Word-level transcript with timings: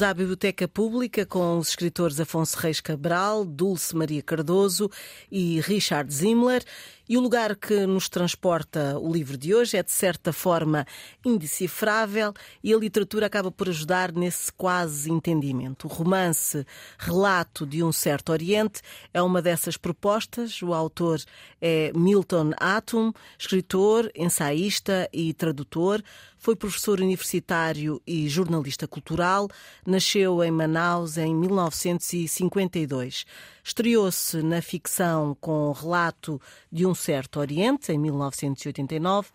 Bem-vindos 0.00 0.02
à 0.02 0.14
Biblioteca 0.14 0.66
Pública 0.66 1.26
com 1.26 1.58
os 1.58 1.68
escritores 1.68 2.18
Afonso 2.18 2.56
Reis 2.56 2.80
Cabral, 2.80 3.44
Dulce 3.44 3.94
Maria 3.94 4.22
Cardoso 4.22 4.90
e 5.30 5.60
Richard 5.60 6.10
Zimmler. 6.10 6.64
E 7.10 7.18
o 7.18 7.20
lugar 7.20 7.56
que 7.56 7.88
nos 7.88 8.08
transporta 8.08 8.96
o 8.96 9.12
livro 9.12 9.36
de 9.36 9.52
hoje 9.52 9.76
é, 9.76 9.82
de 9.82 9.90
certa 9.90 10.32
forma, 10.32 10.86
indecifrável 11.24 12.32
e 12.62 12.72
a 12.72 12.76
literatura 12.76 13.26
acaba 13.26 13.50
por 13.50 13.68
ajudar 13.68 14.12
nesse 14.12 14.52
quase 14.52 15.10
entendimento. 15.10 15.88
O 15.88 15.90
romance 15.90 16.64
Relato 16.96 17.66
de 17.66 17.82
um 17.82 17.90
Certo 17.90 18.30
Oriente 18.30 18.80
é 19.12 19.20
uma 19.20 19.42
dessas 19.42 19.76
propostas. 19.76 20.62
O 20.62 20.72
autor 20.72 21.20
é 21.60 21.90
Milton 21.96 22.52
Atum, 22.56 23.12
escritor, 23.36 24.08
ensaísta 24.14 25.08
e 25.12 25.34
tradutor. 25.34 26.00
Foi 26.38 26.54
professor 26.54 27.00
universitário 27.00 28.00
e 28.06 28.28
jornalista 28.28 28.86
cultural. 28.86 29.48
Nasceu 29.84 30.44
em 30.44 30.52
Manaus 30.52 31.18
em 31.18 31.34
1952. 31.34 33.26
Estreou-se 33.62 34.42
na 34.42 34.60
ficção 34.62 35.36
com 35.40 35.72
Relato 35.72 36.40
de 36.70 36.86
um 36.86 36.94
Certo 36.94 37.40
Oriente, 37.40 37.92
em 37.92 37.98
1989 37.98 39.30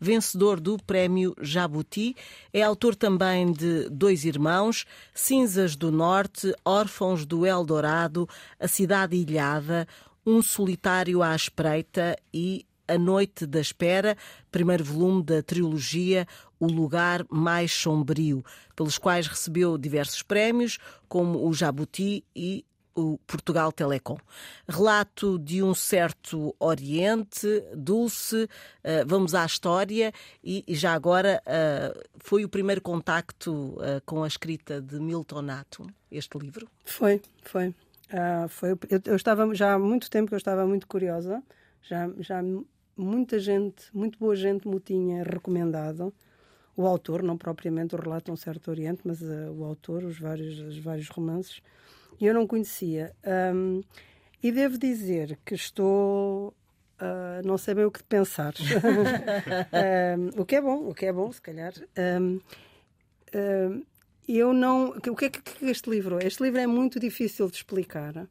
vencedor 0.00 0.58
do 0.58 0.78
Prémio 0.78 1.36
Jabuti. 1.40 2.16
É 2.52 2.62
autor 2.62 2.96
também 2.96 3.52
de 3.52 3.88
Dois 3.90 4.24
Irmãos, 4.24 4.86
Cinzas 5.14 5.76
do 5.76 5.92
Norte, 5.92 6.52
Órfãos 6.64 7.26
do 7.26 7.44
Eldorado, 7.44 8.28
A 8.58 8.66
Cidade 8.66 9.16
Ilhada, 9.16 9.86
Um 10.26 10.40
Solitário 10.40 11.22
à 11.22 11.36
Espreita 11.36 12.16
e 12.32 12.64
A 12.88 12.96
Noite 12.96 13.46
da 13.46 13.60
Espera, 13.60 14.16
primeiro 14.50 14.82
volume 14.82 15.22
da 15.22 15.42
trilogia 15.42 16.26
O 16.58 16.66
Lugar 16.66 17.24
Mais 17.28 17.70
Sombrio, 17.70 18.42
pelos 18.74 18.96
quais 18.96 19.26
recebeu 19.26 19.76
diversos 19.76 20.22
prémios, 20.22 20.78
como 21.08 21.46
o 21.46 21.52
Jabuti 21.52 22.24
e 22.34 22.64
o 23.00 23.18
Portugal 23.26 23.72
Telecom. 23.72 24.18
Relato 24.68 25.38
de 25.38 25.62
um 25.62 25.74
certo 25.74 26.54
Oriente, 26.58 27.46
Dulce, 27.74 28.44
uh, 28.44 29.06
vamos 29.06 29.34
à 29.34 29.44
história 29.44 30.12
e, 30.44 30.64
já 30.68 30.92
agora 30.92 31.42
uh, 31.46 32.00
foi 32.18 32.44
o 32.44 32.48
primeiro 32.48 32.80
contacto 32.80 33.52
uh, 33.52 34.00
com 34.04 34.22
a 34.22 34.28
escrita 34.28 34.80
de 34.80 35.00
Milton 35.00 35.42
Nato, 35.42 35.86
este 36.10 36.38
livro? 36.38 36.68
Foi, 36.84 37.20
foi. 37.42 37.74
foi 38.48 38.70
eu, 38.70 39.00
eu, 39.06 39.16
estava 39.16 39.52
já 39.54 39.74
há 39.74 39.78
muito 39.78 40.10
tempo 40.10 40.28
que 40.28 40.34
eu 40.34 40.38
estava 40.38 40.66
muito 40.66 40.86
curiosa, 40.86 41.42
já, 41.82 42.10
já 42.18 42.42
muita 42.96 43.38
gente, 43.38 43.84
muito 43.94 44.18
boa 44.18 44.36
gente 44.36 44.68
me 44.68 44.78
tinha 44.78 45.24
recomendado 45.24 46.12
o 46.76 46.86
autor, 46.86 47.22
não 47.22 47.36
propriamente 47.36 47.94
o 47.94 48.00
relato 48.00 48.32
um 48.32 48.36
certo 48.36 48.70
Oriente, 48.70 49.02
mas 49.04 49.20
o 49.22 49.64
autor, 49.64 50.04
os 50.04 50.18
vários, 50.18 50.58
os 50.60 50.78
vários 50.78 51.08
romances 51.08 51.62
eu 52.26 52.34
não 52.34 52.46
conhecia. 52.46 53.14
Um, 53.54 53.82
e 54.42 54.50
devo 54.50 54.78
dizer 54.78 55.38
que 55.44 55.54
estou 55.54 56.54
Uh, 57.00 57.40
não 57.46 57.56
sei 57.56 57.72
bem 57.72 57.86
o 57.86 57.90
que 57.90 58.02
pensar. 58.02 58.52
um, 60.36 60.42
o 60.42 60.44
que 60.44 60.56
é 60.56 60.60
bom, 60.60 60.86
o 60.86 60.94
que 60.94 61.06
é 61.06 61.12
bom, 61.12 61.32
se 61.32 61.40
calhar. 61.40 61.72
Um, 62.22 62.40
eu 64.28 64.52
não. 64.52 64.90
O 64.90 65.16
que 65.16 65.24
é 65.24 65.30
que 65.30 65.64
este 65.64 65.88
livro 65.88 66.18
é? 66.22 66.26
Este 66.26 66.42
livro 66.42 66.60
é 66.60 66.66
muito 66.66 67.00
difícil 67.00 67.48
de 67.48 67.56
explicar 67.56 68.28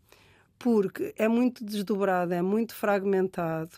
porque 0.59 1.15
é 1.17 1.27
muito 1.27 1.63
desdobrado, 1.63 2.33
é 2.33 2.41
muito 2.41 2.75
fragmentado. 2.75 3.71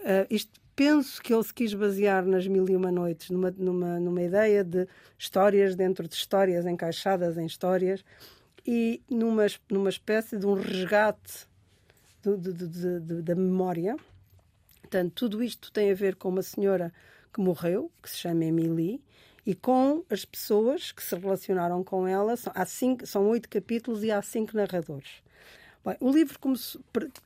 Uh, 0.00 0.26
isto 0.30 0.58
penso 0.74 1.22
que 1.22 1.32
ele 1.32 1.44
se 1.44 1.54
quis 1.54 1.74
basear 1.74 2.24
nas 2.24 2.46
Mil 2.46 2.68
e 2.68 2.74
Uma 2.74 2.90
Noites, 2.90 3.30
numa, 3.30 3.50
numa, 3.50 4.00
numa 4.00 4.22
ideia 4.22 4.64
de 4.64 4.88
histórias 5.18 5.76
dentro 5.76 6.08
de 6.08 6.14
histórias, 6.14 6.66
encaixadas 6.66 7.36
em 7.36 7.46
histórias 7.46 8.02
e 8.66 9.02
numa, 9.10 9.46
numa 9.70 9.90
espécie 9.90 10.38
de 10.38 10.46
um 10.46 10.54
resgate 10.54 11.46
do, 12.22 12.36
de, 12.36 12.52
de, 13.00 13.22
da 13.22 13.34
memória. 13.34 13.96
Portanto, 14.80 15.12
tudo 15.14 15.42
isto 15.42 15.70
tem 15.72 15.90
a 15.90 15.94
ver 15.94 16.16
com 16.16 16.28
uma 16.28 16.42
senhora 16.42 16.92
que 17.32 17.40
morreu, 17.40 17.90
que 18.02 18.08
se 18.08 18.18
chama 18.18 18.44
Emily, 18.44 19.02
e 19.44 19.54
com 19.54 20.04
as 20.08 20.24
pessoas 20.24 20.92
que 20.92 21.02
se 21.02 21.14
relacionaram 21.16 21.84
com 21.84 22.06
ela. 22.06 22.36
São, 22.36 22.52
há 22.56 22.64
cinco, 22.64 23.06
são 23.06 23.28
oito 23.28 23.48
capítulos 23.48 24.02
e 24.02 24.10
há 24.10 24.22
cinco 24.22 24.56
narradores. 24.56 25.22
Bem, 25.84 25.96
o 26.00 26.10
livro 26.10 26.38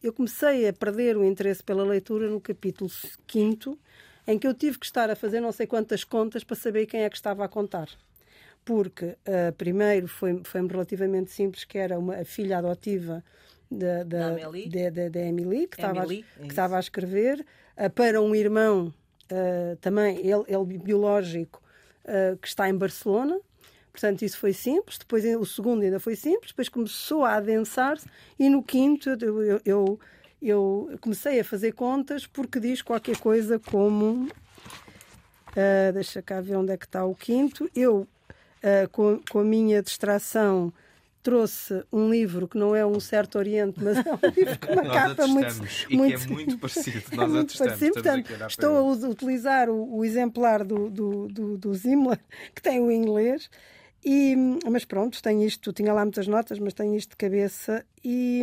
eu 0.03 0.13
comecei 0.13 0.67
a 0.67 0.73
perder 0.73 1.17
o 1.17 1.25
interesse 1.25 1.63
pela 1.63 1.85
leitura 1.85 2.29
no 2.29 2.41
capítulo 2.41 2.91
quinto, 3.27 3.79
em 4.27 4.37
que 4.37 4.47
eu 4.49 4.55
tive 4.55 4.79
que 4.79 4.87
estar 4.87 5.09
a 5.09 5.15
fazer 5.15 5.41
não 5.41 5.53
sei 5.53 5.67
quantas 5.67 6.03
contas 6.03 6.43
para 6.43 6.57
saber 6.57 6.87
quem 6.87 7.03
é 7.03 7.11
que 7.11 7.17
estava 7.17 7.45
a 7.45 7.49
contar 7.49 7.89
porque 8.69 9.07
uh, 9.07 9.51
primeiro 9.57 10.07
foi, 10.07 10.43
foi 10.45 10.67
relativamente 10.69 11.31
simples, 11.31 11.65
que 11.65 11.79
era 11.79 11.99
uma 11.99 12.23
filha 12.23 12.59
adotiva 12.59 13.25
da, 13.71 14.05
da, 14.05 14.35
da, 15.09 15.21
Emily, 15.21 15.67
que, 15.67 15.77
estava, 15.77 16.03
a, 16.03 16.07
que 16.07 16.47
estava 16.47 16.77
a 16.77 16.81
escrever, 16.81 17.47
uh, 17.79 17.89
para 17.89 18.21
um 18.21 18.35
irmão 18.35 18.93
uh, 19.33 19.77
também, 19.77 20.19
ele, 20.19 20.45
ele 20.47 20.79
biológico, 20.79 21.63
que 22.41 22.49
está 22.49 22.69
em 22.69 22.75
Barcelona. 22.75 23.39
Portanto, 23.93 24.23
isso 24.23 24.39
foi 24.39 24.55
simples. 24.55 24.97
Depois, 24.97 25.25
o 25.25 25.45
segundo 25.45 25.83
ainda 25.83 26.01
foi 26.01 26.17
simples. 26.17 26.53
Depois 26.53 26.69
começou 26.71 27.23
a 27.23 27.35
adensar-se. 27.35 28.07
E 28.39 28.49
no 28.49 28.63
quinto, 28.63 29.11
eu, 29.11 29.61
eu, 29.63 30.01
eu, 30.41 30.99
comecei 31.03 31.39
a 31.41 31.45
fazer 31.45 31.73
contas 31.73 32.27
porque 32.27 32.59
diz 32.61 32.81
qualquer 32.81 33.19
coisa 33.19 33.59
como. 33.59 34.27
Uh, 35.51 35.93
deixa 35.93 36.23
cá 36.23 36.41
ver 36.41 36.57
onde 36.57 36.73
é 36.73 36.79
que 36.79 36.87
está 36.87 37.05
o 37.05 37.15
quinto. 37.15 37.71
Eu 37.75 38.09
uh, 38.63 38.89
com, 38.91 39.21
com 39.31 39.41
a 39.41 39.45
minha 39.45 39.83
distração, 39.83 40.73
trouxe 41.23 41.85
um 41.93 42.11
livro 42.11 42.49
que 42.49 42.57
não 42.57 42.75
é 42.75 42.87
um 42.87 42.99
certo 43.01 43.39
Oriente, 43.39 43.83
mas 43.83 43.99
é 43.99 44.01
um 44.01 44.19
livro 44.35 44.59
com 44.59 44.73
uma 44.73 44.91
capa 44.91 45.27
muito, 45.27 45.55
muito, 45.91 46.23
é 46.23 46.27
muito 46.27 46.57
parecido. 46.59 47.03
Nós 47.13 47.31
é 47.31 47.33
muito 47.33 47.59
parecido. 47.59 47.93
Portanto, 47.95 48.31
estou 48.49 48.77
a 48.79 49.09
utilizar 49.09 49.69
o, 49.69 49.99
o 49.99 50.05
exemplar 50.05 50.65
do, 50.65 50.89
do, 50.89 51.29
do, 51.29 51.59
do 51.59 51.75
Zimmler, 51.75 52.19
que 52.55 52.63
tem 52.63 52.81
o 52.81 52.91
inglês, 52.91 53.51
e, 54.05 54.37
mas 54.71 54.85
pronto, 54.85 55.21
tenho 55.23 55.43
isto, 55.45 55.73
tinha 55.73 55.93
lá 55.93 56.05
muitas 56.05 56.27
notas, 56.29 56.59
mas 56.59 56.73
tenho 56.73 56.95
isto 56.95 57.11
de 57.11 57.17
cabeça. 57.17 57.85
E, 58.05 58.43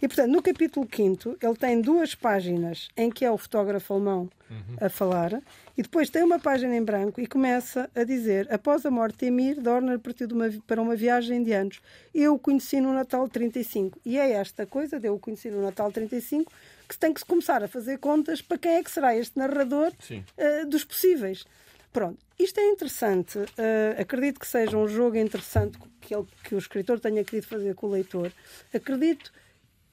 e 0.00 0.08
portanto, 0.08 0.30
no 0.30 0.42
capítulo 0.42 0.88
5, 0.90 1.36
ele 1.42 1.56
tem 1.56 1.80
duas 1.80 2.14
páginas 2.14 2.88
em 2.96 3.10
que 3.10 3.24
é 3.24 3.30
o 3.30 3.36
fotógrafo 3.36 3.92
alemão 3.92 4.30
uhum. 4.50 4.76
a 4.80 4.88
falar, 4.88 5.42
e 5.76 5.82
depois 5.82 6.08
tem 6.08 6.22
uma 6.22 6.38
página 6.38 6.74
em 6.74 6.82
branco 6.82 7.20
e 7.20 7.26
começa 7.26 7.88
a 7.94 8.02
dizer: 8.02 8.52
Após 8.52 8.84
a 8.86 8.90
morte 8.90 9.18
de 9.18 9.26
Emir, 9.26 9.60
Dorner 9.60 9.98
partiu 9.98 10.26
uma, 10.28 10.50
para 10.66 10.80
uma 10.80 10.96
viagem 10.96 11.42
de 11.42 11.52
anos. 11.52 11.80
Eu 12.14 12.34
o 12.34 12.38
conheci 12.38 12.80
no 12.80 12.92
Natal 12.92 13.28
35. 13.28 14.00
E 14.04 14.18
é 14.18 14.32
esta 14.32 14.66
coisa 14.66 14.98
de 14.98 15.06
eu 15.06 15.14
o 15.14 15.18
conheci 15.18 15.50
no 15.50 15.62
Natal 15.62 15.92
35 15.92 16.50
que 16.88 16.94
se 16.94 16.98
tem 16.98 17.12
que 17.12 17.22
começar 17.24 17.62
a 17.62 17.68
fazer 17.68 17.98
contas 17.98 18.40
para 18.40 18.56
quem 18.56 18.72
é 18.72 18.82
que 18.82 18.90
será 18.90 19.14
este 19.14 19.38
narrador 19.38 19.92
uh, 19.92 20.66
dos 20.66 20.82
possíveis. 20.82 21.44
Pronto, 21.92 22.18
isto 22.38 22.60
é 22.60 22.66
interessante. 22.68 23.38
Uh, 23.38 24.00
acredito 24.00 24.38
que 24.38 24.46
seja 24.46 24.76
um 24.76 24.86
jogo 24.86 25.16
interessante 25.16 25.78
que, 26.00 26.14
ele, 26.14 26.26
que 26.44 26.54
o 26.54 26.58
escritor 26.58 27.00
tenha 27.00 27.24
querido 27.24 27.46
fazer 27.46 27.74
com 27.74 27.86
o 27.86 27.90
leitor. 27.90 28.32
Acredito 28.72 29.32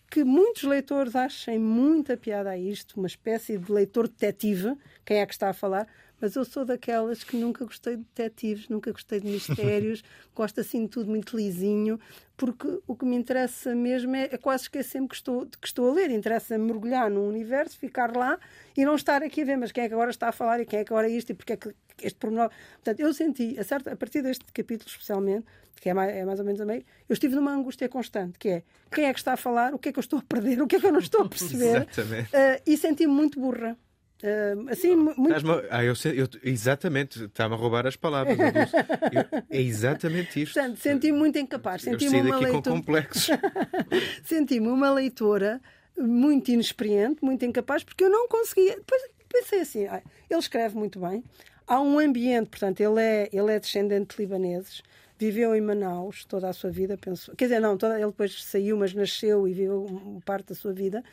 que 0.10 0.24
muitos 0.24 0.64
leitores 0.64 1.16
achem 1.16 1.60
muita 1.60 2.16
piada 2.16 2.52
a 2.52 2.58
isto, 2.58 2.98
uma 2.98 3.08
espécie 3.08 3.58
de 3.58 3.72
leitor 3.72 4.08
detetive, 4.08 4.78
quem 5.04 5.18
é 5.20 5.26
que 5.26 5.34
está 5.34 5.50
a 5.50 5.54
falar, 5.54 5.88
mas 6.22 6.36
eu 6.36 6.46
sou 6.46 6.64
daquelas 6.64 7.24
que 7.24 7.36
nunca 7.36 7.66
gostei 7.66 7.98
de 7.98 8.04
detetives, 8.16 8.70
nunca 8.70 8.92
gostei 8.92 9.20
de 9.20 9.28
mistérios, 9.28 10.04
gosto 10.34 10.62
assim 10.62 10.84
de 10.84 10.90
tudo 10.90 11.10
muito 11.10 11.36
lisinho, 11.36 12.00
porque 12.38 12.80
o 12.88 12.96
que 12.96 13.06
me 13.06 13.16
interessa 13.16 13.76
mesmo 13.76 14.16
é, 14.16 14.30
é 14.32 14.38
quase 14.38 14.64
esquecer-me 14.64 15.08
que 15.08 15.16
estou, 15.16 15.46
que 15.46 15.68
estou 15.68 15.90
a 15.90 15.94
ler. 15.94 16.12
Interessa-me 16.12 16.66
mergulhar 16.66 17.10
no 17.10 17.28
universo, 17.28 17.78
ficar 17.78 18.16
lá 18.16 18.40
e 18.76 18.86
não 18.86 18.96
estar 18.96 19.22
aqui 19.22 19.42
a 19.42 19.46
ver, 19.46 19.58
mas 19.58 19.72
quem 19.72 19.84
é 19.84 19.88
que 19.88 19.94
agora 19.94 20.10
está 20.10 20.30
a 20.30 20.32
falar 20.32 20.60
e 20.60 20.66
quem 20.66 20.80
é 20.80 20.86
que 20.86 20.94
agora 20.94 21.08
é 21.08 21.12
isto 21.12 21.32
e 21.32 21.34
porque 21.36 21.54
é 21.54 21.58
que 21.58 21.76
este 22.02 22.18
pormenor. 22.18 22.50
Portanto, 22.76 23.00
eu 23.00 23.14
senti, 23.14 23.58
a, 23.60 23.64
certo, 23.64 23.90
a 23.90 23.96
partir 23.96 24.22
deste 24.22 24.46
capítulo 24.46 24.90
especialmente, 24.90 25.46
que 25.80 25.90
é 25.90 25.94
mais, 25.94 26.16
é 26.16 26.26
mais 26.26 26.40
ou 26.40 26.46
menos 26.46 26.62
a 26.62 26.66
meio, 26.66 26.84
eu 27.08 27.14
estive 27.14 27.36
numa 27.36 27.52
angústia 27.52 27.88
constante, 27.90 28.40
que 28.40 28.50
é 28.50 28.64
quem 28.92 29.06
é 29.06 29.14
que 29.14 29.20
está 29.20 29.34
a 29.34 29.38
falar, 29.38 29.74
o 29.74 29.80
que 29.80 29.90
é 29.90 29.92
que 29.92 30.00
eu 30.00 30.02
estou 30.02 30.20
a 30.20 30.22
perder, 30.22 30.62
o 30.62 30.68
que 30.68 30.78
é 30.78 30.80
que 30.80 30.86
eu 30.86 30.92
não 30.92 31.00
estou 31.00 31.22
a 31.22 31.30
perceber. 31.30 31.88
Exatamente. 31.92 32.30
Uh, 32.30 32.62
e 32.66 32.78
senti-me 32.78 33.14
muito 33.14 33.40
burra. 33.40 33.78
Uh, 34.24 34.70
assim, 34.70 34.96
muito... 34.96 35.34
ah, 35.70 35.84
eu, 35.84 35.94
eu, 36.16 36.28
exatamente, 36.42 37.26
está-me 37.26 37.54
a 37.54 37.58
roubar 37.58 37.86
as 37.86 37.98
palavras. 37.98 38.38
Eu, 38.40 39.44
é 39.50 39.62
exatamente 39.62 40.42
isto. 40.42 40.54
Portanto, 40.54 40.78
senti-me 40.78 41.18
muito 41.18 41.38
incapaz. 41.38 41.82
Senti-me 41.82 42.22
uma 42.22 42.40
leitora... 42.40 42.64
com 42.64 42.78
complexos. 42.78 43.30
senti-me 44.24 44.68
uma 44.68 44.90
leitora 44.90 45.62
muito 45.98 46.50
inexperiente, 46.50 47.24
muito 47.24 47.44
incapaz, 47.46 47.84
porque 47.84 48.06
eu 48.06 48.10
não 48.10 48.28
conseguia. 48.28 48.78
Depois 48.78 49.02
pensei 49.28 49.62
assim: 49.62 49.86
ah, 49.86 50.02
ele 50.30 50.40
escreve 50.40 50.76
muito 50.76 51.00
bem, 51.00 51.24
há 51.68 51.82
um 51.82 52.00
ambiente, 52.00 52.50
portanto, 52.50 52.80
ele 52.82 53.02
é, 53.02 53.30
ele 53.32 53.52
é 53.52 53.60
descendente 53.60 54.16
de 54.16 54.24
libaneses, 54.24 54.82
viveu 55.18 55.56
em 55.56 55.62
Manaus 55.62 56.26
toda 56.26 56.50
a 56.50 56.54
sua 56.54 56.70
vida, 56.70 56.98
penso. 56.98 57.36
Quer 57.36 57.46
dizer, 57.46 57.60
não, 57.60 57.78
toda, 57.78 57.96
ele 57.96 58.08
depois 58.08 58.44
saiu, 58.44 58.78
mas 58.78 58.94
nasceu 58.94 59.48
e 59.48 59.54
viveu 59.54 60.22
parte 60.26 60.50
da 60.50 60.56
sua 60.56 60.74
vida. 60.74 61.04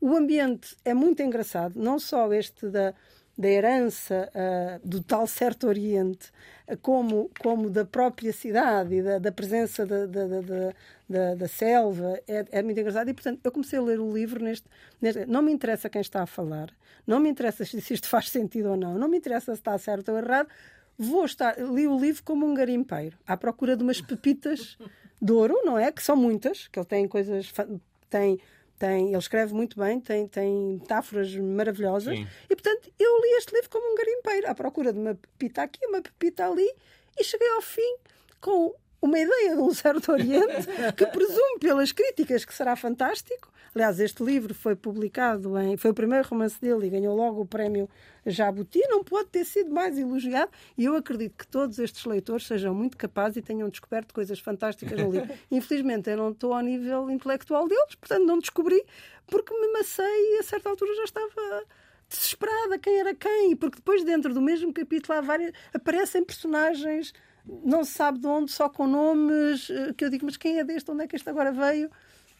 O 0.00 0.16
ambiente 0.16 0.76
é 0.84 0.94
muito 0.94 1.22
engraçado, 1.22 1.74
não 1.78 1.98
só 1.98 2.32
este 2.32 2.68
da, 2.68 2.94
da 3.36 3.48
herança 3.48 4.30
uh, 4.34 4.88
do 4.88 5.02
tal 5.02 5.26
certo 5.26 5.66
Oriente, 5.66 6.30
como, 6.80 7.30
como 7.40 7.68
da 7.68 7.84
própria 7.84 8.32
cidade 8.32 8.94
e 8.94 9.02
da, 9.02 9.18
da 9.18 9.32
presença 9.32 9.84
da, 9.84 10.06
da, 10.06 10.26
da, 11.10 11.34
da 11.34 11.48
selva, 11.48 12.20
é, 12.28 12.46
é, 12.52 12.62
muito 12.62 12.78
engraçado. 12.78 13.08
E, 13.08 13.14
portanto, 13.14 13.40
eu 13.42 13.50
comecei 13.50 13.78
a 13.78 13.82
ler 13.82 13.98
o 13.98 14.12
livro 14.12 14.42
neste, 14.42 14.66
neste, 15.02 15.26
Não 15.26 15.42
me 15.42 15.52
interessa 15.52 15.90
quem 15.90 16.00
está 16.00 16.22
a 16.22 16.26
falar, 16.26 16.70
não 17.04 17.18
me 17.18 17.28
interessa 17.28 17.64
se 17.64 17.92
isto 17.92 18.08
faz 18.08 18.30
sentido 18.30 18.70
ou 18.70 18.76
não, 18.76 18.96
não 18.96 19.08
me 19.08 19.18
interessa 19.18 19.52
se 19.52 19.60
está 19.60 19.76
certo 19.76 20.12
ou 20.12 20.18
errado. 20.18 20.48
Vou 20.96 21.24
estar, 21.24 21.58
li 21.58 21.88
o 21.88 21.98
livro 21.98 22.22
como 22.22 22.46
um 22.46 22.54
garimpeiro, 22.54 23.18
à 23.26 23.36
procura 23.36 23.76
de 23.76 23.82
umas 23.82 24.00
pepitas 24.00 24.78
de 25.20 25.32
ouro, 25.32 25.60
não 25.64 25.76
é? 25.76 25.90
Que 25.90 26.02
são 26.02 26.14
muitas, 26.14 26.68
que 26.68 26.78
ele 26.78 26.86
tem 26.86 27.08
coisas, 27.08 27.52
tem 28.08 28.38
tem, 28.78 29.08
ele 29.08 29.18
escreve 29.18 29.52
muito 29.52 29.78
bem, 29.78 30.00
tem, 30.00 30.26
tem 30.26 30.78
metáforas 30.80 31.36
maravilhosas. 31.36 32.16
Sim. 32.16 32.26
E, 32.48 32.56
portanto, 32.56 32.90
eu 32.98 33.20
li 33.20 33.36
este 33.36 33.54
livro 33.54 33.68
como 33.68 33.92
um 33.92 33.94
garimpeiro, 33.94 34.48
à 34.48 34.54
procura 34.54 34.90
de 34.90 34.98
uma 34.98 35.14
pepita 35.14 35.62
aqui, 35.62 35.84
uma 35.84 36.00
pepita 36.00 36.46
ali, 36.46 36.66
e 37.18 37.22
cheguei 37.22 37.50
ao 37.50 37.60
fim 37.60 37.96
com 38.40 38.74
uma 39.00 39.18
ideia 39.18 39.54
de 39.54 39.60
um 39.60 39.72
certo 39.72 40.12
Oriente 40.12 40.66
que 40.96 41.06
presumo 41.06 41.58
pelas 41.58 41.92
críticas 41.92 42.44
que 42.44 42.54
será 42.54 42.76
fantástico. 42.76 43.50
Aliás, 43.74 44.00
este 44.00 44.22
livro 44.22 44.52
foi 44.52 44.74
publicado 44.74 45.56
em. 45.58 45.76
foi 45.76 45.92
o 45.92 45.94
primeiro 45.94 46.26
romance 46.28 46.60
dele 46.60 46.86
e 46.86 46.90
ganhou 46.90 47.16
logo 47.16 47.42
o 47.42 47.46
prémio 47.46 47.88
Jabuti. 48.26 48.80
Não 48.88 49.04
pode 49.04 49.28
ter 49.28 49.44
sido 49.44 49.72
mais 49.72 49.96
elogiado. 49.96 50.50
E 50.76 50.84
eu 50.84 50.96
acredito 50.96 51.36
que 51.36 51.46
todos 51.46 51.78
estes 51.78 52.04
leitores 52.04 52.46
sejam 52.46 52.74
muito 52.74 52.96
capazes 52.96 53.36
e 53.36 53.42
tenham 53.42 53.68
descoberto 53.68 54.12
coisas 54.12 54.40
fantásticas 54.40 54.98
no 54.98 55.10
livro. 55.10 55.32
Infelizmente, 55.50 56.10
eu 56.10 56.16
não 56.16 56.30
estou 56.30 56.52
ao 56.52 56.60
nível 56.60 57.08
intelectual 57.10 57.68
deles, 57.68 57.94
portanto, 57.94 58.26
não 58.26 58.38
descobri, 58.38 58.84
porque 59.26 59.54
me 59.54 59.72
macei 59.72 60.04
e 60.04 60.38
a 60.40 60.42
certa 60.42 60.68
altura 60.68 60.94
já 60.96 61.04
estava 61.04 61.64
desesperada 62.08 62.76
quem 62.76 62.98
era 62.98 63.14
quem, 63.14 63.54
porque 63.54 63.76
depois, 63.76 64.02
dentro 64.02 64.34
do 64.34 64.40
mesmo 64.40 64.72
capítulo, 64.72 65.16
há 65.16 65.20
várias, 65.20 65.52
aparecem 65.72 66.24
personagens 66.24 67.12
não 67.46 67.84
se 67.84 67.92
sabe 67.92 68.18
de 68.18 68.26
onde, 68.26 68.50
só 68.50 68.68
com 68.68 68.86
nomes, 68.86 69.68
eh, 69.70 69.92
que 69.96 70.04
eu 70.04 70.10
digo, 70.10 70.26
mas 70.26 70.36
quem 70.36 70.58
é 70.58 70.64
deste? 70.64 70.90
Onde 70.90 71.04
é 71.04 71.06
que 71.06 71.16
este 71.16 71.28
agora 71.28 71.52
veio? 71.52 71.90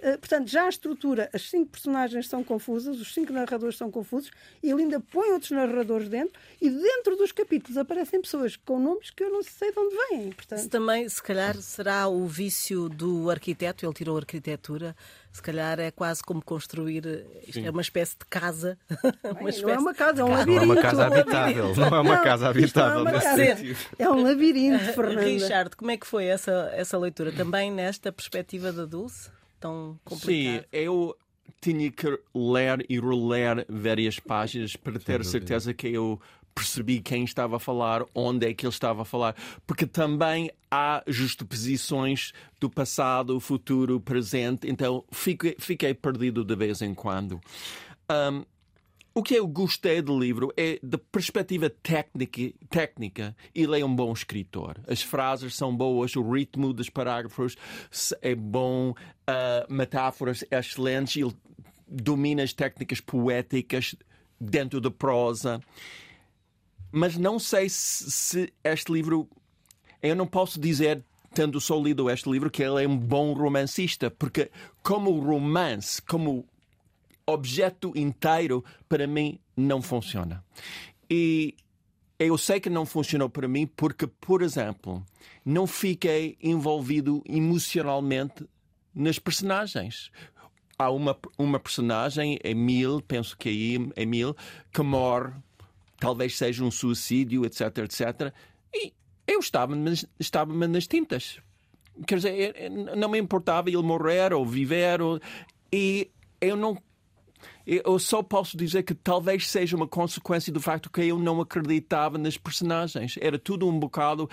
Eh, 0.02 0.16
portanto, 0.16 0.48
já 0.48 0.64
a 0.64 0.68
estrutura, 0.68 1.28
as 1.32 1.42
cinco 1.50 1.70
personagens 1.70 2.28
são 2.28 2.42
confusas, 2.42 2.98
os 2.98 3.12
cinco 3.12 3.32
narradores 3.32 3.76
são 3.76 3.90
confusos, 3.90 4.30
e 4.62 4.70
ele 4.70 4.82
ainda 4.82 4.98
põe 4.98 5.30
outros 5.30 5.50
narradores 5.50 6.08
dentro, 6.08 6.40
e 6.60 6.70
dentro 6.70 7.16
dos 7.16 7.32
capítulos 7.32 7.76
aparecem 7.76 8.20
pessoas 8.20 8.56
com 8.56 8.78
nomes 8.78 9.10
que 9.10 9.22
eu 9.22 9.30
não 9.30 9.42
sei 9.42 9.70
de 9.70 9.78
onde 9.78 9.94
vêm. 10.08 10.32
Portanto... 10.32 10.60
Se 10.60 10.68
também, 10.68 11.08
se 11.08 11.22
calhar, 11.22 11.56
será 11.56 12.08
o 12.08 12.26
vício 12.26 12.88
do 12.88 13.30
arquiteto, 13.30 13.84
ele 13.84 13.94
tirou 13.94 14.16
a 14.16 14.20
arquitetura, 14.20 14.96
se 15.32 15.42
calhar 15.42 15.78
é 15.78 15.90
quase 15.90 16.22
como 16.22 16.42
construir, 16.42 17.26
isto 17.46 17.60
é 17.60 17.70
uma 17.70 17.82
espécie 17.82 18.16
de 18.18 18.24
casa. 18.28 18.78
uma 19.40 19.50
espécie 19.50 19.62
não 19.62 19.70
é 19.70 19.78
uma 19.78 19.94
casa, 19.94 20.20
é 20.22 20.24
um 20.24 20.30
labirinto. 20.30 20.66
Não 20.66 20.72
é 20.72 20.76
uma 20.76 20.82
casa 20.82 21.06
habitável. 21.06 21.76
Não 21.76 21.86
é 21.86 22.00
uma 22.00 22.18
casa 22.18 22.48
habitável. 22.48 23.04
Não, 23.04 23.10
é, 23.10 23.12
uma 23.12 23.20
casa. 23.20 23.76
é 23.98 24.10
um 24.10 24.22
labirinto, 24.22 24.84
Fernanda. 24.94 25.20
Richard, 25.22 25.76
como 25.76 25.90
é 25.90 25.96
que 25.96 26.06
foi 26.06 26.26
essa, 26.26 26.70
essa 26.74 26.98
leitura? 26.98 27.32
Também 27.32 27.70
nesta 27.70 28.10
perspectiva 28.10 28.72
da 28.72 28.84
Dulce? 28.84 29.30
tão 29.60 30.00
complicado. 30.04 30.62
Sim, 30.62 30.64
eu 30.72 31.16
tinha 31.60 31.92
que 31.92 32.06
ler 32.34 32.84
e 32.88 32.98
reler 32.98 33.66
várias 33.68 34.18
páginas 34.18 34.74
para 34.74 34.98
ter 34.98 35.24
certeza 35.24 35.74
que 35.74 35.88
eu 35.88 36.18
percebi 36.54 37.00
quem 37.00 37.24
estava 37.24 37.56
a 37.56 37.60
falar, 37.60 38.04
onde 38.14 38.46
é 38.46 38.54
que 38.54 38.66
ele 38.66 38.72
estava 38.72 39.02
a 39.02 39.04
falar, 39.04 39.34
porque 39.66 39.86
também 39.86 40.50
há 40.70 41.02
justaposições 41.06 42.32
do 42.58 42.68
passado, 42.68 43.40
futuro, 43.40 44.00
presente, 44.00 44.68
então 44.68 45.04
fiquei, 45.10 45.56
fiquei 45.58 45.94
perdido 45.94 46.44
de 46.44 46.54
vez 46.54 46.82
em 46.82 46.94
quando. 46.94 47.40
Um, 48.10 48.44
o 49.12 49.22
que 49.22 49.34
eu 49.34 49.46
gostei 49.46 50.00
do 50.00 50.16
livro 50.16 50.52
é 50.56 50.78
da 50.82 50.96
perspectiva 50.96 51.68
técnica, 51.68 52.52
técnica 52.68 53.36
ele 53.52 53.80
é 53.80 53.84
um 53.84 53.94
bom 53.94 54.12
escritor. 54.12 54.80
As 54.86 55.02
frases 55.02 55.56
são 55.56 55.76
boas, 55.76 56.14
o 56.14 56.22
ritmo 56.22 56.72
dos 56.72 56.88
parágrafos 56.88 57.56
é 58.22 58.36
bom, 58.36 58.90
uh, 58.90 58.94
metáforas 59.72 60.44
excelentes, 60.48 61.16
ele 61.16 61.34
domina 61.88 62.44
as 62.44 62.52
técnicas 62.52 63.00
poéticas 63.00 63.96
dentro 64.40 64.80
da 64.80 64.92
prosa. 64.92 65.60
Mas 66.92 67.16
não 67.16 67.38
sei 67.38 67.68
se, 67.68 68.10
se 68.10 68.52
este 68.64 68.92
livro. 68.92 69.28
Eu 70.02 70.16
não 70.16 70.26
posso 70.26 70.58
dizer 70.58 71.04
tendo 71.32 71.60
só 71.60 71.80
lido 71.80 72.10
este 72.10 72.28
livro, 72.28 72.50
que 72.50 72.62
ele 72.62 72.84
é 72.84 72.88
um 72.88 72.96
bom 72.96 73.32
romancista, 73.32 74.10
porque 74.10 74.50
como 74.82 75.18
romance, 75.20 76.02
como 76.02 76.44
objeto 77.26 77.92
inteiro, 77.94 78.64
para 78.88 79.06
mim, 79.06 79.38
não 79.56 79.80
funciona. 79.80 80.44
E 81.08 81.54
eu 82.18 82.36
sei 82.36 82.60
que 82.60 82.68
não 82.68 82.84
funcionou 82.84 83.28
para 83.28 83.48
mim 83.48 83.66
porque, 83.66 84.06
por 84.06 84.42
exemplo, 84.42 85.04
não 85.44 85.66
fiquei 85.66 86.36
envolvido 86.42 87.22
emocionalmente 87.26 88.44
nas 88.94 89.18
personagens. 89.18 90.10
Há 90.78 90.90
uma, 90.90 91.16
uma 91.38 91.60
personagem, 91.60 92.38
Emile, 92.42 93.02
penso 93.06 93.36
que 93.36 93.48
é 93.96 94.02
Emile, 94.02 94.34
que 94.72 94.82
morre, 94.82 95.32
talvez 96.00 96.36
seja 96.36 96.64
um 96.64 96.70
suicídio, 96.70 97.44
etc, 97.44 97.78
etc. 97.78 98.34
E 98.74 98.92
eu 99.26 99.38
estava, 99.38 99.76
estava 100.18 100.52
nas 100.66 100.86
tintas. 100.88 101.38
Quer 102.06 102.16
dizer, 102.16 102.70
não 102.96 103.08
me 103.08 103.18
importava 103.18 103.68
ele 103.68 103.82
morrer 103.82 104.32
ou 104.32 104.44
viver. 104.44 105.00
Ou... 105.02 105.20
E 105.72 106.10
eu 106.40 106.56
não 106.56 106.76
eu 107.66 107.98
só 107.98 108.22
posso 108.22 108.56
dizer 108.56 108.82
que 108.82 108.94
talvez 108.94 109.48
seja 109.48 109.76
uma 109.76 109.86
consequência 109.86 110.52
do 110.52 110.60
facto 110.60 110.90
que 110.90 111.02
eu 111.02 111.18
não 111.18 111.40
acreditava 111.40 112.18
nas 112.18 112.36
personagens. 112.36 113.16
Era 113.20 113.38
tudo 113.38 113.68
um 113.68 113.78
bocado 113.78 114.28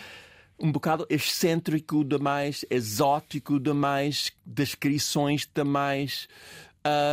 um 0.60 0.72
bocado 0.72 1.06
excêntrico 1.08 2.04
demais, 2.04 2.66
exótico 2.69 3.60
demais, 3.60 4.31
descrições 4.44 5.48
demais. 5.54 6.28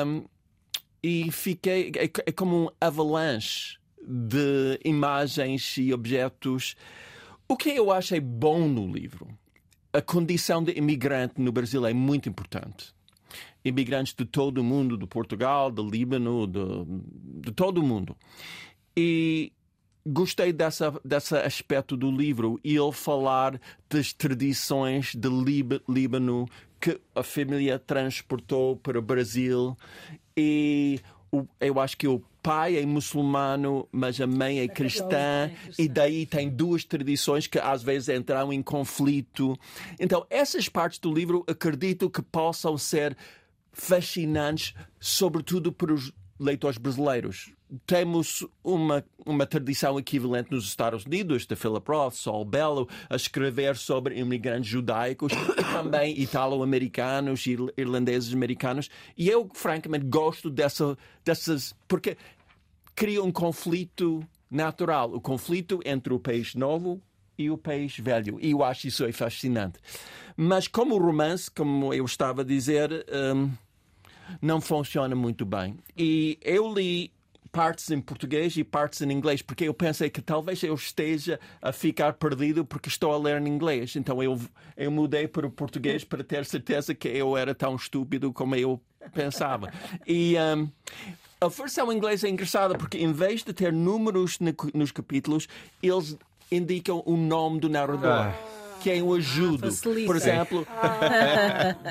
Um, 0.07 0.25
e 1.03 1.31
fiquei. 1.31 1.93
É, 1.97 2.05
é, 2.05 2.33
como 2.33 2.65
um 2.65 2.69
avalanche 2.81 3.77
de 4.07 4.79
imagens 4.85 5.77
e 5.79 5.93
objetos. 5.93 6.77
O 7.49 7.57
que 7.57 7.71
eu 7.71 7.91
achei 7.91 8.21
bom 8.21 8.69
no 8.69 8.91
livro? 8.91 9.29
A 9.93 10.01
condição 10.01 10.63
de 10.63 10.73
imigrante 10.73 11.41
no 11.41 11.53
Brasil 11.53 11.87
é 11.87 11.93
muito 11.93 12.29
importante 12.29 12.95
imigrantes 13.65 14.15
de 14.15 14.25
todo 14.25 14.59
o 14.59 14.65
mundo, 14.65 14.97
de 14.97 15.07
Portugal, 15.07 15.71
do 15.71 15.89
Líbano, 15.89 16.47
de, 16.47 16.61
de 17.41 17.53
todo 17.53 17.79
o 17.79 17.83
mundo. 17.83 18.15
E 18.97 19.53
gostei 20.07 20.53
dessa, 20.53 20.93
desse 21.05 21.35
aspecto 21.35 21.97
do 21.97 22.11
livro 22.11 22.61
e 22.63 22.75
ele 22.77 22.93
falar 22.93 23.59
das 23.89 24.13
tradições 24.13 25.15
de 25.15 25.29
Líbano 25.89 26.47
que 26.79 27.01
a 27.15 27.23
família 27.23 27.79
transportou 27.79 28.77
para 28.77 28.99
o 28.99 29.03
Brasil 29.03 29.75
e 30.37 31.01
eu 31.59 31.81
acho 31.81 31.97
que 31.97 32.07
o 32.07 32.23
pai 32.45 32.77
é 32.77 32.85
muçulmano, 32.85 33.89
mas 33.91 34.21
a 34.21 34.27
mãe 34.27 34.61
é 34.61 34.69
cristã, 34.69 35.51
e 35.79 35.89
daí 35.89 36.27
tem 36.27 36.51
duas 36.51 36.85
tradições 36.85 37.47
que 37.47 37.59
às 37.59 37.83
vezes 37.83 38.11
entram 38.11 38.53
em 38.53 38.63
conflito. 38.63 39.59
Então, 39.99 40.27
essas 40.29 40.69
partes 40.69 40.99
do 40.99 41.13
livro 41.13 41.43
acredito 41.49 42.11
que 42.11 42.21
possam 42.21 42.77
ser 42.77 43.17
fascinantes, 43.73 44.75
sobretudo 45.01 45.73
para 45.73 45.91
os 45.91 46.13
leitores 46.39 46.77
brasileiros. 46.77 47.54
Temos 47.87 48.47
uma, 48.63 49.05
uma 49.25 49.47
tradição 49.47 49.99
equivalente 49.99 50.51
nos 50.51 50.65
Estados 50.65 51.05
Unidos, 51.05 51.47
de 51.47 51.57
Philip 51.57 51.85
Roth, 51.89 52.15
Saul 52.15 52.45
Bellow, 52.45 52.89
a 53.09 53.17
escrever 53.17 53.77
sobre 53.77 54.19
imigrantes 54.19 54.69
judaicos 54.69 55.33
e 55.33 55.65
também 55.65 56.21
italo-americanos 56.21 57.47
e 57.47 57.57
irlandeses 57.77 58.33
americanos. 58.33 58.91
E 59.17 59.29
eu, 59.29 59.49
francamente, 59.55 60.05
gosto 60.07 60.51
dessa, 60.51 60.97
dessas. 61.25 61.75
porque 61.89 62.17
cria 62.95 63.23
um 63.23 63.33
conflito 63.33 64.23
natural 64.51 65.13
o 65.13 65.21
conflito 65.21 65.81
entre 65.85 66.15
o 66.15 66.21
país 66.21 66.55
novo 66.55 67.01
e 67.37 67.51
o 67.51 67.59
país 67.59 67.99
velho. 67.99 68.39
E 68.41 68.53
eu 68.53 68.63
acho 68.63 68.87
isso 68.87 69.05
é 69.05 69.11
fascinante. 69.11 69.81
Mas 70.37 70.69
como 70.69 70.97
romance, 70.97 71.51
como 71.51 71.93
eu 71.93 72.05
estava 72.05 72.43
a 72.43 72.45
dizer. 72.45 73.05
Um, 73.11 73.51
não 74.41 74.61
funciona 74.61 75.15
muito 75.15 75.45
bem. 75.45 75.77
E 75.97 76.39
eu 76.43 76.73
li 76.73 77.11
partes 77.55 77.89
em 77.93 78.01
português 78.01 78.57
e 78.57 78.65
partes 78.65 79.01
em 79.01 79.13
inglês, 79.13 79.41
porque 79.41 79.63
eu 79.63 79.73
pensei 79.73 80.11
que 80.11 80.21
talvez 80.21 80.61
eu 80.65 80.75
esteja 80.75 81.39
a 81.63 81.71
ficar 81.71 82.15
perdido 82.15 82.65
porque 82.65 82.89
estou 82.89 83.13
a 83.13 83.17
ler 83.17 83.41
em 83.41 83.47
inglês. 83.47 83.95
Então 83.95 84.21
eu, 84.21 84.37
eu 84.77 84.91
mudei 84.91 85.29
para 85.29 85.47
o 85.47 85.51
português 85.51 86.03
para 86.03 86.25
ter 86.25 86.45
certeza 86.45 86.93
que 86.93 87.07
eu 87.07 87.37
era 87.37 87.55
tão 87.55 87.77
estúpido 87.77 88.33
como 88.33 88.57
eu 88.57 88.81
pensava. 89.15 89.73
E 90.05 90.35
um, 90.37 90.69
a 91.41 91.47
versão 91.47 91.93
em 91.93 91.97
inglês 91.97 92.25
é 92.25 92.29
engraçada 92.29 92.77
porque 92.77 92.99
em 92.99 93.13
vez 93.13 93.45
de 93.45 93.53
ter 93.53 93.73
números 93.73 94.37
nos 94.75 94.91
capítulos, 94.91 95.47
eles 95.81 96.19
indicam 96.51 97.05
o 97.07 97.17
nome 97.17 97.61
do 97.61 97.69
narrador. 97.69 98.35
Ah 98.35 98.64
quem 98.85 99.01
o 99.01 99.15
ajude. 99.15 99.63
facilita. 99.63 100.07
Por 100.07 100.15
exemplo, 100.15 100.67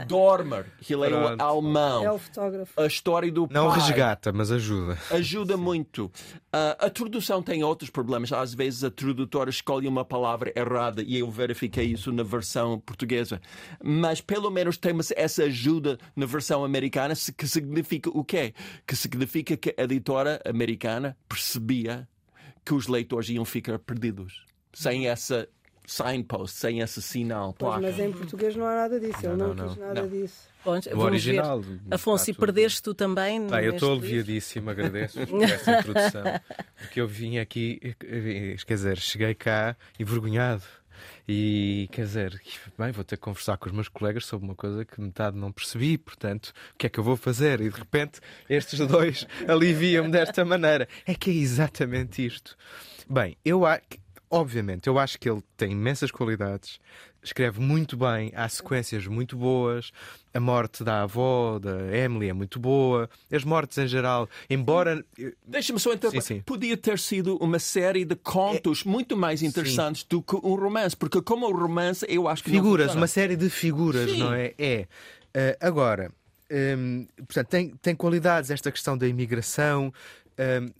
Dormer, 0.08 0.66
que 0.80 0.94
ele 0.94 1.06
é 1.06 1.36
alemão. 1.40 2.04
É 2.04 2.12
o 2.12 2.20
fotógrafo. 2.20 2.80
A 2.80 2.86
história 2.86 3.32
do 3.32 3.48
Não 3.50 3.70
pai 3.70 3.80
resgata, 3.80 4.32
mas 4.32 4.52
ajuda. 4.52 4.96
ajuda 5.10 5.58
muito. 5.58 6.12
Ah, 6.52 6.78
a 6.80 6.90
tradução 6.92 7.42
tem 7.42 7.64
outros 7.64 7.90
problemas. 7.90 8.32
Às 8.32 8.54
vezes 8.54 8.84
a 8.84 8.92
tradutora 8.92 9.50
escolhe 9.50 9.88
uma 9.88 10.06
palavra 10.06 10.54
errada 10.56 11.02
e 11.02 11.18
eu 11.18 11.32
verifiquei 11.32 11.86
isso 11.86 12.12
na 12.12 12.22
versão 12.22 12.80
portuguesa. 12.80 13.42
Mas 13.84 14.22
pelo 14.22 14.52
menos 14.52 14.78
temos 14.78 15.12
essa 15.16 15.46
ajuda 15.46 15.98
na 16.16 16.28
versão 16.28 16.64
americana, 16.64 17.16
que 17.36 17.48
significa 17.48 18.12
o 18.12 18.24
quê? 18.24 18.54
Que 18.86 18.96
significa 18.96 19.58
que 19.58 19.74
a 19.76 19.82
editora 19.84 20.40
americana 20.46 21.18
percebia 21.28 22.08
que 22.64 22.76
os 22.76 22.88
leitores 22.88 23.30
iam 23.30 23.44
ficar 23.46 23.80
perdidos. 23.80 24.46
Sem 24.72 25.08
essa 25.08 25.48
signpost, 25.86 26.56
sem 26.58 26.80
esse 26.80 27.02
sinal, 27.02 27.54
Pois, 27.58 27.74
placa. 27.74 27.82
mas 27.88 28.00
em 28.00 28.12
português 28.12 28.56
não 28.56 28.66
há 28.66 28.76
nada 28.76 29.00
disso. 29.00 29.20
Ele 29.26 29.36
não, 29.36 29.54
não, 29.54 29.68
quis 29.68 29.78
não. 29.78 29.88
nada 29.88 30.02
Não. 30.02 30.10
disso. 30.10 30.48
Bom, 30.64 30.80
O 30.96 31.00
original. 31.00 31.60
ver. 31.62 31.80
Afonso, 31.92 32.32
e 32.32 32.34
perdeste 32.34 32.82
tu 32.82 32.94
também? 32.94 33.48
Pá, 33.48 33.62
eu 33.62 33.74
estou 33.74 33.92
aliviadíssimo, 33.94 34.70
agradeço 34.70 35.20
por 35.28 35.44
essa 35.44 35.80
introdução. 35.80 36.24
Porque 36.78 37.02
eu 37.02 37.08
vim 37.08 37.38
aqui, 37.38 37.80
eh, 38.02 38.56
quer 38.66 38.74
dizer, 38.76 38.98
cheguei 38.98 39.34
cá 39.36 39.76
envergonhado. 40.00 40.64
E 41.28 41.90
quer 41.92 42.04
dizer, 42.04 42.42
bem, 42.78 42.92
vou 42.92 43.04
ter 43.04 43.18
que 43.18 43.22
conversar 43.24 43.58
com 43.58 43.66
os 43.68 43.72
meus 43.74 43.88
colegas 43.90 44.26
sobre 44.26 44.46
uma 44.46 44.56
coisa 44.56 44.86
que 44.86 45.02
metade 45.02 45.38
não 45.38 45.52
percebi, 45.52 45.98
portanto, 45.98 46.54
o 46.74 46.78
que 46.78 46.86
é 46.88 46.90
que 46.90 47.00
eu 47.00 47.04
vou 47.04 47.18
fazer? 47.18 47.60
E 47.62 47.70
de 47.70 47.78
repente, 47.78 48.20
estes 48.50 48.80
dois 48.88 49.26
aliviam-me 49.48 50.12
desta 50.12 50.46
maneira. 50.46 50.88
É 51.06 51.14
que 51.16 51.30
é 51.30 51.34
exatamente 51.34 52.26
isto. 52.26 52.56
Bem, 53.10 53.36
eu 53.44 53.66
acho. 53.66 53.82
Obviamente, 54.34 54.88
eu 54.88 54.98
acho 54.98 55.20
que 55.20 55.30
ele 55.30 55.44
tem 55.56 55.74
imensas 55.74 56.10
qualidades, 56.10 56.80
escreve 57.22 57.60
muito 57.60 57.96
bem, 57.96 58.32
há 58.36 58.50
sequências 58.50 59.06
muito 59.06 59.38
boas, 59.38 59.92
a 60.34 60.40
morte 60.40 60.84
da 60.84 61.04
avó, 61.04 61.60
da 61.60 61.96
Emily, 61.96 62.30
é 62.30 62.34
muito 62.34 62.60
boa, 62.60 63.08
as 63.32 63.44
mortes 63.44 63.78
em 63.78 63.88
geral, 63.88 64.28
embora. 64.50 65.06
Deixa-me 65.46 65.80
só 65.80 65.94
interromper. 65.94 66.22
Sim, 66.22 66.38
sim. 66.38 66.42
Podia 66.42 66.76
ter 66.76 66.98
sido 66.98 67.38
uma 67.38 67.60
série 67.60 68.04
de 68.04 68.16
contos 68.16 68.84
muito 68.84 69.16
mais 69.16 69.44
interessantes 69.44 70.04
do 70.04 70.20
que 70.20 70.36
um 70.36 70.56
romance, 70.56 70.98
porque 70.98 71.22
como 71.22 71.48
um 71.48 71.56
romance 71.56 72.04
eu 72.10 72.28
acho 72.28 72.44
que 72.44 72.50
Figuras, 72.50 72.96
uma 72.96 73.06
série 73.06 73.36
de 73.36 73.52
figuras, 73.52 74.10
Sim. 74.10 74.18
não 74.18 74.34
é? 74.34 74.56
É. 74.58 74.88
Eh, 75.32 75.58
agora, 75.62 76.12
hum, 76.52 77.06
portanto, 77.18 77.48
tem, 77.50 77.70
tem 77.80 77.96
qualidades 77.96 78.50
esta 78.50 78.72
questão 78.72 78.98
da 78.98 79.08
imigração. 79.08 79.94
hum, 80.40 80.72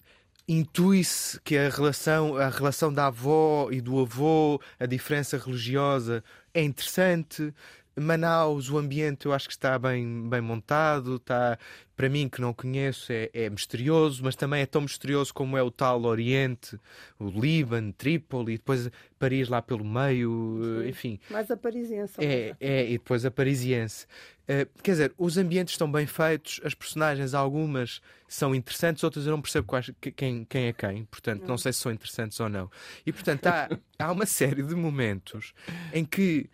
Intui-se 0.48 1.40
que 1.42 1.58
a 1.58 1.70
relação, 1.70 2.36
a 2.36 2.50
relação 2.50 2.94
da 2.94 3.08
avó 3.08 3.70
e 3.72 3.80
do 3.80 4.00
avô, 4.00 4.60
a 4.80 4.86
diferença 4.86 5.38
religiosa 5.38 6.24
é 6.54 6.62
interessante. 6.62 7.54
Manaus, 7.96 8.70
o 8.70 8.78
ambiente 8.78 9.28
eu 9.28 9.34
acho 9.34 9.48
que 9.48 9.54
está 9.54 9.78
bem, 9.78 10.28
bem 10.28 10.42
montado, 10.42 11.18
está, 11.18 11.58
para 11.96 12.10
mim 12.10 12.28
que 12.28 12.42
não 12.42 12.52
conheço, 12.54 13.12
é, 13.12 13.30
é 13.34 13.50
misterioso, 13.50 14.24
mas 14.24 14.36
também 14.36 14.62
é 14.62 14.66
tão 14.66 14.82
misterioso 14.82 15.34
como 15.34 15.56
é 15.56 15.62
o 15.62 15.70
tal 15.70 16.04
Oriente, 16.04 16.80
o 17.20 17.30
Líbano, 17.30 17.94
Trípoli, 17.94 18.54
e 18.54 18.58
depois 18.58 18.90
Paris 19.20 19.48
lá 19.48 19.62
pelo 19.62 19.86
meio, 19.86 20.82
eh, 20.84 20.90
enfim. 20.90 21.20
Mais 21.30 21.50
a 21.52 21.56
parisiense. 21.56 22.16
É, 22.20 22.56
é, 22.60 22.86
e 22.86 22.94
depois 22.94 23.26
a 23.26 23.32
parisiense. 23.32 24.08
Eh, 24.48 24.68
quer 24.84 24.92
dizer, 24.92 25.14
os 25.18 25.38
ambientes 25.38 25.74
estão 25.74 25.90
bem 25.92 26.06
feitos, 26.06 26.60
as 26.64 26.74
personagens, 26.74 27.34
algumas 27.34 28.02
são 28.28 28.54
interessantes, 28.54 29.04
outras 29.04 29.26
eu 29.26 29.32
não 29.32 29.42
percebo 29.42 29.66
quais, 29.68 29.90
que- 30.02 30.12
quem, 30.12 30.44
quem 30.46 30.66
é 30.68 30.74
quem, 30.74 31.06
portanto, 31.06 31.48
não 31.48 31.58
sei 31.58 31.72
se 31.72 31.80
são 31.80 31.92
interessantes 31.92 32.40
ou 32.40 32.50
não. 32.50 32.70
E 33.06 33.14
portanto, 33.14 33.48
há, 33.48 33.70
há 34.00 34.12
uma 34.12 34.26
série 34.26 34.62
de 34.64 34.76
momentos 34.76 35.54
em 35.94 36.04
que. 36.04 36.50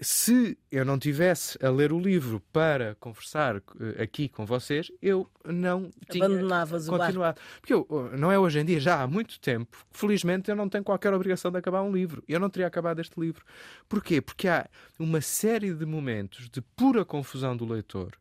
Se 0.00 0.56
eu 0.70 0.84
não 0.84 0.98
tivesse 0.98 1.58
a 1.64 1.70
ler 1.70 1.92
o 1.92 1.98
livro 1.98 2.40
para 2.52 2.94
conversar 3.00 3.56
eh, 3.56 4.02
aqui 4.02 4.28
com 4.28 4.46
vocês, 4.46 4.92
eu 5.02 5.28
não 5.44 5.90
tinha 6.08 6.26
Abandonavas 6.26 6.88
continuado. 6.88 7.40
Porque 7.60 7.74
eu, 7.74 7.84
oh, 7.88 8.16
não 8.16 8.30
é 8.30 8.38
hoje 8.38 8.60
em 8.60 8.64
dia, 8.64 8.78
já 8.78 9.02
há 9.02 9.06
muito 9.08 9.40
tempo, 9.40 9.76
felizmente 9.90 10.50
eu 10.50 10.56
não 10.56 10.68
tenho 10.68 10.84
qualquer 10.84 11.12
obrigação 11.12 11.50
de 11.50 11.58
acabar 11.58 11.82
um 11.82 11.90
livro. 11.90 12.22
Eu 12.28 12.38
não 12.38 12.48
teria 12.48 12.68
acabado 12.68 13.00
este 13.00 13.18
livro. 13.18 13.44
Porquê? 13.88 14.20
Porque 14.20 14.46
há 14.46 14.68
uma 14.98 15.20
série 15.20 15.74
de 15.74 15.84
momentos 15.84 16.48
de 16.48 16.60
pura 16.60 17.04
confusão 17.04 17.56
do 17.56 17.66
leitor 17.66 18.12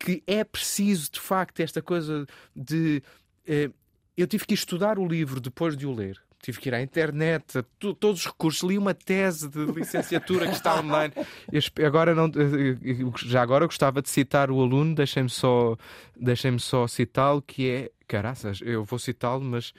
que 0.00 0.22
é 0.26 0.42
preciso, 0.42 1.10
de 1.12 1.20
facto, 1.20 1.60
esta 1.60 1.82
coisa 1.82 2.26
de. 2.56 3.02
eh, 3.46 3.70
eu 4.16 4.26
tive 4.26 4.46
que 4.46 4.54
estudar 4.54 4.98
o 4.98 5.06
livro 5.06 5.40
depois 5.40 5.76
de 5.76 5.86
o 5.86 5.92
ler. 5.92 6.20
Tive 6.42 6.58
que 6.58 6.68
ir 6.70 6.74
à 6.74 6.80
internet, 6.80 7.58
a 7.58 7.62
to- 7.78 7.94
todos 7.94 8.20
os 8.20 8.26
recursos. 8.26 8.62
Li 8.68 8.78
uma 8.78 8.94
tese 8.94 9.48
de 9.48 9.64
licenciatura 9.66 10.46
que 10.46 10.54
está 10.54 10.80
online. 10.80 11.12
Agora 11.86 12.14
não, 12.14 12.26
eh, 12.26 12.78
eh, 12.82 12.96
já 13.26 13.42
agora 13.42 13.66
gostava 13.66 14.00
de 14.00 14.08
citar 14.08 14.50
o 14.50 14.60
aluno, 14.60 14.94
deixem-me 14.94 15.28
só, 15.28 15.76
deixem 16.16 16.58
só 16.58 16.86
citá-lo, 16.86 17.42
que 17.42 17.68
é. 17.68 17.90
Caraças, 18.08 18.60
eu 18.62 18.84
vou 18.84 18.98
citá-lo, 18.98 19.42
mas. 19.44 19.72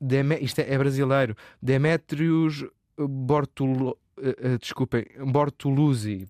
Deme- 0.00 0.38
isto 0.40 0.60
é, 0.60 0.72
é 0.72 0.78
brasileiro. 0.78 1.36
Demetrius 1.60 2.64
Bortolo. 2.96 3.98
eh, 4.22 4.56
desculpem, 4.60 5.04
Bortoluzzi, 5.18 6.28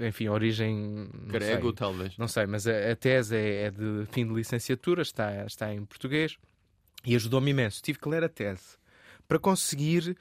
enfim, 0.00 0.28
origem 0.28 1.08
Grego, 1.26 1.72
talvez. 1.72 2.16
Não 2.18 2.28
sei, 2.28 2.46
mas 2.46 2.66
a, 2.66 2.92
a 2.92 2.96
tese 2.96 3.36
é, 3.36 3.64
é 3.64 3.70
de 3.70 4.06
fim 4.10 4.26
de 4.26 4.32
licenciatura, 4.34 5.02
está, 5.02 5.44
está 5.46 5.72
em 5.72 5.84
português 5.84 6.36
e 7.04 7.14
ajudou-me 7.16 7.50
imenso. 7.50 7.82
Tive 7.82 7.98
que 7.98 8.08
ler 8.08 8.24
a 8.24 8.28
tese 8.28 8.76
para 9.26 9.38
conseguir 9.38 10.16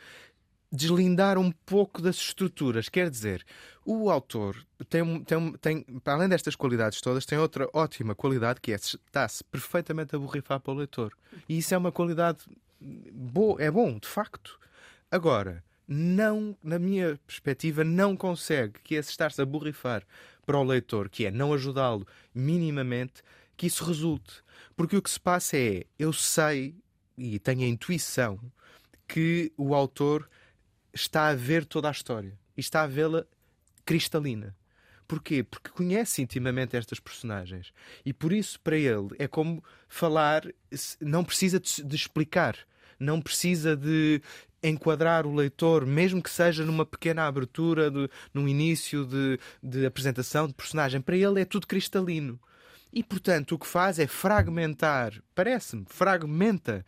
deslindar 0.72 1.38
um 1.38 1.52
pouco 1.52 2.02
das 2.02 2.18
estruturas. 2.18 2.90
Quer 2.90 3.10
dizer, 3.10 3.46
o 3.86 4.10
autor 4.10 4.66
tem, 4.90 5.24
tem, 5.24 5.52
tem 5.54 5.82
para 6.04 6.14
além 6.14 6.30
destas 6.30 6.56
qualidades 6.56 7.00
todas, 7.02 7.26
tem 7.26 7.38
outra 7.38 7.70
ótima 7.74 8.14
qualidade 8.14 8.60
que 8.60 8.72
é 8.72 8.76
está-se 8.76 9.44
perfeitamente 9.46 10.16
a 10.16 10.20
borrifar 10.20 10.60
para 10.60 10.74
o 10.74 10.78
leitor. 10.78 11.14
E 11.48 11.58
isso 11.58 11.74
é 11.74 11.78
uma 11.78 11.92
qualidade 11.92 12.40
boa, 12.80 13.62
é 13.62 13.72
bom, 13.72 13.98
de 13.98 14.08
facto. 14.08 14.60
Agora, 15.10 15.64
não, 15.88 16.58
na 16.64 16.80
minha 16.80 17.20
perspectiva, 17.26 17.84
não 17.84 18.18
consegue 18.18 18.80
que 18.84 18.96
esse 18.96 19.12
estar-se 19.12 19.42
a 19.42 19.46
borrifar 19.46 20.04
para 20.46 20.58
o 20.58 20.64
leitor, 20.64 21.10
que 21.10 21.26
é 21.26 21.32
não 21.32 21.54
ajudá-lo 21.54 22.06
minimamente, 22.34 23.24
que 23.56 23.68
isso 23.68 23.84
resulte. 23.84 24.44
Porque 24.76 24.98
o 24.98 25.02
que 25.02 25.10
se 25.10 25.20
passa 25.20 25.58
é, 25.58 25.86
eu 25.98 26.12
sei 26.12 26.76
e 27.18 27.40
tenho 27.40 27.62
a 27.62 27.68
intuição 27.68 28.40
que 29.08 29.52
o 29.58 29.74
autor 29.76 30.30
está 30.94 31.28
a 31.28 31.36
ver 31.36 31.66
toda 31.66 31.88
a 31.88 31.92
história 31.92 32.38
e 32.56 32.62
está 32.62 32.84
a 32.84 32.88
vê-la 32.88 33.26
cristalina. 33.86 34.56
Porquê? 35.08 35.44
Porque 35.44 35.70
conhece 35.70 36.22
intimamente 36.22 36.76
estas 36.76 37.00
personagens. 37.00 37.72
E 38.04 38.12
por 38.12 38.34
isso, 38.34 38.60
para 38.60 38.78
ele, 38.78 39.10
é 39.20 39.28
como 39.28 39.64
falar, 39.88 40.44
não 41.00 41.24
precisa 41.24 41.60
de 41.60 41.96
explicar, 41.96 42.58
não 43.00 43.22
precisa 43.22 43.76
de 43.76 44.22
enquadrar 44.64 45.28
o 45.28 45.36
leitor, 45.36 45.86
mesmo 45.86 46.24
que 46.24 46.30
seja 46.30 46.66
numa 46.66 46.86
pequena 46.86 47.28
abertura, 47.28 47.92
de, 47.92 48.10
num 48.34 48.48
início 48.48 49.06
de, 49.06 49.40
de 49.62 49.86
apresentação 49.86 50.48
de 50.48 50.56
personagem. 50.56 51.00
Para 51.02 51.16
ele 51.16 51.40
é 51.40 51.46
tudo 51.46 51.68
cristalino. 51.68 52.40
E, 52.92 53.04
portanto, 53.04 53.54
o 53.54 53.60
que 53.60 53.68
faz 53.68 54.00
é 54.00 54.08
fragmentar, 54.08 55.22
parece-me, 55.36 55.86
fragmenta 55.88 56.86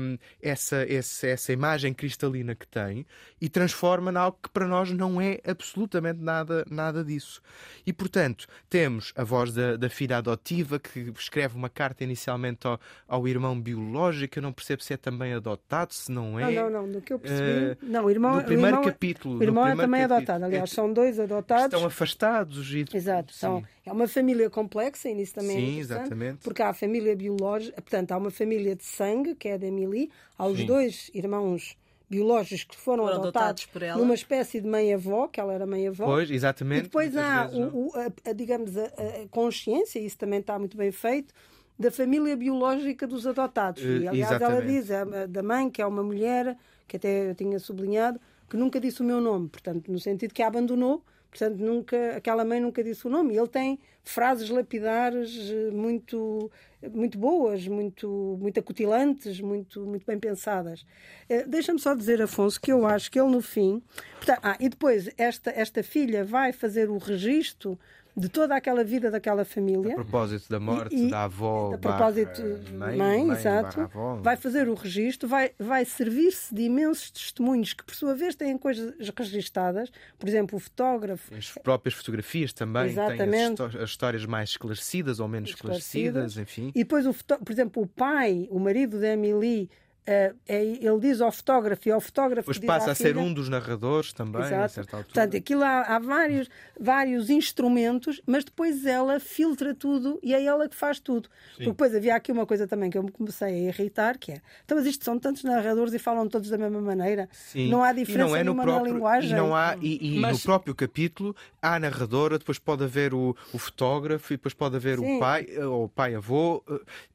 hum, 0.00 0.16
essa, 0.40 0.84
essa, 0.88 1.26
essa 1.26 1.52
imagem 1.52 1.92
cristalina 1.92 2.54
que 2.54 2.66
tem 2.66 3.04
e 3.40 3.48
transforma 3.48 4.10
em 4.10 4.16
algo 4.16 4.38
que 4.42 4.48
para 4.48 4.66
nós 4.66 4.90
não 4.90 5.20
é 5.20 5.40
absolutamente 5.46 6.20
nada, 6.20 6.64
nada 6.70 7.04
disso. 7.04 7.40
E, 7.86 7.92
portanto, 7.92 8.46
temos 8.70 9.12
a 9.16 9.24
voz 9.24 9.52
da, 9.52 9.76
da 9.76 9.88
filha 9.90 10.18
adotiva 10.18 10.78
que 10.78 11.12
escreve 11.18 11.56
uma 11.56 11.68
carta 11.68 12.04
inicialmente 12.04 12.66
ao, 12.66 12.80
ao 13.08 13.26
irmão 13.28 13.60
biológico. 13.60 14.38
Eu 14.38 14.42
não 14.42 14.52
percebo 14.52 14.82
se 14.82 14.92
é 14.94 14.96
também 14.96 15.32
adotado, 15.34 15.92
se 15.92 16.10
não 16.10 16.38
é. 16.38 16.50
Não, 16.50 16.70
não, 16.70 16.82
não. 16.86 16.92
Do 16.92 17.00
que 17.00 17.12
eu 17.12 17.18
percebi. 17.18 17.70
Eh, 17.72 17.76
não, 17.82 18.04
o 18.04 18.10
irmão, 18.10 18.36
no 18.36 18.44
primeiro 18.44 18.76
o 18.76 18.80
irmão, 18.80 18.84
capítulo. 18.92 19.38
o 19.38 19.42
irmão 19.42 19.66
é 19.66 19.70
também 19.76 20.00
capítulo. 20.02 20.16
adotado. 20.16 20.44
Aliás, 20.44 20.70
É- 20.70 20.74
são 20.74 20.92
dois 20.92 21.18
adotados. 21.18 21.64
estão 21.74 21.84
afastados. 21.86 22.72
E... 22.72 22.84
Exato, 22.94 23.32
são, 23.32 23.64
é 23.84 23.92
uma 23.92 24.06
família 24.08 24.48
complexa 24.48 25.08
e 25.08 25.14
nisso 25.14 25.34
também 25.34 25.50
é 25.50 25.60
Sim, 25.60 25.66
interessante, 25.72 26.00
exatamente. 26.00 26.38
porque 26.44 26.62
há 26.62 26.68
a 26.70 26.74
família 26.74 27.14
biológica, 27.16 27.80
portanto, 27.82 28.12
há 28.12 28.16
uma 28.16 28.30
família 28.30 28.74
de 28.76 28.84
sangue, 28.84 29.34
que 29.34 29.48
é 29.48 29.58
da 29.64 29.68
Emily, 29.68 30.10
há 30.38 30.46
os 30.46 30.58
Sim. 30.58 30.66
dois 30.66 31.10
irmãos 31.14 31.76
biológicos 32.08 32.64
que 32.64 32.76
foram, 32.76 33.04
Foram 33.04 33.18
adotados, 33.18 33.66
por 33.66 33.82
ela. 33.82 33.98
numa 33.98 34.14
espécie 34.14 34.60
de 34.60 34.68
mãe-avó, 34.68 35.26
que 35.26 35.40
ela 35.40 35.52
era 35.52 35.66
mãe-avó. 35.66 36.04
Pois, 36.04 36.30
E 36.30 36.34
exatamente. 36.34 36.82
depois 36.84 37.12
muitas 37.14 37.30
há, 37.30 37.42
vezes, 37.44 37.58
não? 37.58 37.68
o, 37.70 37.88
o- 37.88 37.92
a, 37.96 38.30
a, 38.30 38.32
digamos, 38.32 38.76
a, 38.76 38.84
a 38.84 39.28
consciência, 39.30 39.98
isso 39.98 40.16
também 40.18 40.40
está 40.40 40.58
muito 40.58 40.76
bem 40.76 40.92
feito, 40.92 41.32
da 41.78 41.90
família 41.90 42.36
biológica 42.36 43.06
dos 43.06 43.26
adotados. 43.26 43.82
E, 43.82 44.04
Eh, 44.04 44.08
aliás, 44.08 44.40
ela 44.40 44.52
exatamente. 44.58 44.66
diz, 44.80 44.90
a- 44.90 45.02
a 45.22 45.26
da 45.26 45.42
mãe, 45.42 45.68
que 45.70 45.82
é 45.82 45.86
uma 45.86 46.02
mulher, 46.02 46.56
que 46.86 46.96
até 46.96 47.30
eu 47.30 47.34
tinha 47.34 47.58
sublinhado, 47.58 48.20
que 48.48 48.56
nunca 48.56 48.78
disse 48.78 49.00
o 49.00 49.04
meu 49.04 49.20
nome, 49.20 49.48
portanto, 49.48 49.90
no 49.90 49.98
sentido 49.98 50.32
que 50.34 50.42
a 50.42 50.46
abandonou, 50.46 51.02
portanto, 51.34 51.58
nunca, 51.58 52.16
aquela 52.16 52.44
mãe 52.44 52.60
nunca 52.60 52.82
disse 52.82 53.06
o 53.06 53.10
nome. 53.10 53.36
Ele 53.36 53.48
tem 53.48 53.80
frases 54.04 54.48
lapidares 54.48 55.50
eh, 55.50 55.70
muito 55.72 56.50
muito 56.92 57.16
boas, 57.18 57.66
muito, 57.66 58.38
muito 58.38 58.60
acutilantes, 58.60 59.40
muito, 59.40 59.84
muito 59.86 60.06
bem 60.06 60.18
pensadas. 60.18 60.84
Eh, 61.28 61.44
Deixa-me 61.44 61.80
só 61.80 61.94
dizer, 61.94 62.22
Afonso, 62.22 62.60
que 62.60 62.70
eu 62.70 62.86
acho 62.86 63.10
que 63.10 63.18
ele 63.18 63.30
no 63.30 63.40
fim. 63.40 63.82
Portanto, 64.16 64.40
ah, 64.42 64.56
e 64.60 64.68
depois 64.68 65.08
esta, 65.16 65.50
esta 65.50 65.82
filha 65.82 66.24
vai 66.24 66.52
fazer 66.52 66.88
o 66.90 66.98
registro 66.98 67.78
de 68.16 68.28
toda 68.28 68.54
aquela 68.54 68.84
vida 68.84 69.10
daquela 69.10 69.44
família. 69.44 69.92
A 69.92 69.96
propósito 69.96 70.48
da 70.48 70.60
morte 70.60 70.94
E- 70.94 71.10
da 71.10 71.24
avó. 71.24 71.74
A 71.74 71.78
propósito, 71.78 72.42
barra 72.78 72.96
mãe, 72.96 72.96
mãe, 73.26 73.30
exato, 73.30 73.76
barra 73.76 73.84
avó. 73.92 74.14
vai 74.22 74.36
fazer 74.36 74.68
o 74.68 74.74
registro, 74.74 75.28
vai, 75.28 75.50
vai 75.58 75.84
servir-se 75.84 76.54
de 76.54 76.62
imensos 76.62 77.10
testemunhos 77.10 77.72
que, 77.72 77.82
por 77.84 77.94
sua 77.94 78.14
vez, 78.14 78.34
têm 78.34 78.56
coisas 78.56 78.94
registadas. 79.18 79.90
Por 80.18 80.28
exemplo, 80.28 80.56
o 80.56 80.60
fotógrafo. 80.60 81.34
As 81.34 81.50
próprias 81.62 81.94
fotografias 81.94 82.52
também 82.52 82.94
têm 82.94 83.02
as, 83.02 83.08
Exatamente. 83.10 83.62
as 83.78 83.90
histórias 83.90 84.24
mais 84.26 84.50
esclarecidas 84.50 85.18
ou 85.18 85.26
menos 85.26 85.50
Esclarecidas. 85.50 86.32
esclarecidas, 86.32 86.38
enfim. 86.38 86.68
E 86.74 86.84
depois, 86.84 87.06
o 87.06 87.14
por 87.14 87.52
exemplo, 87.52 87.82
o 87.82 87.86
pai, 87.86 88.46
o 88.50 88.58
marido 88.60 89.00
da 89.00 89.08
Emily, 89.08 89.68
é- 90.06 90.32
ele 90.80 91.00
diz 91.00 91.20
ao 91.20 91.32
fotógrafo 91.32 91.88
e 91.88 91.92
ao 91.92 92.00
fotógrafo 92.00 92.42
Depois 92.52 92.58
diz 92.60 92.66
passa 92.66 92.90
à 92.90 92.92
a 92.92 92.94
ser 92.94 93.16
um 93.16 93.32
dos 93.32 93.48
narradores 93.48 94.12
também, 94.12 94.42
a 94.42 94.46
Exato. 94.46 94.72
certa 94.74 94.96
altura. 94.98 95.14
Portanto, 95.14 95.36
aquilo 95.36 95.62
há, 95.64 95.80
há 95.82 95.98
vários, 95.98 96.48
vários 96.78 97.30
instrumentos, 97.30 98.20
mas 98.26 98.44
depois 98.44 98.84
ela 98.84 99.18
filtra 99.20 99.74
tudo 99.74 100.18
e 100.22 100.34
é 100.34 100.44
ela 100.44 100.68
que 100.68 100.76
faz 100.76 100.98
tudo. 101.00 101.28
Porque 101.52 101.66
depois 101.66 101.94
havia 101.94 102.14
aqui 102.14 102.30
uma 102.32 102.44
coisa 102.46 102.66
também 102.66 102.90
que 102.90 102.98
eu 102.98 103.02
me 103.02 103.10
comecei 103.10 103.48
a 103.48 103.68
irritar, 103.68 104.18
que 104.18 104.32
é, 104.32 104.40
então, 104.64 104.76
mas 104.76 104.86
isto 104.86 105.04
são 105.04 105.18
tantos 105.18 105.42
narradores 105.44 105.94
e 105.94 105.98
falam 105.98 106.28
todos 106.28 106.50
da 106.50 106.58
mesma 106.58 106.80
maneira. 106.80 107.28
Sim. 107.32 107.68
Não 107.70 107.82
há 107.82 107.92
E 107.92 107.96
diferença 107.96 108.28
não 108.28 108.36
é 108.36 108.44
no 108.44 108.52
nenhuma 108.52 108.62
próprio, 108.64 108.86
na 108.88 108.94
linguagem. 108.94 109.30
E, 109.30 109.34
não 109.34 109.54
há, 109.56 109.76
e, 109.80 110.16
e 110.16 110.18
Mas- 110.18 110.38
no 110.38 110.42
próprio 110.44 110.74
capítulo 110.74 111.34
há 111.62 111.76
a 111.76 111.78
narradora, 111.80 112.38
depois 112.38 112.58
pode 112.58 112.84
haver 112.84 113.14
o, 113.14 113.34
o 113.52 113.58
fotógrafo 113.58 114.32
e 114.32 114.36
depois 114.36 114.52
pode 114.54 114.76
haver 114.76 114.98
Sim. 114.98 115.16
o 115.16 115.20
pai 115.20 115.46
ou 115.58 115.84
o 115.84 115.88
pai-avô. 115.88 116.62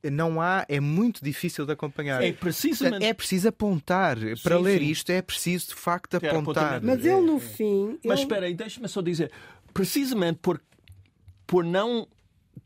Eh, 0.03 0.09
Não 0.09 0.41
há, 0.41 0.65
é 0.67 0.79
muito 0.79 1.23
difícil 1.23 1.65
de 1.65 1.71
acompanhar. 1.73 2.23
É 2.23 2.31
precisamente. 2.79 3.05
É 3.05 3.13
preciso 3.13 3.47
apontar. 3.49 4.17
Para 4.43 4.57
Sim, 4.57 4.63
ler 4.63 4.79
sim. 4.79 4.85
isto 4.85 5.09
é 5.11 5.21
preciso 5.21 5.67
de 5.69 5.75
facto 5.75 6.19
Ter 6.19 6.29
apontar. 6.29 6.81
Mas 6.83 7.05
ele, 7.05 7.21
no 7.21 7.39
fim. 7.39 7.99
Mas 8.03 8.19
ele- 8.19 8.21
espera 8.27 8.45
aí, 8.45 8.53
deixa-me 8.53 8.87
só 8.87 9.01
dizer. 9.01 9.31
Precisamente 9.73 10.39
por, 10.41 10.61
por 11.45 11.63
não 11.63 12.07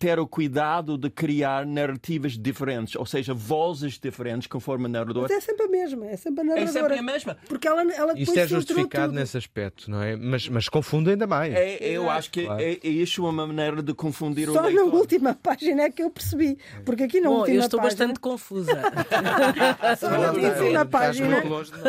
ter 0.03 0.19
o 0.19 0.27
cuidado 0.27 0.97
de 0.97 1.09
criar 1.09 1.65
narrativas 1.65 2.37
diferentes, 2.37 2.93
ou 2.97 3.05
seja, 3.05 3.33
vozes 3.33 3.97
diferentes 3.97 4.47
conforme 4.47 4.85
a 4.87 4.89
narrador. 4.89 5.21
Mas 5.23 5.31
é 5.31 5.39
sempre 5.39 5.65
a 5.65 5.69
mesma, 5.69 6.05
é 6.07 6.17
sempre 6.17 6.41
a 6.41 6.43
É 6.43 6.47
narradora. 6.47 6.71
sempre 6.73 6.97
a 6.97 7.01
mesma. 7.01 7.37
Porque 7.47 7.65
ela, 7.65 7.81
ela 7.93 8.19
Isto 8.19 8.37
é 8.37 8.45
justificado 8.45 9.07
tudo. 9.13 9.19
nesse 9.21 9.37
aspecto, 9.37 9.89
não 9.89 10.03
é? 10.03 10.17
Mas, 10.17 10.49
mas 10.49 10.67
confunde 10.67 11.11
ainda 11.11 11.25
mais. 11.25 11.53
É, 11.53 11.77
eu 11.81 12.09
acho 12.09 12.29
que 12.31 12.43
Claro. 12.43 12.61
é, 12.61 12.73
é 12.83 12.87
isso 12.89 13.23
uma 13.25 13.47
maneira 13.47 13.81
de 13.81 13.93
confundir 13.93 14.49
o 14.49 14.53
Só 14.53 14.61
na 14.63 14.67
leitor. 14.67 14.93
última 14.93 15.33
página 15.35 15.83
é 15.83 15.89
que 15.89 16.03
eu 16.03 16.09
percebi. 16.09 16.57
Porque 16.83 17.03
aqui 17.03 17.21
na 17.21 17.29
Bom, 17.29 17.37
última 17.37 17.55
eu 17.55 17.61
estou 17.61 17.79
página. 17.79 18.07
bastante 18.07 18.19
confusa. 18.19 18.71
Só 19.97 20.09
na 20.09 20.31
última 20.33 20.85
página, 20.85 21.37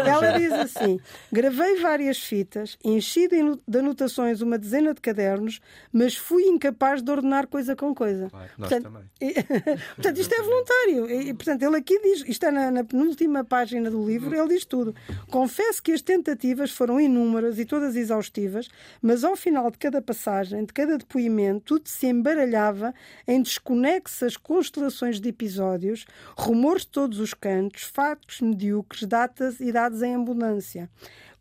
ela 0.06 0.38
diz 0.38 0.52
assim: 0.52 1.00
gravei 1.32 1.80
várias 1.80 2.18
fitas, 2.18 2.78
enchi 2.84 3.26
de 3.26 3.76
anotações 3.78 4.40
uma 4.40 4.56
dezena 4.56 4.94
de 4.94 5.00
cadernos, 5.00 5.58
mas 5.92 6.16
fui 6.16 6.44
incapaz 6.44 7.02
de 7.02 7.10
ordenar 7.10 7.48
coisa 7.48 7.74
com 7.74 7.92
coisa. 7.92 8.03
Claro, 8.30 8.50
nós 8.58 8.68
portanto, 8.68 8.82
também. 8.84 9.04
portanto, 9.94 10.18
isto 10.18 10.34
é 10.34 10.42
voluntário. 10.42 11.10
E, 11.10 11.28
e, 11.28 11.34
portanto, 11.34 11.62
ele 11.62 11.76
aqui 11.76 12.00
diz, 12.00 12.24
isto 12.26 12.46
é 12.46 12.50
na, 12.50 12.70
na 12.70 12.84
penúltima 12.84 13.44
página 13.44 13.90
do 13.90 14.04
livro, 14.06 14.34
ele 14.34 14.48
diz 14.48 14.64
tudo. 14.64 14.94
Confesso 15.30 15.82
que 15.82 15.92
as 15.92 16.02
tentativas 16.02 16.70
foram 16.70 17.00
inúmeras 17.00 17.58
e 17.58 17.64
todas 17.64 17.96
exaustivas, 17.96 18.68
mas 19.00 19.24
ao 19.24 19.36
final 19.36 19.70
de 19.70 19.78
cada 19.78 20.00
passagem, 20.00 20.64
de 20.64 20.72
cada 20.72 20.98
depoimento, 20.98 21.64
tudo 21.64 21.88
se 21.88 22.06
embaralhava 22.06 22.94
em 23.26 23.42
desconexas 23.42 24.36
constelações 24.36 25.20
de 25.20 25.28
episódios, 25.28 26.06
rumores 26.36 26.82
de 26.82 26.88
todos 26.88 27.18
os 27.18 27.34
cantos, 27.34 27.84
factos 27.84 28.40
medíocres, 28.40 29.04
datas 29.04 29.60
e 29.60 29.72
dados 29.72 30.02
em 30.02 30.14
abundância. 30.14 30.90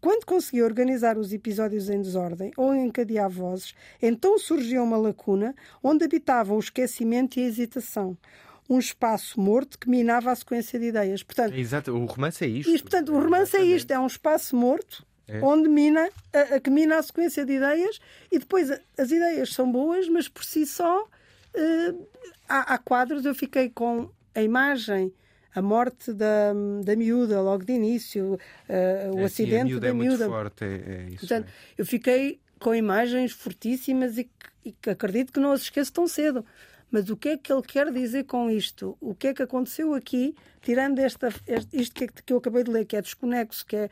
Quando 0.04 0.26
conseguia 0.26 0.66
organizar 0.66 1.18
os 1.18 1.32
episódios 1.32 1.90
em 1.90 2.02
desordem 2.02 2.52
ou 2.58 2.76
encadear 2.76 3.30
vozes, 3.30 3.74
então 4.02 4.38
surgia 4.38 4.84
uma 4.84 4.98
lacuna 4.98 5.56
onde 5.82 6.04
habitavam 6.04 6.58
o 6.58 6.60
esquecimento 6.60 7.40
e 7.40 7.44
a 7.44 7.48
hesitação. 7.48 8.18
Um 8.70 8.80
espaço 8.80 9.40
morto 9.40 9.80
que 9.80 9.90
minava 9.90 10.30
a 10.30 10.36
sequência 10.36 10.78
de 10.78 10.88
ideias. 10.88 11.24
Portanto, 11.24 11.54
É 11.54 11.58
Exato, 11.58 11.94
o 11.94 12.04
romance 12.06 12.44
é 12.44 12.48
isto. 12.50 12.70
isto, 12.70 12.84
portanto, 12.84 13.14
o 13.14 13.18
romance 13.18 13.56
é 13.56 13.64
isto: 13.64 13.92
é 13.92 13.98
um 13.98 14.06
espaço 14.08 14.58
morto 14.58 15.06
É. 15.26 15.40
onde 15.42 15.70
mina 15.70 16.10
a, 16.34 16.56
a 16.56 16.60
que 16.60 16.70
mina 16.70 16.98
a 16.98 17.02
sequência 17.02 17.46
de 17.46 17.54
ideias 17.54 17.98
e 18.30 18.40
depois 18.40 18.70
as 18.98 19.10
ideias 19.10 19.54
são 19.54 19.72
boas, 19.72 20.10
mas 20.10 20.28
por 20.28 20.44
si 20.44 20.66
só 20.66 21.08
eh, 21.54 21.94
há, 22.50 22.74
há 22.74 22.78
quadros. 22.78 23.24
Eu 23.24 23.34
fiquei 23.34 23.70
com 23.70 24.10
a 24.36 24.42
imagem. 24.42 25.14
A 25.56 25.62
morte 25.62 26.12
da, 26.14 26.52
da 26.84 26.96
miúda 26.96 27.42
logo 27.42 27.64
de 27.64 27.74
início, 27.74 28.40
eh, 28.68 29.10
o 29.14 29.14
É, 29.14 29.14
sim, 29.14 29.22
a 29.22 29.26
acidente 29.26 29.66
miúda 29.66 29.82
da 29.82 29.88
é 29.90 29.94
muito 29.94 30.10
miúda. 30.10 30.26
forte, 30.28 30.64
é, 30.64 30.68
é 30.68 31.08
isso. 31.10 31.20
Portanto, 31.20 31.48
é. 31.48 31.52
eu 31.78 31.86
fiquei 31.86 32.40
com 32.60 32.74
imagens 32.74 33.32
fortíssimas 33.32 34.18
e 34.18 34.30
que, 34.82 34.90
acredito 34.90 35.32
que 35.34 35.40
não 35.40 35.52
as 35.52 35.62
esqueço 35.62 35.92
tão 35.94 36.08
cedo. 36.08 36.46
Mas 36.90 37.10
o 37.10 37.18
que 37.18 37.30
é 37.30 37.38
que 37.38 37.52
ele 37.52 37.62
quer 37.64 37.92
dizer 37.92 38.24
com 38.26 38.50
isto? 38.50 38.96
O 39.02 39.14
que 39.16 39.28
é 39.28 39.34
que 39.34 39.42
aconteceu 39.44 39.94
aqui, 39.96 40.36
tirando 40.62 41.00
esta, 41.00 41.30
este- 41.48 41.76
isto 41.82 41.94
que, 41.96 42.04
é- 42.06 42.08
que 42.08 42.32
eu 42.34 42.38
acabei 42.38 42.64
de 42.64 42.72
ler, 42.72 42.86
que 42.86 42.96
é 42.96 43.02
desconexo, 43.02 43.66
que, 43.66 43.76
é, 43.76 43.90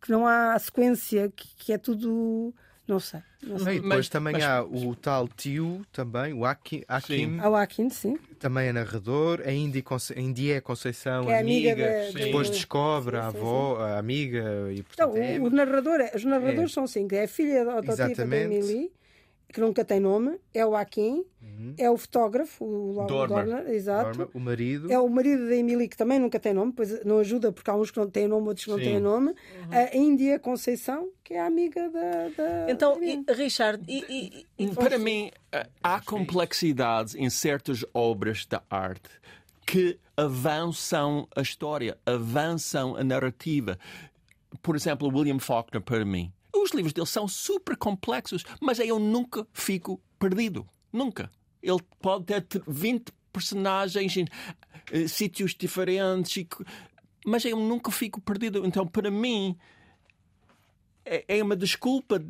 que 0.00 0.10
não 0.10 0.26
há 0.26 0.56
sequência, 0.58 1.30
que, 1.34 1.48
que 1.56 1.72
é 1.72 1.78
tudo. 1.78 2.54
Não 2.86 3.00
sei. 3.00 3.20
Não 3.42 3.58
sei. 3.58 3.74
E 3.78 3.80
depois 3.80 3.96
Mas- 3.96 4.08
também 4.08 4.32
mas- 4.34 4.44
há 4.44 4.62
o 4.62 4.94
tal 4.94 5.26
tio, 5.28 5.82
também, 5.92 6.32
o 6.32 6.44
Hakim, 6.44 6.84
Hakim 6.86 7.38
Ao 7.40 7.54
Akin, 7.56 7.90
sim. 7.90 8.16
também 8.38 8.68
é 8.68 8.72
narrador, 8.72 9.42
a 9.44 9.50
Indy, 9.52 9.82
Conce... 9.82 10.12
a 10.16 10.20
Indy 10.20 10.52
é 10.52 10.60
Conceição, 10.60 11.24
Que 11.24 11.32
é 11.32 11.38
amiga 11.40 11.72
amiga, 11.72 11.88
da- 11.88 12.06
Sim. 12.12 12.24
depois 12.26 12.48
descobre 12.50 13.16
Sim, 13.16 13.22
a 13.26 13.30
sim, 13.32 13.36
avó, 13.38 13.76
a 13.80 13.98
amiga, 13.98 14.44
e 14.70 14.78
Então, 14.78 15.10
portanto 15.10 15.16
é... 15.16 15.38
o, 15.40 15.44
o 15.44 15.50
narrador, 15.50 16.00
é- 16.00 16.12
os 16.14 16.24
narradores 16.24 16.72
são 16.72 16.86
cinco. 16.86 17.14
É 17.14 17.24
a 17.24 17.28
filha 17.28 17.62
adotiva 17.62 17.96
da 17.96 18.04
Exatamente. 18.10 18.54
Emily, 18.54 18.92
que 19.52 19.60
nunca 19.60 19.84
tem 19.84 19.98
nome, 20.00 20.38
é 20.52 20.66
o 20.66 20.74
Akin, 20.76 21.24
é 21.78 21.90
o 21.90 21.96
fotógrafo, 21.96 22.64
o 22.64 22.92
Lau- 22.92 23.06
Dormer. 23.06 23.46
Dormer, 23.46 23.70
exato. 23.74 24.06
Norma, 24.18 24.28
o 24.34 24.40
marido, 24.40 24.92
É 24.92 24.98
o 24.98 25.08
marido 25.08 25.48
da 25.48 25.54
Emily, 25.56 25.88
que 25.88 25.96
também 25.96 26.18
nunca 26.18 26.38
tem 26.38 26.52
nome, 26.52 26.72
pois 26.72 27.02
não 27.04 27.18
ajuda, 27.20 27.50
porque 27.52 27.70
há 27.70 27.74
uns 27.74 27.90
que 27.90 27.98
não 27.98 28.10
têm 28.10 28.26
nome, 28.28 28.48
outros 28.48 28.64
que 28.64 28.70
não 28.70 28.78
Sim. 28.78 28.84
têm 28.84 29.00
nome. 29.00 29.34
A 29.70 29.96
Índia 29.96 30.38
Conceição, 30.38 31.08
que 31.24 31.32
é 31.34 31.40
a 31.40 31.46
amiga 31.46 31.88
da. 31.90 32.28
da 32.36 32.70
Então, 32.70 32.98
da 33.00 33.06
e- 33.06 33.24
Richard, 33.34 33.82
e, 33.88 34.04
e- 34.58 34.64
e- 34.64 34.74
Para 34.74 34.98
mim, 34.98 35.30
eh, 35.52 35.66
há 35.82 36.00
complexidades 36.00 37.14
em 37.14 37.30
certas 37.30 37.84
obras 37.94 38.44
da 38.46 38.62
arte 38.68 39.08
que 39.64 39.98
avançam 40.16 41.26
a 41.34 41.40
história, 41.40 41.96
avançam 42.04 42.96
a 42.96 43.02
narrativa. 43.04 43.78
Por 44.62 44.76
exemplo, 44.76 45.08
William 45.08 45.38
Faulkner, 45.38 45.80
para 45.82 46.04
mim. 46.04 46.32
Os 46.66 46.72
livros 46.72 46.92
dele 46.92 47.06
são 47.06 47.28
super 47.28 47.76
complexos, 47.76 48.44
mas 48.60 48.78
eu 48.80 48.98
nunca 48.98 49.46
fico 49.52 50.00
perdido. 50.18 50.68
Nunca. 50.92 51.30
Ele 51.62 51.80
pode 52.00 52.24
ter 52.24 52.42
t- 52.42 52.60
20 52.66 53.12
personagens 53.32 54.16
em 54.16 54.26
eh, 54.90 55.06
sítios 55.06 55.54
diferentes, 55.54 56.44
co- 56.48 56.64
mas 57.24 57.44
eu 57.44 57.56
nunca 57.58 57.90
fico 57.92 58.20
perdido. 58.20 58.64
Então, 58.66 58.86
para 58.86 59.10
mim, 59.10 59.56
é, 61.04 61.24
é 61.38 61.42
uma 61.42 61.56
desculpa. 61.56 62.22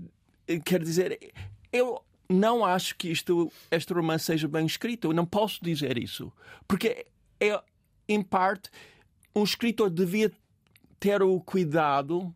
eh, 0.47 0.59
Quer 0.61 0.83
dizer, 0.83 1.33
eu 1.73 2.03
não 2.29 2.65
acho 2.65 2.97
que 2.97 3.09
isto, 3.11 3.51
este 3.71 3.93
romance 3.93 4.25
seja 4.27 4.49
bem 4.49 4.67
escrito. 4.67 5.09
Eu 5.09 5.13
não 5.15 5.25
posso 5.27 5.63
dizer 5.65 5.97
isso. 5.97 6.33
Porque, 6.69 7.07
é, 7.41 7.63
em 8.09 8.23
parte, 8.23 8.69
um 9.35 9.45
escritor 9.45 9.91
devia 9.91 10.31
ter 11.01 11.23
o 11.23 11.41
cuidado 11.41 12.35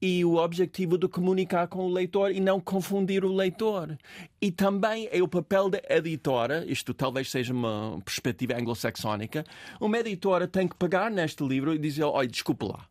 e 0.00 0.24
o 0.24 0.36
objetivo 0.36 0.96
de 0.96 1.08
comunicar 1.08 1.68
com 1.68 1.86
o 1.86 1.92
leitor 1.92 2.30
e 2.30 2.40
não 2.40 2.60
confundir 2.60 3.24
o 3.24 3.34
leitor. 3.34 3.98
E 4.40 4.50
também 4.50 5.08
é 5.10 5.22
o 5.22 5.28
papel 5.28 5.68
da 5.68 5.80
editora, 5.88 6.64
isto 6.66 6.94
talvez 6.94 7.30
seja 7.30 7.52
uma 7.52 8.00
perspectiva 8.04 8.54
anglo-saxónica, 8.54 9.44
uma 9.80 9.98
editora 9.98 10.46
tem 10.46 10.68
que 10.68 10.76
pegar 10.76 11.10
neste 11.10 11.44
livro 11.44 11.74
e 11.74 11.78
dizer, 11.78 12.04
olha, 12.04 12.28
desculpe 12.28 12.66
lá. 12.66 12.86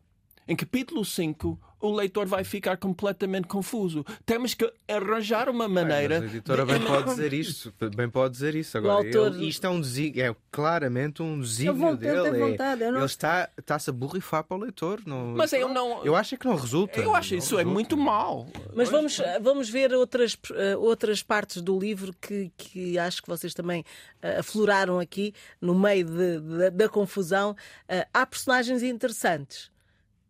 Em 0.50 0.56
capítulo 0.56 1.04
5, 1.04 1.60
o 1.80 1.92
leitor 1.94 2.26
vai 2.26 2.42
ficar 2.42 2.78
completamente 2.78 3.46
confuso. 3.46 4.02
Temos 4.24 4.54
que 4.54 4.72
arranjar 4.88 5.48
uma 5.50 5.68
maneira. 5.68 6.20
Mas 6.20 6.30
a 6.30 6.32
editora 6.32 6.64
de- 6.64 6.72
bem 6.72 6.80
pode 6.86 7.04
dizer 7.10 7.32
isso, 7.34 7.74
bem 7.94 8.08
pode 8.08 8.32
dizer 8.32 8.54
isso. 8.54 8.78
Agora, 8.78 8.94
autor- 9.06 9.34
ele- 9.34 9.46
isto 9.46 9.66
é 9.66 9.68
um 9.70 9.78
desígnio, 9.78 10.24
é 10.32 10.36
claramente 10.50 11.22
um 11.22 11.38
desígnio 11.38 11.94
dele. 11.96 12.28
é- 12.28 12.32
vontade, 12.50 12.84
não- 12.90 12.96
Ele 12.96 13.04
está, 13.04 13.50
está-se 13.58 13.90
a 13.90 13.92
borrifar 13.92 14.42
para 14.42 14.56
o 14.56 14.60
leitor. 14.60 15.00
Não, 15.06 15.34
Mas 15.36 15.52
eu 15.52 15.68
não- 15.68 16.02
Eu 16.02 16.16
acho 16.16 16.34
é 16.34 16.38
que 16.38 16.46
não 16.46 16.56
resulta. 16.56 16.98
Eu 16.98 17.14
acho 17.14 17.32
Não 17.34 17.38
isso 17.38 17.54
é 17.54 17.58
resulta. 17.58 17.72
muito 17.74 17.96
mau. 17.96 18.48
mas 18.74 18.88
vamos, 18.88 19.20
vamos 19.42 19.68
ver 19.68 19.92
outras, 19.92 20.34
eh, 20.54 20.76
outras 20.78 21.22
partes 21.22 21.60
do 21.60 21.78
livro 21.78 22.14
que, 22.20 22.50
que 22.56 22.98
acho 22.98 23.20
que 23.22 23.28
vocês 23.28 23.52
também 23.52 23.84
eh, 24.22 24.38
afloraram 24.38 24.98
aqui 24.98 25.34
no 25.60 25.78
meio 25.78 26.06
de- 26.06 26.40
de- 26.40 26.70
da 26.70 26.88
confusão. 26.88 27.54
Eh, 27.86 28.06
há 28.14 28.24
personagens 28.26 28.82
interessantes. 28.82 29.70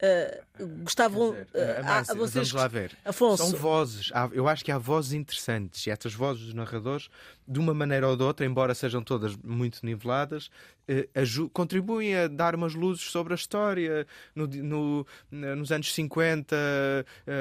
Uh, 0.01 0.67
gostavam. 0.85 1.33
Dizer, 1.33 1.47
uh, 1.55 1.85
mas, 1.85 2.07
vocês, 2.09 2.33
vamos 2.33 2.53
lá 2.53 2.69
ver. 2.69 2.97
Afonso. 3.05 3.45
São 3.45 3.59
vozes. 3.59 4.11
Eu 4.33 4.47
acho 4.47 4.65
que 4.65 4.71
há 4.71 4.79
vozes 4.79 5.13
interessantes. 5.13 5.87
E 5.87 5.91
essas 5.91 6.15
vozes 6.15 6.45
dos 6.45 6.55
narradores, 6.55 7.09
de 7.47 7.59
uma 7.59 7.75
maneira 7.75 8.09
ou 8.09 8.17
de 8.17 8.23
outra, 8.23 8.47
embora 8.47 8.75
sejam 8.75 9.03
todas 9.03 9.35
muito 9.37 9.85
niveladas, 9.85 10.51
uh, 10.89 11.51
contribuem 11.51 12.15
a 12.17 12.29
dar 12.29 12.55
umas 12.55 12.75
luzes 12.75 13.05
sobre 13.05 13.33
a 13.33 13.37
história. 13.37 14.07
No, 14.35 14.47
no, 14.47 15.07
nos 15.31 15.73
anos 15.73 15.93
50, 15.93 16.57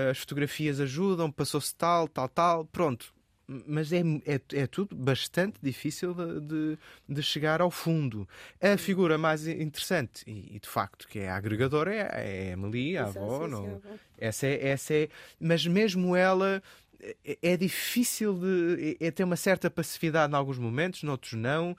as 0.09 0.17
fotografias 0.17 0.79
ajudam, 0.79 1.31
passou-se 1.31 1.75
tal, 1.75 2.07
tal, 2.07 2.27
tal. 2.27 2.65
Pronto 2.65 3.16
mas 3.47 3.93
é, 3.93 4.01
é, 4.25 4.41
é, 4.53 4.67
tudo 4.67 4.95
bastante 4.95 5.57
difícil 5.63 6.13
de, 6.13 6.77
de, 7.07 7.23
chegar 7.23 7.61
ao 7.61 7.71
fundo. 7.71 8.27
A 8.61 8.77
figura 8.77 9.17
mais 9.17 9.47
interessante, 9.47 10.23
e, 10.27 10.55
e 10.55 10.59
de 10.59 10.67
facto, 10.67 11.07
que 11.07 11.19
é 11.19 11.29
a 11.29 11.37
agregadora, 11.37 11.93
é, 11.93 11.99
é 11.99 12.49
a 12.49 12.51
Emily, 12.51 12.97
a 12.97 13.05
avó. 13.05 13.47
Não, 13.47 13.81
essa, 14.17 14.45
é, 14.47 14.67
essa 14.69 14.93
é. 14.93 15.09
Mas 15.39 15.65
mesmo 15.65 16.15
ela. 16.15 16.61
É, 17.23 17.37
é 17.41 17.57
difícil 17.57 18.33
de. 18.33 18.97
É, 18.99 19.07
é 19.07 19.11
ter 19.11 19.23
uma 19.23 19.37
certa 19.37 19.69
passividade 19.69 20.33
em 20.33 20.35
alguns 20.35 20.57
momentos, 20.57 21.03
noutros 21.03 21.33
não. 21.33 21.77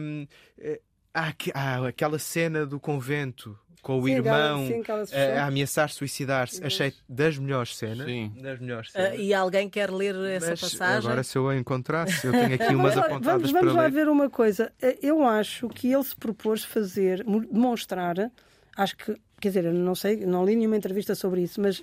Hum, 0.00 0.26
é, 0.58 0.80
há, 1.16 1.34
há 1.54 1.88
aquela 1.88 2.18
cena 2.18 2.66
do 2.66 2.78
convento 2.78 3.58
com 3.82 4.00
o 4.00 4.04
sim, 4.04 4.14
irmão 4.14 4.66
sim, 4.66 4.82
a, 5.14 5.42
a, 5.42 5.46
ameaçar 5.46 5.88
suicidar-se. 5.88 6.62
Achei 6.64 6.92
das 7.08 7.38
melhores 7.38 7.76
cenas. 7.76 8.04
Sim. 8.04 8.32
Das 8.42 8.58
melhores 8.58 8.90
cenas. 8.90 9.16
Uh, 9.16 9.20
e 9.20 9.32
alguém 9.32 9.70
quer 9.70 9.90
ler 9.90 10.14
essa 10.32 10.50
Mas 10.50 10.60
passagem? 10.60 11.08
Agora, 11.08 11.22
se 11.22 11.38
eu 11.38 11.48
a 11.48 11.56
encontrasse, 11.56 12.26
eu 12.26 12.32
tenho 12.32 12.54
aqui 12.54 12.74
umas 12.74 12.98
apontadas 12.98 13.24
vamos, 13.24 13.52
vamos 13.52 13.72
para 13.72 13.82
lá 13.82 13.84
ler. 13.84 13.92
ver 13.92 14.08
uma 14.08 14.28
coisa. 14.28 14.72
Eh, 14.82 14.98
eu 15.02 15.24
acho 15.24 15.68
que 15.68 15.92
ele 15.92 16.02
se 16.02 16.16
propôs 16.16 16.64
fazer, 16.64 17.24
demonstrar, 17.24 18.16
acho 18.76 18.96
que, 18.96 19.16
quer 19.40 19.48
dizer, 19.48 19.64
eu 19.66 19.72
não 19.72 19.94
sei, 19.94 20.26
não 20.26 20.44
li 20.44 20.56
nenhuma 20.56 20.76
entrevista 20.76 21.14
sobre 21.14 21.42
isso, 21.42 21.60
mas 21.60 21.82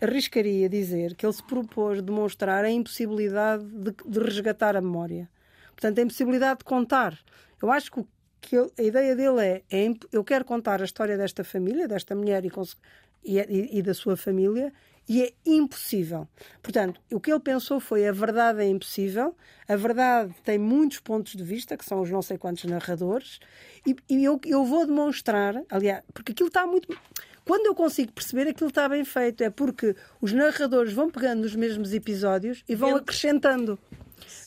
arriscaria 0.00 0.68
dizer 0.68 1.14
que 1.14 1.24
ele 1.24 1.32
se 1.32 1.44
propôs 1.44 2.02
demonstrar 2.02 2.64
a 2.64 2.70
impossibilidade 2.70 3.64
de, 3.64 3.94
de 4.04 4.18
resgatar 4.18 4.74
a 4.74 4.80
memória. 4.80 5.30
Portanto, 5.76 5.98
a 5.98 6.02
impossibilidade 6.02 6.58
de 6.58 6.64
contar. 6.64 7.16
Eu 7.62 7.70
acho 7.70 7.90
que 7.92 8.00
o 8.00 8.08
que 8.40 8.56
a 8.56 8.82
ideia 8.82 9.14
dele 9.14 9.40
é, 9.40 9.62
é, 9.70 9.94
eu 10.12 10.24
quero 10.24 10.44
contar 10.44 10.80
a 10.80 10.84
história 10.84 11.16
desta 11.16 11.44
família, 11.44 11.86
desta 11.86 12.14
mulher 12.14 12.44
e, 12.44 12.50
e, 13.24 13.78
e, 13.78 13.82
da 13.82 13.94
sua 13.94 14.16
família, 14.16 14.72
e 15.08 15.22
é 15.22 15.32
impossível. 15.44 16.26
Portanto, 16.62 17.00
o 17.12 17.20
que 17.20 17.30
ele 17.30 17.40
pensou 17.40 17.80
foi 17.80 18.06
a 18.06 18.12
verdade 18.12 18.62
é 18.62 18.68
impossível, 18.68 19.36
a 19.68 19.76
verdade 19.76 20.34
tem 20.44 20.58
muitos 20.58 21.00
pontos 21.00 21.34
de 21.34 21.42
vista, 21.42 21.76
que 21.76 21.84
são 21.84 22.00
os 22.00 22.10
não 22.10 22.22
sei 22.22 22.38
quantos 22.38 22.64
narradores, 22.64 23.40
e, 23.86 23.96
e 24.08 24.24
eu, 24.24 24.40
eu 24.46 24.64
vou 24.64 24.86
demonstrar, 24.86 25.62
aliás, 25.68 26.02
porque 26.14 26.32
aquilo 26.32 26.48
está 26.48 26.66
muito. 26.66 26.88
Quando 27.44 27.66
eu 27.66 27.74
consigo 27.74 28.12
perceber 28.12 28.48
aquilo 28.48 28.68
está 28.68 28.88
bem 28.88 29.04
feito, 29.04 29.42
é 29.42 29.50
porque 29.50 29.96
os 30.20 30.32
narradores 30.32 30.92
vão 30.92 31.10
pegando 31.10 31.44
os 31.44 31.56
mesmos 31.56 31.92
episódios 31.92 32.62
e 32.68 32.74
vão 32.74 32.94
acrescentando. 32.94 33.78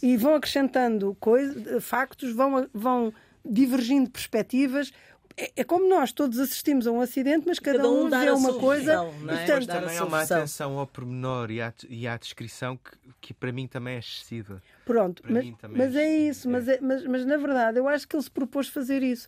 E 0.02 0.16
vão 0.16 0.36
acrescentando 0.36 1.16
coisas, 1.20 1.84
factos, 1.84 2.32
vão, 2.34 2.70
vão 2.74 3.14
divergindo 3.46 4.10
perspectivas. 4.10 4.92
É, 5.36 5.52
é, 5.58 5.64
como 5.64 5.90
nós 5.90 6.12
todos 6.12 6.38
assistimos 6.38 6.86
a 6.86 6.92
um 6.92 7.02
acidente, 7.02 7.48
mas 7.48 7.58
cada, 7.58 7.80
cada 7.80 7.90
um, 7.90 8.06
um 8.06 8.10
vê 8.10 8.30
uma 8.30 8.54
coisa. 8.54 8.98
Não 8.98 9.34
é? 9.34 9.34
e, 9.34 9.38
portanto, 9.48 9.68
também 9.68 9.98
há 9.98 10.06
uma 10.06 10.22
atenção 10.22 10.78
ao 10.78 10.86
pormenor 10.86 11.50
e 11.50 11.60
à, 11.60 11.74
e 11.90 12.08
à 12.08 12.16
descrição 12.18 12.78
que, 12.78 12.92
que 13.20 13.34
para 13.34 13.52
mim 13.52 13.68
também 13.68 13.96
é 13.96 14.00
excessiva. 14.00 14.62
Pronto, 14.86 15.24
para 15.24 15.32
mas, 15.32 15.46
mas 15.72 15.96
é, 15.96 16.04
é 16.04 16.18
isso. 16.30 16.48
Mas, 16.48 16.68
é, 16.68 16.80
mas, 16.80 17.04
mas 17.06 17.26
na 17.26 17.38
verdade 17.38 17.80
eu 17.80 17.88
acho 17.88 18.08
que 18.08 18.16
ele 18.16 18.24
se 18.24 18.30
propôs 18.30 18.68
fazer 18.68 19.02
isso. 19.02 19.28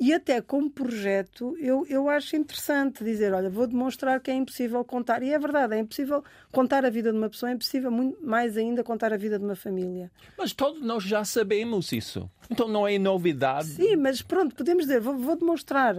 E 0.00 0.12
até 0.12 0.40
como 0.40 0.70
projeto, 0.70 1.56
eu, 1.58 1.84
eu 1.88 2.08
acho 2.08 2.36
interessante 2.36 3.02
dizer: 3.02 3.32
olha, 3.32 3.50
vou 3.50 3.66
demonstrar 3.66 4.20
que 4.20 4.30
é 4.30 4.34
impossível 4.34 4.84
contar. 4.84 5.22
E 5.22 5.32
é 5.32 5.38
verdade, 5.38 5.74
é 5.74 5.78
impossível 5.78 6.22
contar 6.52 6.84
a 6.84 6.90
vida 6.90 7.10
de 7.10 7.18
uma 7.18 7.28
pessoa, 7.28 7.50
é 7.50 7.54
impossível 7.54 7.90
muito 7.90 8.24
mais 8.24 8.56
ainda 8.56 8.84
contar 8.84 9.12
a 9.12 9.16
vida 9.16 9.38
de 9.38 9.44
uma 9.44 9.56
família. 9.56 10.10
Mas 10.36 10.52
todos 10.52 10.80
nós 10.80 11.02
já 11.02 11.24
sabemos 11.24 11.90
isso. 11.90 12.30
Então 12.48 12.68
não 12.68 12.86
é 12.86 12.96
novidade. 12.98 13.68
Sim, 13.68 13.96
mas 13.96 14.22
pronto, 14.22 14.54
podemos 14.54 14.84
dizer: 14.84 15.00
vou, 15.00 15.16
vou 15.16 15.36
demonstrar 15.36 15.96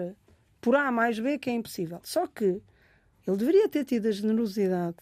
por 0.61 0.75
A 0.75 0.89
mais 0.91 1.19
B 1.19 1.37
que 1.37 1.49
é 1.49 1.53
impossível. 1.53 1.99
Só 2.03 2.25
que 2.25 2.61
ele 3.27 3.37
deveria 3.37 3.67
ter 3.67 3.83
tido 3.83 4.07
a 4.07 4.11
generosidade. 4.11 4.95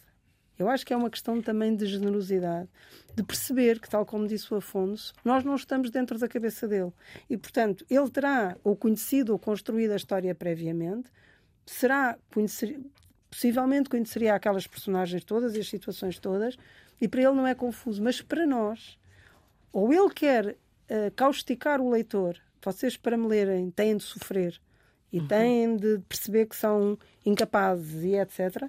Eu 0.58 0.68
acho 0.68 0.84
que 0.84 0.92
é 0.92 0.96
uma 0.96 1.08
questão 1.08 1.40
também 1.40 1.76
de 1.76 1.86
generosidade 1.86 2.68
de 3.14 3.22
perceber 3.22 3.80
que, 3.80 3.88
tal 3.88 4.04
como 4.04 4.26
disse 4.26 4.52
o 4.52 4.56
Afonso, 4.56 5.12
nós 5.24 5.44
não 5.44 5.54
estamos 5.54 5.90
dentro 5.90 6.18
da 6.18 6.28
cabeça 6.28 6.66
dele. 6.66 6.92
E, 7.30 7.36
portanto, 7.36 7.84
ele 7.88 8.10
terá 8.10 8.56
ou 8.64 8.76
conhecido 8.76 9.32
ou 9.32 9.38
construído 9.38 9.92
a 9.92 9.96
história 9.96 10.34
previamente, 10.34 11.10
será 11.64 12.18
conhecer, 12.32 12.80
possivelmente 13.30 13.88
conheceria 13.88 14.34
aquelas 14.34 14.66
personagens 14.66 15.24
todas 15.24 15.54
e 15.54 15.60
as 15.60 15.68
situações 15.68 16.18
todas, 16.18 16.56
e 17.00 17.06
para 17.06 17.22
ele 17.22 17.34
não 17.34 17.46
é 17.46 17.54
confuso. 17.54 18.02
Mas 18.02 18.20
para 18.20 18.46
nós, 18.46 18.98
ou 19.72 19.92
ele 19.92 20.10
quer 20.10 20.50
uh, 20.50 21.10
causticar 21.14 21.80
o 21.80 21.90
leitor, 21.90 22.36
vocês 22.62 22.96
para 22.96 23.16
me 23.16 23.28
lerem 23.28 23.70
têm 23.70 23.96
de 23.96 24.02
sofrer 24.02 24.60
e 25.12 25.20
uhum. 25.20 25.26
têm 25.28 25.76
de 25.76 25.98
perceber 26.08 26.46
que 26.46 26.56
são 26.56 26.98
incapazes 27.24 28.02
e 28.02 28.16
etc 28.16 28.68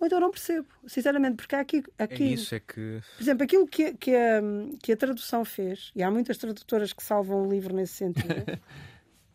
ou 0.00 0.06
então 0.06 0.18
não 0.18 0.30
percebo, 0.30 0.66
sinceramente, 0.86 1.36
porque 1.36 1.54
há 1.54 1.60
aqui. 1.60 1.84
aqui 1.98 2.22
é 2.22 2.26
isso, 2.26 2.54
é 2.54 2.60
que. 2.60 3.00
Por 3.16 3.22
exemplo, 3.22 3.44
aquilo 3.44 3.68
que, 3.68 3.92
que, 3.92 4.16
a, 4.16 4.40
que 4.82 4.92
a 4.92 4.96
tradução 4.96 5.44
fez, 5.44 5.92
e 5.94 6.02
há 6.02 6.10
muitas 6.10 6.38
tradutoras 6.38 6.94
que 6.94 7.02
salvam 7.02 7.46
o 7.46 7.50
livro 7.50 7.74
nesse 7.74 7.92
sentido. 7.92 8.34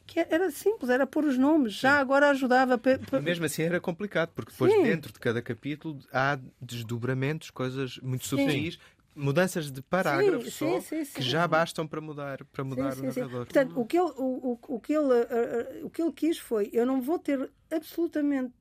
que 0.08 0.20
era 0.20 0.50
simples, 0.50 0.90
era 0.90 1.06
pôr 1.06 1.26
os 1.26 1.38
nomes, 1.38 1.74
já 1.74 2.00
agora 2.00 2.30
ajudava. 2.30 2.82
E 3.14 3.20
mesmo 3.20 3.46
assim 3.46 3.62
era 3.62 3.80
complicado, 3.80 4.32
porque 4.34 4.52
depois 4.52 4.74
Sim. 4.74 4.84
dentro 4.84 5.14
de 5.14 5.20
cada 5.20 5.42
capítulo 5.42 6.00
há 6.12 6.40
desdobramentos, 6.60 7.52
coisas 7.52 8.00
muito 8.00 8.26
subtis, 8.26 8.80
mudanças 9.16 9.72
de 9.72 9.82
parágrafo 9.84 10.50
sim, 10.50 10.82
sim, 10.82 11.06
sim, 11.06 11.14
que 11.14 11.22
já 11.22 11.48
bastam 11.48 11.88
para 11.88 12.02
mudar, 12.02 12.44
para 12.46 12.64
mudar 12.64 12.98
o 12.98 13.04
narrador. 13.04 13.46
Portanto, 13.46 13.80
o 13.80 13.86
que, 13.86 13.98
ele, 13.98 14.12
o, 14.18 14.60
o, 14.68 14.80
que 14.80 14.94
ele, 14.94 15.84
o 15.84 15.90
que 15.90 16.02
ele 16.02 16.12
quis 16.12 16.38
foi: 16.38 16.70
eu 16.74 16.86
não 16.86 17.02
vou 17.02 17.20
ter 17.20 17.52
absolutamente 17.72 18.54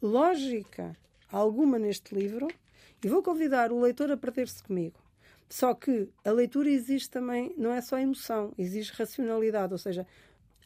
lógica 0.00 0.96
alguma 1.30 1.78
neste 1.78 2.14
livro 2.14 2.48
e 3.02 3.08
vou 3.08 3.22
convidar 3.22 3.72
o 3.72 3.80
leitor 3.80 4.10
a 4.10 4.16
perder-se 4.16 4.62
comigo. 4.62 4.98
Só 5.48 5.72
que 5.74 6.08
a 6.24 6.30
leitura 6.30 6.68
exige 6.68 7.08
também, 7.08 7.54
não 7.56 7.72
é 7.72 7.80
só 7.80 7.98
emoção, 7.98 8.52
exige 8.58 8.92
racionalidade, 8.92 9.72
ou 9.72 9.78
seja, 9.78 10.06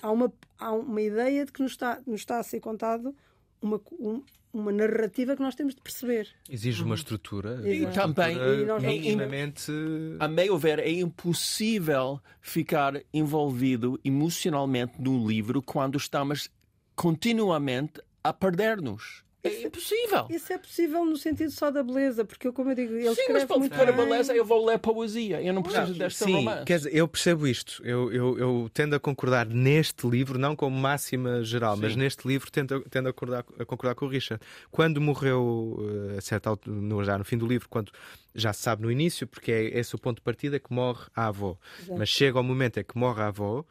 há 0.00 0.10
uma, 0.10 0.32
há 0.58 0.72
uma 0.72 1.00
ideia 1.00 1.44
de 1.44 1.52
que 1.52 1.62
nos 1.62 1.72
está, 1.72 2.00
nos 2.06 2.22
está 2.22 2.38
a 2.38 2.42
ser 2.42 2.58
contado 2.58 3.14
uma, 3.60 3.80
um, 3.92 4.24
uma 4.52 4.72
narrativa 4.72 5.36
que 5.36 5.42
nós 5.42 5.54
temos 5.54 5.74
de 5.74 5.80
perceber. 5.80 6.28
Exige 6.50 6.82
uma 6.82 6.96
estrutura. 6.96 7.60
E 7.64 7.86
também, 7.86 8.36
minimamente... 8.80 9.70
a 10.18 10.26
meu 10.26 10.58
ver, 10.58 10.80
é 10.80 10.90
impossível 10.90 12.20
ficar 12.40 13.00
envolvido 13.14 14.00
emocionalmente 14.04 15.00
num 15.00 15.26
livro 15.26 15.62
quando 15.62 15.96
estamos 15.96 16.50
continuamente 16.96 18.02
a 18.24 18.32
perder-nos. 18.32 19.24
É 19.44 19.62
impossível. 19.62 20.26
Isso 20.30 20.52
é 20.52 20.58
possível 20.58 21.04
no 21.04 21.16
sentido 21.16 21.50
só 21.50 21.68
da 21.68 21.82
beleza, 21.82 22.24
porque 22.24 22.46
eu, 22.46 22.52
como 22.52 22.70
eu 22.70 22.76
digo, 22.76 22.94
ele 22.94 23.12
Sim, 23.12 23.32
mas 23.32 23.44
para 23.44 23.58
muito 23.58 23.74
a 23.74 23.90
beleza 23.90 24.32
eu 24.32 24.44
vou 24.44 24.64
ler 24.64 24.78
poesia. 24.78 25.42
Eu 25.42 25.52
não 25.52 25.64
preciso 25.64 25.90
não, 25.90 25.98
desta 25.98 26.24
sim, 26.24 26.32
romance. 26.32 26.64
Quer 26.64 26.76
dizer, 26.76 26.94
eu 26.94 27.08
percebo 27.08 27.48
isto. 27.48 27.82
Eu, 27.84 28.12
eu, 28.12 28.38
eu, 28.38 28.70
tendo 28.72 28.94
a 28.94 29.00
concordar 29.00 29.44
neste 29.46 30.06
livro, 30.06 30.38
não 30.38 30.54
como 30.54 30.76
máxima 30.78 31.42
geral, 31.42 31.74
sim. 31.74 31.82
mas 31.82 31.96
neste 31.96 32.26
livro 32.26 32.52
tendo, 32.52 32.82
tendo 32.88 33.08
a, 33.08 33.12
concordar, 33.12 33.44
a 33.58 33.64
concordar 33.64 33.94
com 33.96 34.06
o 34.06 34.08
Richard. 34.08 34.40
Quando 34.70 35.00
morreu, 35.00 35.76
eh, 36.14 36.18
a 36.18 36.20
certa 36.20 36.48
altura, 36.48 37.04
já 37.04 37.18
no 37.18 37.24
fim 37.24 37.36
do 37.36 37.46
livro, 37.46 37.68
quando 37.68 37.90
já 38.32 38.52
se 38.52 38.62
sabe 38.62 38.82
no 38.82 38.92
início, 38.92 39.26
porque 39.26 39.50
é 39.50 39.78
esse 39.78 39.92
o 39.96 39.98
ponto 39.98 40.18
de 40.18 40.22
partida 40.22 40.60
que 40.60 40.72
morre 40.72 41.06
a 41.16 41.26
avó. 41.26 41.58
Exato. 41.80 41.98
Mas 41.98 42.08
chega 42.08 42.38
ao 42.38 42.44
momento 42.44 42.78
em 42.78 42.84
que 42.84 42.96
morre 42.96 43.20
a 43.22 43.26
avó, 43.26 43.64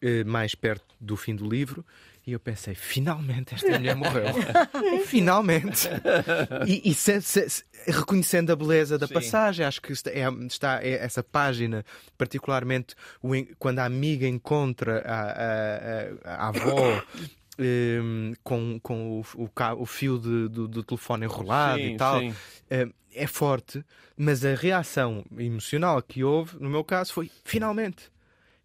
eh, 0.00 0.22
mais 0.22 0.54
perto 0.54 0.94
do 1.00 1.16
fim 1.16 1.34
do 1.34 1.48
livro, 1.48 1.84
e 2.28 2.32
eu 2.32 2.38
pensei, 2.38 2.74
finalmente 2.74 3.54
esta 3.54 3.70
mulher 3.70 3.96
morreu. 3.96 4.26
finalmente. 5.06 5.88
E, 6.66 6.90
e 6.90 6.92
se, 6.92 7.22
se, 7.22 7.48
se, 7.48 7.64
reconhecendo 7.86 8.52
a 8.52 8.56
beleza 8.56 8.98
da 8.98 9.06
Sim. 9.06 9.14
passagem, 9.14 9.64
acho 9.64 9.80
que 9.80 9.92
está, 9.92 10.10
é, 10.10 10.28
está 10.46 10.84
é 10.84 11.02
essa 11.02 11.22
página, 11.22 11.82
particularmente 12.18 12.94
o, 13.22 13.30
quando 13.58 13.78
a 13.78 13.86
amiga 13.86 14.28
encontra 14.28 15.02
a, 15.06 15.20
a, 15.22 16.34
a, 16.34 16.44
a 16.44 16.48
avó. 16.48 17.02
Um, 17.60 18.34
com, 18.44 18.78
com 18.80 19.18
o, 19.18 19.24
o, 19.34 19.50
o 19.78 19.84
fio 19.84 20.16
de, 20.16 20.48
do, 20.48 20.68
do, 20.68 20.84
telefone 20.84 21.24
enrolado 21.24 21.80
sim, 21.80 21.94
e 21.94 21.96
tal, 21.96 22.20
um, 22.20 22.32
ehm, 22.70 22.92
é 23.12 23.26
forte, 23.26 23.84
mas 24.16 24.44
a 24.44 24.54
reação 24.54 25.24
emocional 25.36 26.00
que 26.00 26.22
houve, 26.22 26.56
no 26.60 26.70
meu 26.70 26.84
caso, 26.84 27.12
foi 27.12 27.28
finalmente 27.44 28.12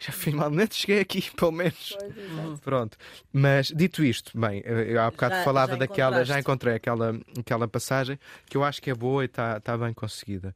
já 0.05 0.11
finalmente 0.11 0.75
cheguei 0.75 0.99
aqui, 0.99 1.29
pelo 1.35 1.51
menos. 1.51 1.97
Pois, 1.97 2.59
Pronto. 2.59 2.97
Mas 3.31 3.67
dito 3.67 4.03
isto, 4.03 4.37
bem, 4.37 4.61
eu 4.65 5.01
há 5.01 5.09
bocado 5.09 5.35
já, 5.35 5.43
falava 5.43 5.73
já 5.73 5.77
daquela, 5.77 6.25
já 6.25 6.39
encontrei 6.39 6.75
aquela, 6.75 7.19
aquela 7.37 7.67
passagem 7.67 8.19
que 8.45 8.57
eu 8.57 8.63
acho 8.63 8.81
que 8.81 8.89
é 8.89 8.95
boa 8.95 9.23
e 9.23 9.25
está 9.25 9.59
tá 9.59 9.77
bem 9.77 9.93
conseguida. 9.93 10.55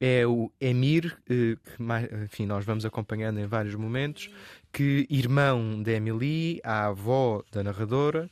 É 0.00 0.24
o 0.26 0.50
Emir, 0.60 1.16
eh, 1.28 1.56
que 1.56 2.24
enfim, 2.24 2.46
nós 2.46 2.64
vamos 2.64 2.84
acompanhando 2.84 3.40
em 3.40 3.46
vários 3.46 3.74
momentos, 3.74 4.30
que 4.72 5.06
irmão 5.10 5.82
da 5.82 5.92
Emily, 5.92 6.60
a 6.62 6.86
avó 6.86 7.42
da 7.50 7.64
narradora, 7.64 8.30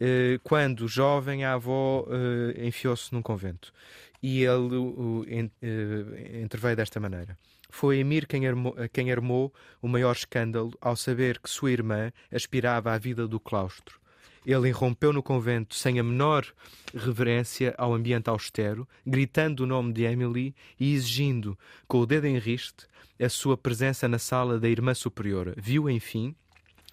eh, 0.00 0.38
quando 0.44 0.86
jovem 0.86 1.44
a 1.44 1.54
avó 1.54 2.06
eh, 2.08 2.66
enfiou-se 2.66 3.12
num 3.12 3.22
convento. 3.22 3.72
E 4.22 4.42
ele 4.42 4.76
o, 4.76 5.24
eh, 5.28 6.40
interveio 6.42 6.76
desta 6.76 7.00
maneira. 7.00 7.36
Foi 7.68 7.98
Emir 7.98 8.26
quem 8.26 8.46
armou, 8.46 8.74
quem 8.92 9.12
armou 9.12 9.52
o 9.80 9.88
maior 9.88 10.12
escândalo 10.12 10.72
ao 10.80 10.96
saber 10.96 11.38
que 11.38 11.50
sua 11.50 11.70
irmã 11.70 12.12
aspirava 12.32 12.92
à 12.92 12.98
vida 12.98 13.28
do 13.28 13.38
claustro. 13.38 13.98
Ele 14.46 14.68
irrompeu 14.68 15.12
no 15.12 15.22
convento 15.22 15.74
sem 15.74 15.98
a 15.98 16.02
menor 16.02 16.46
reverência 16.94 17.74
ao 17.76 17.92
ambiente 17.92 18.30
austero, 18.30 18.88
gritando 19.06 19.64
o 19.64 19.66
nome 19.66 19.92
de 19.92 20.04
Emily 20.04 20.54
e 20.80 20.94
exigindo, 20.94 21.58
com 21.86 22.00
o 22.00 22.06
dedo 22.06 22.26
em 22.26 22.38
riste, 22.38 22.86
a 23.20 23.28
sua 23.28 23.56
presença 23.56 24.08
na 24.08 24.18
sala 24.18 24.58
da 24.58 24.68
irmã 24.68 24.94
superiora. 24.94 25.54
Viu, 25.58 25.90
enfim, 25.90 26.34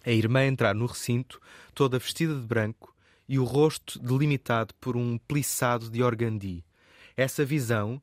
a 0.06 0.12
irmã 0.12 0.46
entrar 0.46 0.76
no 0.76 0.86
recinto, 0.86 1.40
toda 1.74 1.98
vestida 1.98 2.36
de 2.36 2.46
branco 2.46 2.96
e 3.28 3.40
o 3.40 3.44
rosto 3.44 4.00
delimitado 4.00 4.74
por 4.76 4.98
um 4.98 5.18
plissado 5.18 5.90
de 5.90 6.04
organdi. 6.04 6.64
Essa 7.18 7.46
visão, 7.46 8.02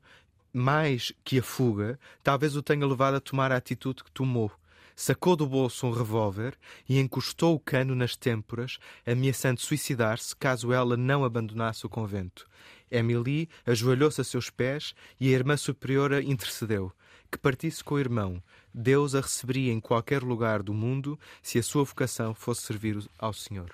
mais 0.53 1.11
que 1.23 1.39
a 1.39 1.43
fuga, 1.43 1.99
talvez 2.23 2.55
o 2.55 2.61
tenha 2.61 2.85
levado 2.85 3.15
a 3.15 3.19
tomar 3.19 3.51
a 3.51 3.57
atitude 3.57 4.03
que 4.03 4.11
tomou. 4.11 4.51
Sacou 4.95 5.35
do 5.35 5.47
bolso 5.47 5.87
um 5.87 5.91
revólver 5.91 6.55
e 6.87 6.99
encostou 6.99 7.55
o 7.55 7.59
cano 7.59 7.95
nas 7.95 8.15
têmporas, 8.15 8.77
ameaçando 9.05 9.59
suicidar-se 9.59 10.35
caso 10.35 10.71
ela 10.71 10.95
não 10.95 11.25
abandonasse 11.25 11.85
o 11.85 11.89
convento. 11.89 12.47
Emily 12.91 13.49
ajoelhou-se 13.65 14.21
a 14.21 14.23
seus 14.23 14.51
pés 14.51 14.93
e 15.19 15.29
a 15.29 15.31
irmã 15.31 15.57
superiora 15.57 16.21
intercedeu 16.21 16.93
que 17.33 17.39
partisse 17.39 17.83
com 17.83 17.95
o 17.95 17.99
irmão. 17.99 18.41
Deus 18.71 19.15
a 19.15 19.21
receberia 19.21 19.73
em 19.73 19.79
qualquer 19.79 20.21
lugar 20.21 20.61
do 20.61 20.73
mundo 20.73 21.19
se 21.41 21.57
a 21.57 21.63
sua 21.63 21.83
vocação 21.83 22.35
fosse 22.35 22.61
servir 22.61 22.97
ao 23.17 23.33
Senhor. 23.33 23.71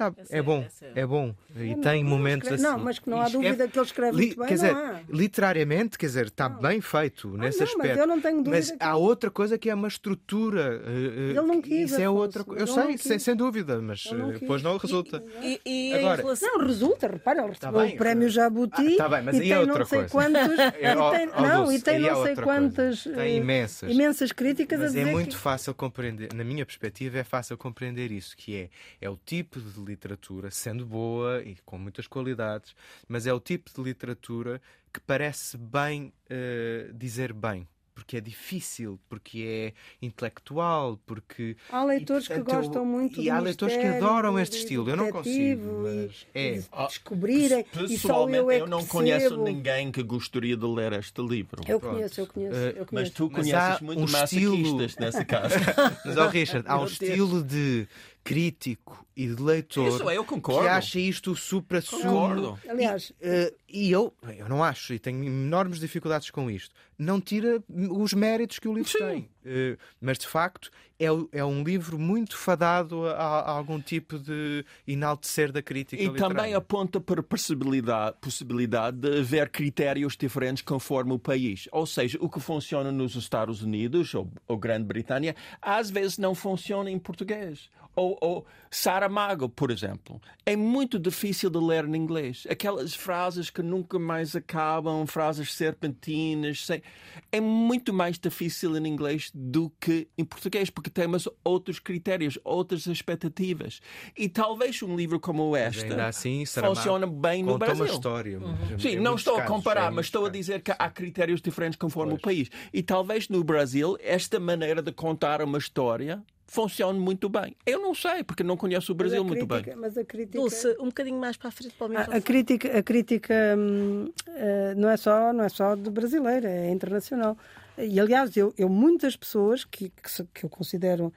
Tá, 0.00 0.10
é, 0.30 0.38
é 0.38 0.42
bom, 0.42 0.66
é 0.94 1.06
bom. 1.06 1.34
E 1.54 1.74
não, 1.74 1.82
tem 1.82 2.02
não 2.02 2.10
momentos 2.10 2.50
assim. 2.50 2.62
Não, 2.62 2.78
mas 2.78 2.98
que 2.98 3.10
não 3.10 3.20
há 3.20 3.28
dúvida 3.28 3.68
que 3.68 3.78
ele 3.78 3.84
escreve 3.84 4.16
li, 4.16 4.26
muito 4.28 4.38
bem, 4.38 4.48
quer 4.48 4.54
dizer, 4.54 4.72
não 4.72 4.80
há. 4.80 5.00
literariamente, 5.10 5.98
quer 5.98 6.06
dizer, 6.06 6.26
está 6.28 6.48
bem 6.48 6.80
feito 6.80 7.28
nesse 7.36 7.58
não, 7.58 7.66
aspecto. 7.66 7.88
Mas 7.88 7.98
eu 7.98 8.06
não 8.06 8.18
tenho 8.18 8.36
dúvida. 8.38 8.56
Mas 8.56 8.70
que... 8.70 8.76
há 8.80 8.96
outra 8.96 9.30
coisa 9.30 9.58
que 9.58 9.68
é 9.68 9.74
uma 9.74 9.88
estrutura. 9.88 10.82
Ele 10.86 11.34
não 11.42 11.60
quis, 11.60 11.90
Isso 11.90 12.00
é 12.00 12.08
outra 12.08 12.44
coisa. 12.44 12.62
Eu 12.62 12.66
sei, 12.66 12.96
sem, 12.96 13.18
sem 13.18 13.36
dúvida, 13.36 13.78
mas 13.82 14.06
Ele 14.06 14.22
não 14.22 14.30
eh, 14.30 14.38
depois 14.38 14.62
não 14.62 14.78
resulta. 14.78 15.22
E, 15.42 15.60
e 15.66 15.92
Agora- 15.92 16.22
em 16.22 16.24
relação... 16.24 16.48
Não, 16.50 16.66
resulta, 16.66 17.06
repara, 17.06 17.40
ele 17.40 17.48
recebeu 17.48 17.80
bem, 17.80 17.94
o 17.94 17.98
prémio 17.98 18.30
Jabuti 18.30 18.94
Ah, 18.94 18.96
tá 18.96 19.08
bem, 19.10 19.22
mas 19.22 19.36
e 19.36 19.38
aí 19.40 19.48
tem 19.48 19.52
é 19.52 19.60
outra 19.60 19.78
não 19.80 19.84
sei 19.84 20.08
coisa. 20.08 20.30
É, 20.80 20.92
e 20.92 20.94
não, 21.42 21.72
e 21.72 21.80
tem 21.80 21.96
é 21.96 22.10
não 22.10 22.24
sei 22.24 22.36
quantas. 22.36 23.02
Tem 23.04 23.14
eh, 23.18 23.36
imensas. 23.36 23.90
imensas 23.90 24.32
críticas 24.32 24.80
a 24.80 24.84
Mas 24.84 24.92
dizer 24.92 25.08
é 25.08 25.12
muito 25.12 25.36
fácil 25.36 25.74
compreender, 25.74 26.32
na 26.32 26.42
minha 26.42 26.64
perspectiva, 26.64 27.18
é 27.18 27.24
fácil 27.24 27.58
compreender 27.58 28.10
isso, 28.10 28.34
que 28.34 28.56
é, 28.56 28.70
é 28.98 29.10
o 29.10 29.16
tipo 29.16 29.60
de 29.60 29.89
literatura, 29.90 30.50
sendo 30.50 30.86
boa 30.86 31.42
e 31.42 31.56
com 31.64 31.76
muitas 31.78 32.06
qualidades, 32.06 32.74
mas 33.08 33.26
é 33.26 33.32
o 33.32 33.40
tipo 33.40 33.70
de 33.74 33.82
literatura 33.82 34.60
que 34.92 35.00
parece 35.00 35.56
bem 35.58 36.12
eh, 36.28 36.90
dizer 36.94 37.32
bem. 37.32 37.66
Porque 37.92 38.16
é 38.16 38.20
difícil, 38.20 38.98
porque 39.10 39.42
é 39.42 40.06
intelectual, 40.06 40.98
porque. 41.04 41.54
Há 41.70 41.84
leitores 41.84 42.24
e, 42.24 42.28
portanto, 42.28 42.46
que 42.46 42.54
gostam 42.56 42.82
eu- 42.82 42.86
muito 42.86 43.20
E 43.20 43.24
do 43.24 43.30
há 43.32 43.38
leitores 43.40 43.76
que 43.76 43.82
adoram 43.84 44.32
do- 44.32 44.38
este 44.40 44.56
estilo. 44.56 44.88
Eu 44.88 44.96
não 44.96 45.10
consigo, 45.10 45.86
e- 45.86 46.06
mas 46.06 46.26
é. 46.34 46.54
e 46.56 46.86
descobrirem. 46.86 47.60
E 47.60 47.76
só 47.76 47.86
Pessoalmente, 47.88 48.38
eu 48.38 48.50
é 48.50 48.56
que 48.56 48.62
eu 48.62 48.66
não 48.68 48.78
percebo. 48.78 48.92
conheço 48.98 49.36
ninguém 49.42 49.92
que 49.92 50.02
gostaria 50.02 50.56
de 50.56 50.64
ler 50.66 50.94
este 50.94 51.20
livro. 51.20 51.62
Eu 51.68 51.78
Pronto. 51.78 51.96
conheço, 51.96 52.20
eu 52.22 52.26
conheço. 52.26 52.56
Eh, 52.56 52.70
eu 52.70 52.76
Mas 52.78 52.88
conheço. 52.90 53.12
tu 53.12 53.24
Mas 53.24 53.32
conheces 53.34 53.54
há 53.54 53.78
muito 53.82 54.00
um 54.00 54.04
estilo- 54.04 54.56
masoquistas 54.58 54.96
nessa 54.96 55.24
casa. 55.24 55.54
Mas, 56.06 56.16
ó, 56.16 56.26
Richard, 56.28 56.66
há 56.68 56.80
um 56.80 56.84
estilo 56.86 57.42
de 57.44 57.86
crítico 58.22 59.04
e 59.16 59.26
de 59.26 59.42
leitor 59.42 59.88
Isso 59.88 60.08
é, 60.10 60.16
eu 60.16 60.24
concordo. 60.24 60.62
que 60.62 60.68
acha 60.68 60.98
isto 60.98 61.32
o 61.32 61.36
supra-sumo. 61.36 62.02
Concordo. 62.02 62.58
Aliás, 62.68 63.12
Eh, 63.20 63.52
e 63.68 63.90
eu, 63.90 64.12
eu 64.38 64.48
não 64.48 64.62
acho, 64.64 64.92
e 64.94 64.98
tenho 64.98 65.24
enormes 65.24 65.78
dificuldades 65.80 66.30
com 66.30 66.50
isto, 66.50 66.74
não 66.98 67.20
tira 67.20 67.62
os 67.68 68.12
méritos 68.12 68.58
que 68.58 68.68
o 68.68 68.74
livro 68.74 68.90
Sim. 68.90 68.98
tem. 68.98 69.28
Eh, 69.44 69.76
mas, 70.00 70.18
de 70.18 70.26
facto, 70.26 70.70
é, 70.98 71.06
é 71.32 71.44
um 71.44 71.62
livro 71.62 71.98
muito 71.98 72.36
fadado 72.36 73.06
a, 73.06 73.12
a 73.14 73.50
algum 73.50 73.80
tipo 73.80 74.18
de 74.18 74.64
enaltecer 74.86 75.50
da 75.50 75.62
crítica 75.62 76.00
E 76.02 76.06
literária. 76.06 76.34
também 76.36 76.54
aponta 76.54 77.00
para 77.00 77.20
a 77.20 77.22
possibilidade, 77.22 78.16
possibilidade 78.20 78.98
de 78.98 79.18
haver 79.20 79.48
critérios 79.50 80.16
diferentes 80.16 80.62
conforme 80.62 81.12
o 81.12 81.18
país. 81.18 81.68
Ou 81.72 81.86
seja, 81.86 82.18
o 82.20 82.28
que 82.28 82.40
funciona 82.40 82.90
nos 82.92 83.14
Estados 83.16 83.62
Unidos 83.62 84.12
ou, 84.14 84.30
ou 84.46 84.56
Grã-Bretanha, 84.58 85.34
às 85.60 85.90
vezes 85.90 86.18
não 86.18 86.34
funciona 86.34 86.90
em 86.90 86.98
português. 86.98 87.68
Ou, 88.00 88.16
ou 88.20 88.46
Saramago, 88.70 89.48
por 89.48 89.70
exemplo. 89.70 90.20
É 90.46 90.56
muito 90.56 90.98
difícil 90.98 91.50
de 91.50 91.58
ler 91.58 91.84
em 91.84 91.96
inglês. 91.96 92.46
Aquelas 92.48 92.94
frases 92.94 93.50
que 93.50 93.62
nunca 93.62 93.98
mais 93.98 94.34
acabam, 94.34 95.06
frases 95.06 95.52
serpentinas. 95.52 96.64
Sem... 96.66 96.82
É 97.30 97.40
muito 97.40 97.92
mais 97.92 98.18
difícil 98.18 98.76
em 98.76 98.86
inglês 98.86 99.30
do 99.34 99.70
que 99.80 100.08
em 100.16 100.24
português, 100.24 100.70
porque 100.70 100.88
temos 100.88 101.28
outros 101.44 101.78
critérios, 101.78 102.38
outras 102.44 102.86
expectativas. 102.86 103.80
E 104.16 104.28
talvez 104.28 104.82
um 104.82 104.96
livro 104.96 105.20
como 105.20 105.50
Mas 105.50 105.76
este 105.76 105.90
ainda 105.90 106.06
assim, 106.06 106.46
Saramago 106.46 106.76
funciona 106.76 107.06
bem 107.06 107.42
no 107.42 107.58
Brasil. 107.58 107.84
uma 107.84 107.92
história. 107.92 108.40
em 108.72 108.78
Sim, 108.78 108.96
não 108.96 109.16
estou 109.16 109.34
a 109.34 109.42
casos, 109.42 109.56
comparar, 109.56 109.92
em 109.92 109.94
mas 109.96 110.06
estou 110.06 110.22
a 110.22 110.30
casos. 110.30 110.38
dizer 110.38 110.62
que 110.62 110.72
há 110.78 110.90
critérios 110.90 111.42
diferentes 111.42 111.76
conforme 111.76 112.12
Pois. 112.12 112.20
o 112.20 112.22
país. 112.22 112.50
E 112.72 112.82
talvez 112.82 113.28
no 113.28 113.44
Brasil 113.44 113.96
esta 114.00 114.40
maneira 114.40 114.80
de 114.80 114.92
contar 114.92 115.42
uma 115.42 115.58
história 115.58 116.22
funcione 116.52 116.98
muito 116.98 117.28
bem. 117.28 117.54
Eu 117.64 117.80
não 117.80 117.94
sei, 117.94 118.24
porque 118.24 118.42
não 118.42 118.56
conheço 118.56 118.90
o 118.90 118.94
mas 118.96 119.00
a 119.00 119.04
Brasil 119.04 119.24
muito 119.24 119.46
crítica- 119.46 119.70
bem. 119.70 119.80
Mas 119.80 119.96
a 119.96 120.04
crítica. 120.04 120.36
Dulce, 120.36 120.76
um 120.80 120.86
bocadinho 120.86 121.16
mais 121.20 121.36
para 121.36 121.48
a 121.48 121.52
frente 121.52 121.72
para 121.76 121.84
o 121.84 121.86
A, 121.86 121.90
microfone. 121.90 122.18
a 122.18 122.20
crítica, 122.20 122.78
a 122.78 122.82
crítica 122.82 123.34
hum, 123.56 124.12
eh, 124.26 124.74
não, 124.76 124.88
é 124.90 124.96
só, 124.96 125.32
não 125.32 125.44
é 125.44 125.48
só 125.48 125.76
de 125.76 125.88
brasileira, 125.90 126.50
é 126.50 126.68
internacional. 126.72 127.38
E, 127.78 128.00
aliás, 128.00 128.36
eu, 128.36 128.52
eu 128.58 128.68
muitas 128.68 129.14
pessoas 129.16 129.64
que, 129.64 129.90
que, 129.90 130.24
que 130.34 130.44
eu 130.44 130.50
considero 130.50 131.12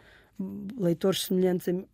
leitores 0.77 1.23
semelhantes, 1.25 1.67
a 1.69 1.73
mim, 1.73 1.85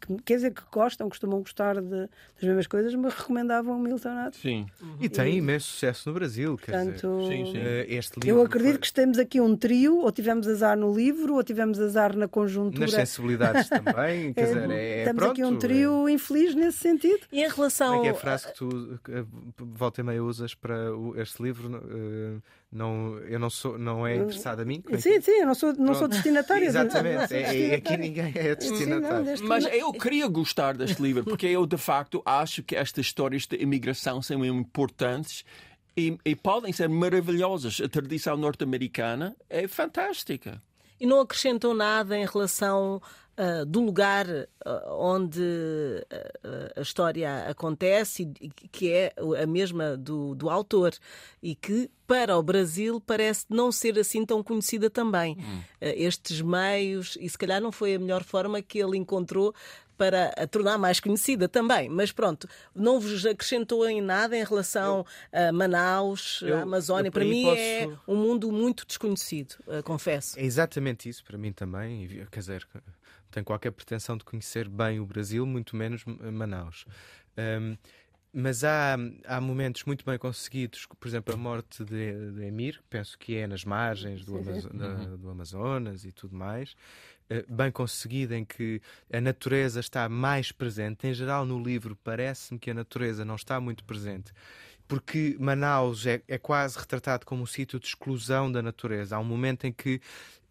que, 0.00 0.16
quer 0.24 0.36
dizer, 0.36 0.52
que 0.52 0.62
gostam, 0.72 1.08
costumam 1.08 1.40
gostar 1.40 1.80
de- 1.80 2.08
das 2.08 2.42
mesmas 2.42 2.66
coisas, 2.66 2.94
me 2.94 3.08
recomendavam 3.08 3.76
o 3.76 3.80
Milton 3.80 4.08
Atos. 4.08 4.40
Sim. 4.40 4.66
E 5.00 5.08
tem 5.08 5.36
imenso 5.36 5.66
sucesso 5.68 6.08
no 6.08 6.14
Brasil. 6.14 6.56
Quer 6.56 6.72
dizer, 6.78 6.92
Portanto, 7.00 7.28
Sim, 7.28 7.46
sim. 7.52 7.58
eh, 7.58 7.86
este 7.90 8.20
livro 8.20 8.28
eu 8.40 8.44
acredito 8.44 8.72
foi- 8.72 8.80
que 8.80 8.92
temos 8.92 9.18
aqui 9.18 9.40
um 9.40 9.56
trio, 9.56 9.98
ou 9.98 10.10
tivemos 10.10 10.48
azar 10.48 10.76
no 10.76 10.94
livro, 10.94 11.34
ou 11.34 11.44
tivemos 11.44 11.78
azar 11.78 12.16
na 12.16 12.26
conjuntura. 12.26 12.80
nas 12.80 12.92
sensibilidades 12.92 13.68
também. 13.68 14.32
Quer 14.34 14.46
dizer, 14.46 14.70
é, 14.70 15.00
é 15.00 15.04
temos 15.04 15.18
pronto, 15.22 15.32
aqui 15.32 15.44
um 15.44 15.56
trio 15.58 16.08
infeliz 16.08 16.54
nesse 16.54 16.78
sentido. 16.78 17.20
E 17.30 17.40
em 17.40 17.44
Como 17.44 17.56
relação. 17.56 17.94
é 17.98 18.00
que 18.00 18.06
é 18.08 18.10
a 18.10 18.14
frase 18.14 18.46
que 18.48 18.54
tu 18.54 18.98
eh, 19.10 19.24
volta 19.58 20.00
e 20.00 20.04
meia 20.04 20.22
usas 20.24 20.54
para 20.54 20.74
este 21.16 21.42
livro? 21.42 21.80
eh, 21.90 22.40
não, 22.74 23.18
eu 23.20 23.38
não 23.38 23.48
sou, 23.48 23.78
não 23.78 24.06
é 24.06 24.16
interessado 24.16 24.60
a 24.60 24.64
mim? 24.64 24.80
Como 24.82 24.94
é 24.94 24.98
que- 24.98 25.02
Sim, 25.02 25.20
sim, 25.20 25.30
eu 25.40 25.46
não 25.46 25.54
sou, 25.54 25.72
não 25.74 25.94
sou 25.94 26.08
destinatária. 26.08 26.66
Exatamente. 26.66 27.28
Sou 27.28 27.36
É, 27.36 27.40
é, 27.42 27.46
aqui 27.46 27.96
destinatária. 27.96 27.98
ninguém 27.98 28.26
é 28.26 28.32
Sim, 28.32 28.48
não, 28.48 28.54
destinatário. 28.78 29.24
deste- 29.24 29.46
Mas 29.46 29.64
eu 29.66 29.92
queria 29.92 30.26
gostar 30.26 30.76
deste 30.76 31.00
livro, 31.00 31.24
porque 31.24 31.46
eu 31.46 31.64
de 31.66 31.76
facto 31.78 32.20
acho 32.26 32.62
que 32.62 32.74
estas 32.76 33.06
histórias 33.06 33.46
de 33.46 33.56
imigração 33.62 34.20
são 34.20 34.44
importantes 34.44 35.44
e, 35.96 36.18
e 36.24 36.34
podem 36.34 36.72
ser 36.72 36.88
maravilhosas. 36.88 37.80
A 37.80 37.88
tradição 37.88 38.36
norte-americana 38.36 39.36
é 39.48 39.68
fantástica. 39.68 40.60
E 41.00 41.06
não 41.06 41.20
acrescentou 41.20 41.74
nada 41.74 42.16
em 42.16 42.26
relação 42.26 43.00
ah, 43.36 43.64
do 43.66 43.80
lugar 43.80 44.26
ah, 44.64 44.84
onde 44.96 45.42
ah, 46.10 46.72
a 46.76 46.80
história 46.80 47.46
acontece, 47.48 48.30
e 48.40 48.48
que 48.50 48.92
é 48.92 49.12
a 49.42 49.46
mesma 49.46 49.96
do, 49.96 50.34
do 50.34 50.50
autor, 50.50 50.92
e 51.42 51.54
que 51.54 51.90
para 52.06 52.36
o 52.36 52.42
Brasil 52.42 53.00
parece 53.00 53.46
não 53.48 53.72
ser 53.72 53.98
assim 53.98 54.24
tão 54.26 54.42
conhecida 54.42 54.88
também. 54.90 55.36
Ah, 55.80 55.86
estes 55.96 56.40
meios, 56.40 57.16
e 57.20 57.28
se 57.28 57.38
calhar 57.38 57.60
não 57.60 57.72
foi 57.72 57.94
a 57.94 57.98
melhor 57.98 58.22
forma 58.24 58.60
que 58.62 58.78
ele 58.78 58.96
encontrou 58.96 59.54
para 59.96 60.30
a 60.36 60.44
tornar 60.44 60.76
mais 60.76 60.98
conhecida 60.98 61.48
também. 61.48 61.88
Mas 61.88 62.10
pronto, 62.10 62.48
não 62.74 62.98
vos 62.98 63.24
acrescentou 63.24 63.88
em 63.88 64.00
nada 64.00 64.36
em 64.36 64.42
relação 64.42 65.06
a 65.32 65.52
Manaus, 65.52 66.40
eu- 66.42 66.56
a 66.56 66.62
Amazónia. 66.62 67.08
eu 67.08 67.12
Para 67.12 67.24
mim 67.24 67.42
posso- 67.44 67.56
é 67.60 67.88
um 68.08 68.16
mundo 68.16 68.50
muito 68.50 68.84
desconhecido, 68.84 69.54
confesso. 69.84 70.36
É 70.36 70.44
exatamente 70.44 71.08
isso 71.08 71.22
para 71.24 71.38
mim 71.38 71.52
também. 71.52 72.08
Quer 72.28 72.40
dizer, 72.40 72.66
tenho 73.34 73.44
qualquer 73.44 73.72
pretensão 73.72 74.16
de 74.16 74.24
conhecer 74.24 74.68
bem 74.68 75.00
o 75.00 75.04
Brasil, 75.06 75.44
muito 75.44 75.74
menos 75.74 76.04
Manaus. 76.04 76.84
Ahm, 77.36 77.76
mas 78.32 78.64
há, 78.64 78.96
há 79.26 79.40
momentos 79.40 79.84
muito 79.84 80.04
bem 80.04 80.18
conseguidos, 80.18 80.86
por 80.86 81.06
exemplo, 81.06 81.34
a 81.34 81.36
morte 81.36 81.84
de, 81.84 82.32
de 82.32 82.42
Emir, 82.44 82.80
penso 82.90 83.16
que 83.18 83.36
é 83.36 83.46
nas 83.46 83.64
margens 83.64 84.24
do, 84.24 84.36
Amazo- 84.38 84.68
da- 84.70 85.16
do 85.16 85.30
Amazonas 85.30 86.04
e 86.04 86.10
tudo 86.10 86.34
mais, 86.34 86.74
eh, 87.30 87.44
bem 87.48 87.70
conseguida, 87.70 88.36
em 88.36 88.44
que 88.44 88.80
a 89.12 89.20
natureza 89.20 89.78
está 89.78 90.08
mais 90.08 90.50
presente. 90.50 91.06
Em 91.06 91.14
geral, 91.14 91.44
no 91.46 91.62
livro, 91.62 91.96
parece-me 92.02 92.58
que 92.58 92.70
a 92.70 92.74
natureza 92.74 93.24
não 93.24 93.36
está 93.36 93.60
muito 93.60 93.84
presente. 93.84 94.32
Porque 94.86 95.36
Manaus 95.38 96.06
é, 96.06 96.22
é 96.28 96.38
quase 96.38 96.78
retratado 96.78 97.24
como 97.24 97.42
um 97.42 97.46
sítio 97.46 97.80
de 97.80 97.86
exclusão 97.86 98.50
da 98.50 98.62
natureza. 98.62 99.16
Há 99.16 99.18
um 99.18 99.24
momento 99.24 99.66
em 99.66 99.72
que 99.72 100.00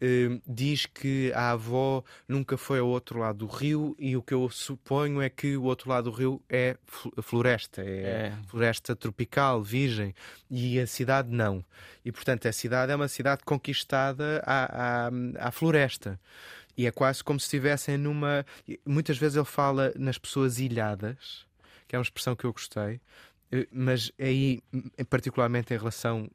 eh, 0.06 0.42
diz 0.46 0.86
que 0.86 1.32
a 1.34 1.52
avó 1.52 2.04
nunca 2.28 2.58
foi 2.58 2.80
ao 2.80 2.88
outro 2.88 3.20
lado 3.20 3.38
do 3.38 3.48
rio 3.48 3.96
e 3.98 4.18
o 4.18 4.22
que 4.22 4.34
eu 4.34 4.50
suponho 4.50 5.22
é 5.22 5.30
que 5.30 5.56
o 5.56 5.64
outro 5.64 5.90
lado 5.90 6.12
do 6.12 6.16
rio 6.16 6.42
é 6.50 6.76
floresta, 7.22 7.82
é, 7.82 7.86
é. 7.86 8.38
floresta 8.48 8.98
tropical, 8.98 9.64
virgem, 9.64 10.14
e 10.50 10.78
a 10.78 10.86
cidade 10.86 11.30
não. 11.30 11.64
E 12.04 12.12
portanto 12.12 12.48
a 12.48 12.52
cidade 12.52 12.92
é 12.92 12.96
uma 12.98 13.08
cidade 13.08 13.44
conquistada 13.46 14.44
à, 14.46 15.08
à, 15.08 15.48
à 15.48 15.52
floresta. 15.52 16.20
E 16.76 16.86
é 16.86 16.92
quase 16.92 17.24
como 17.24 17.40
se 17.40 17.46
estivessem 17.46 17.98
numa. 17.98 18.46
Muitas 18.86 19.18
vezes 19.18 19.38
ele 19.38 19.46
fala 19.46 19.94
nas 19.96 20.18
pessoas 20.18 20.60
ilhadas, 20.60 21.46
que 21.88 21.96
é 21.96 22.00
uma 22.00 22.04
expressão 22.04 22.36
que 22.36 22.46
eu 22.46 22.52
gostei, 22.52 23.00
mas 23.72 24.12
aí, 24.20 24.62
particularmente 25.10 25.74
em 25.74 25.78
relação 25.78 26.30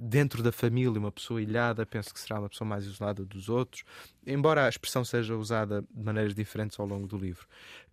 dentro 0.00 0.42
da 0.42 0.52
família, 0.52 0.98
uma 0.98 1.10
pessoa 1.10 1.40
ilhada, 1.40 1.86
penso 1.86 2.12
que 2.12 2.20
será 2.20 2.38
uma 2.38 2.48
pessoa 2.48 2.68
mais 2.68 2.84
isolada 2.84 3.24
dos 3.24 3.48
outros, 3.48 3.84
embora 4.26 4.66
a 4.66 4.68
expressão 4.68 5.04
seja 5.04 5.34
usada 5.34 5.82
de 5.82 6.02
maneiras 6.02 6.34
diferentes 6.34 6.78
ao 6.78 6.86
longo 6.86 7.06
do 7.06 7.16
livro. 7.16 7.46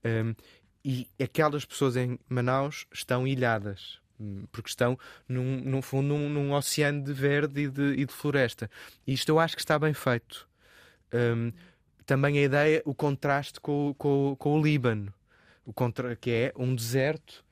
Um, 0.04 0.36
e 0.84 1.08
aquelas 1.22 1.64
pessoas 1.64 1.96
em 1.96 2.20
Manaus 2.28 2.86
estão 2.94 3.26
ilhadas, 3.26 4.00
hum, 4.20 4.46
porque 4.52 4.70
estão, 4.70 5.00
num, 5.28 5.82
fundo, 5.82 6.10
num, 6.10 6.30
num, 6.30 6.54
oceano 6.54 7.02
de 7.02 7.14
verde 7.14 7.62
e 7.62 7.70
de, 7.70 7.94
e 7.94 8.06
de, 8.06 8.14
floresta. 8.14 8.70
E 9.08 9.14
isto 9.14 9.30
eu 9.30 9.40
acho 9.40 9.56
que 9.56 9.62
está 9.62 9.80
bem 9.80 9.94
feito. 9.94 10.48
Um, 11.14 11.54
também 12.06 12.38
a 12.40 12.42
ideia, 12.42 12.82
o 12.84 12.94
contraste 12.94 13.62
com, 13.62 13.96
com, 13.98 14.36
com 14.38 14.60
o 14.60 14.62
Líbano, 14.62 15.14
o 15.66 15.72
contra, 15.72 16.18
que 16.18 16.30
é 16.30 16.54
um 16.58 16.76
deserto 16.76 17.46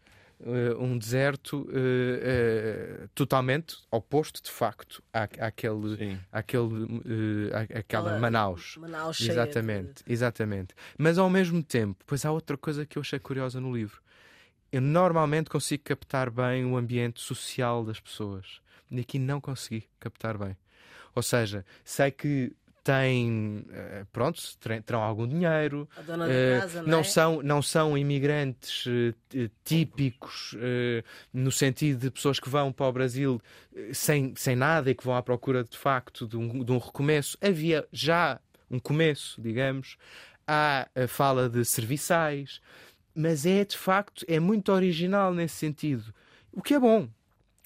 uh, 0.45 0.81
um 0.81 0.97
deserto 0.97 1.61
uh, 1.61 3.03
uh, 3.03 3.07
totalmente 3.15 3.77
oposto, 3.89 4.43
de 4.43 4.51
facto, 4.51 5.03
à, 5.13 5.23
àquele, 5.23 6.19
àquele, 6.31 7.51
à, 7.53 7.79
àquela 7.79 8.19
Manaus. 8.19 8.77
Manaus 8.77 9.21
exatamente, 9.21 10.03
de... 10.03 10.11
exatamente. 10.11 10.73
Mas 10.97 11.17
ao 11.17 11.29
mesmo 11.29 11.63
tempo, 11.63 12.03
pois 12.05 12.25
há 12.25 12.31
outra 12.31 12.57
coisa 12.57 12.85
que 12.85 12.97
eu 12.97 13.01
achei 13.01 13.19
curiosa 13.19 13.59
no 13.59 13.75
livro. 13.75 14.01
Eu 14.71 14.81
normalmente 14.81 15.49
consigo 15.49 15.83
captar 15.83 16.29
bem 16.29 16.65
o 16.65 16.77
ambiente 16.77 17.19
social 17.19 17.83
das 17.83 17.99
pessoas. 17.99 18.61
E 18.89 18.99
aqui 18.99 19.19
não 19.19 19.39
consegui 19.41 19.87
captar 19.99 20.37
bem. 20.37 20.57
Ou 21.13 21.21
seja, 21.21 21.65
sei 21.83 22.09
que 22.09 22.53
têm, 22.83 23.65
eh, 23.71 24.05
pronto, 24.11 24.41
terão 24.85 25.01
algum 25.01 25.27
dinheiro, 25.27 25.87
uh, 25.99 26.61
casa, 26.61 26.83
não, 26.83 26.99
é? 26.99 27.03
são 27.03 27.41
não 27.41 27.61
são 27.61 27.97
imigrantes 27.97 28.85
uh, 28.85 29.49
típicos 29.63 30.55
no 31.33 31.51
sentido 31.51 31.99
de 31.99 32.11
pessoas 32.11 32.39
que 32.39 32.49
vão 32.49 32.71
para 32.71 32.87
o 32.87 32.91
Brasil 32.91 33.41
sem, 33.93 34.33
sem 34.35 34.55
nada 34.55 34.89
e 34.89 34.95
que 34.95 35.03
vão 35.03 35.15
à 35.15 35.21
procura 35.21 35.63
de 35.63 35.77
facto 35.77 36.27
de 36.27 36.37
um, 36.37 36.63
de 36.63 36.71
um 36.71 36.77
recomeço. 36.77 37.37
Havia 37.41 37.87
já 37.91 38.39
um 38.69 38.79
começo, 38.79 39.41
digamos. 39.41 39.97
Há 40.47 40.87
a 40.95 41.07
fala 41.07 41.49
de 41.49 41.63
serviçais, 41.63 42.59
mas 43.13 43.45
é 43.45 43.63
de 43.63 43.77
facto 43.77 44.25
é 44.27 44.39
muito 44.39 44.71
original 44.71 45.33
nesse 45.33 45.55
sentido, 45.55 46.13
o 46.51 46.61
que 46.61 46.73
é 46.73 46.79
bom. 46.79 47.07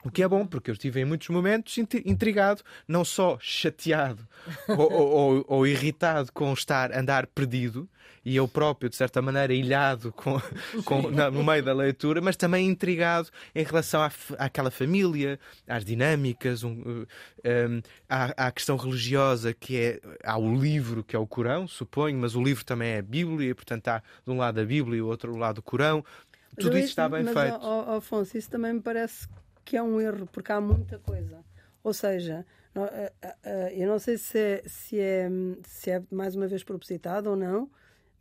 O 0.05 0.11
que 0.11 0.21
é 0.21 0.27
bom, 0.27 0.45
porque 0.45 0.69
eu 0.69 0.73
estive 0.73 1.01
em 1.01 1.05
muitos 1.05 1.29
momentos 1.29 1.75
intrigado, 2.05 2.61
não 2.87 3.03
só 3.03 3.39
chateado 3.41 4.25
ou, 4.69 4.93
ou, 4.93 5.45
ou, 5.47 5.67
irritado 5.67 6.31
com 6.31 6.53
estar 6.53 6.95
andar 6.95 7.25
perdido 7.25 7.89
e 8.23 8.35
eu 8.35 8.47
próprio, 8.47 8.87
de 8.87 8.95
certa 8.95 9.19
maneira, 9.19 9.51
ilhado 9.51 10.11
com, 10.11 10.39
com, 10.85 11.01
no 11.09 11.43
meio 11.43 11.63
da 11.63 11.73
leitura, 11.73 12.21
mas 12.21 12.35
também 12.35 12.67
intrigado 12.67 13.29
em 13.53 13.63
relação 13.63 14.01
à, 14.01 14.11
àquela 14.37 14.69
família, 14.69 15.39
às 15.67 15.83
dinâmicas, 15.83 16.63
um, 16.63 16.71
um, 16.71 17.05
à, 18.07 18.47
à, 18.47 18.51
questão 18.51 18.77
religiosa 18.77 19.53
que 19.53 19.77
é. 19.77 19.99
Há 20.23 20.37
o 20.37 20.55
livro, 20.55 21.03
que 21.03 21.15
é 21.15 21.19
o 21.19 21.25
Corão, 21.25 21.67
suponho, 21.67 22.17
mas 22.17 22.35
o 22.35 22.43
livro 22.43 22.63
também 22.63 22.89
é 22.89 22.97
a 22.99 23.03
Bíblia, 23.03 23.55
portanto 23.55 23.87
há 23.87 24.03
de 24.25 24.31
um 24.31 24.37
lado 24.37 24.59
a 24.59 24.65
Bíblia 24.65 24.97
e 24.97 25.01
do 25.01 25.07
outro 25.07 25.35
lado 25.35 25.59
o 25.59 25.63
Corão. 25.63 26.05
Tudo 26.59 26.77
isso 26.77 26.89
está 26.89 27.09
bem 27.09 27.23
mas, 27.23 27.33
feito. 27.33 27.59
Mas, 27.59 27.97
Afonso, 27.97 28.37
isso 28.37 28.49
também 28.49 28.73
me 28.73 28.81
parece 28.81 29.27
que 29.65 29.75
é 29.75 29.82
um 29.82 29.99
erro, 29.99 30.28
porque 30.32 30.51
há 30.51 30.62
muita 30.62 30.99
coisa. 30.99 31.43
Ou 31.84 31.93
seja, 31.93 32.45
eh, 32.75 33.13
eh, 33.21 33.36
eh, 33.43 33.73
eu 33.75 33.88
não 33.88 33.99
sei 33.99 34.17
se 34.17 34.38
é, 34.38 34.63
se 34.65 34.99
é, 34.99 35.30
se 35.67 35.91
é 35.91 36.04
mais 36.12 36.36
uma 36.36 36.47
vez 36.47 36.63
propositado 36.63 37.32
ou 37.32 37.36
não, 37.36 37.69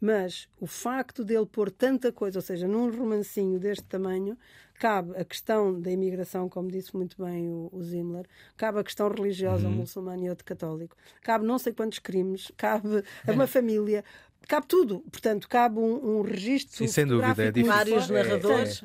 mas 0.00 0.48
o 0.61 0.66
facto 0.66 1.24
dele 1.24 1.46
pôr 1.46 1.70
tanta 1.70 2.11
coisa, 2.11 2.38
ou 2.38 2.42
seja, 2.42 2.66
num 2.66 2.90
romancinho 2.90 3.59
deste 3.59 3.85
tamanho, 3.85 4.37
cabe 4.74 5.16
a 5.16 5.24
questão 5.24 5.80
da 5.80 5.90
imigração, 5.90 6.48
como 6.48 6.70
disse 6.70 6.94
muito 6.96 7.22
bem 7.22 7.48
o, 7.48 7.70
o 7.72 7.83
Zimler, 7.83 8.26
cabe 8.57 8.80
a 8.80 8.85
questão 8.85 9.09
religiosa, 9.09 9.66
uhum. 9.66 9.74
muçulmano 9.74 10.24
e 10.24 10.28
outro 10.28 10.44
católico, 10.44 10.96
cabe 11.22 11.46
não 11.46 11.59
sei 11.59 11.72
quantos 11.72 11.98
crimes, 11.98 12.50
cabe 12.57 13.02
a 13.26 13.33
uma 13.33 13.46
família, 13.46 14.04
cabe 14.48 14.66
tudo. 14.66 15.00
Portanto, 15.11 15.48
cabe 15.48 15.78
um, 15.78 16.18
um 16.18 16.22
registro. 16.22 16.76
Sim, 16.76 16.87
sem 16.87 17.07
dúvida, 17.07 17.44
é 17.44 17.50
difícil. 17.50 17.72
Vários 17.72 18.11
narradores. 18.11 18.85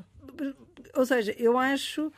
Ou 0.95 1.05
seja, 1.05 1.35
eu 1.37 1.57
acho 1.57 2.11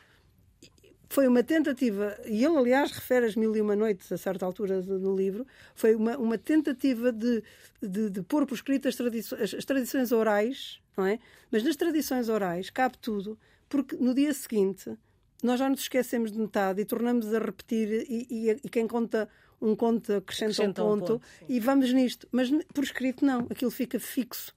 foi 1.12 1.28
uma 1.28 1.42
tentativa, 1.42 2.18
e 2.24 2.42
ele, 2.42 2.56
aliás, 2.56 2.90
refere 2.90 3.26
as 3.26 3.36
Mil 3.36 3.54
e 3.54 3.60
Uma 3.60 3.76
Noites 3.76 4.10
a 4.10 4.16
certa 4.16 4.46
altura 4.46 4.80
do, 4.80 5.14
livro, 5.14 5.46
foi 5.74 5.94
uma, 5.94 6.16
uma 6.16 6.38
tentativa 6.38 7.12
de, 7.12 7.42
de, 7.82 8.08
de 8.08 8.22
pôr 8.22 8.46
por 8.46 8.54
escrito 8.54 8.88
as, 8.88 8.96
tradições, 8.96 9.52
as 9.52 9.64
tradições 9.66 10.10
orais, 10.10 10.80
não 10.96 11.04
é? 11.04 11.18
Mas 11.50 11.62
nas 11.62 11.76
tradições 11.76 12.30
orais 12.30 12.70
cabe 12.70 12.96
tudo, 12.96 13.38
porque 13.68 13.94
no 13.96 14.14
dia 14.14 14.32
seguinte 14.32 14.96
nós 15.42 15.58
já 15.58 15.68
nos 15.68 15.80
esquecemos 15.80 16.32
de 16.32 16.38
metade 16.38 16.80
e 16.80 16.84
tornamos 16.86 17.34
a 17.34 17.38
repetir, 17.38 18.06
e, 18.08 18.26
e, 18.30 18.50
e 18.64 18.68
quem 18.70 18.88
conta 18.88 19.28
um 19.60 19.76
conto 19.76 20.14
acrescenta, 20.14 20.52
acrescenta 20.52 20.82
um 20.82 20.98
ponto, 20.98 21.02
um 21.02 21.18
ponto 21.18 21.22
e 21.46 21.60
vamos 21.60 21.92
nisto. 21.92 22.26
Mas 22.32 22.50
por 22.72 22.84
escrito, 22.84 23.22
não, 23.22 23.40
aquilo 23.50 23.70
fica 23.70 24.00
fixo. 24.00 24.54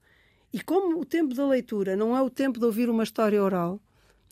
E 0.54 0.62
como 0.62 1.02
o 1.02 1.04
tempo 1.04 1.34
da 1.34 1.46
leitura 1.46 1.98
não 1.98 2.16
é 2.16 2.22
o 2.22 2.30
tempo 2.30 2.60
de 2.60 2.66
ouvir 2.66 2.90
uma 2.90 3.04
história 3.04 3.44
oral, 3.44 3.78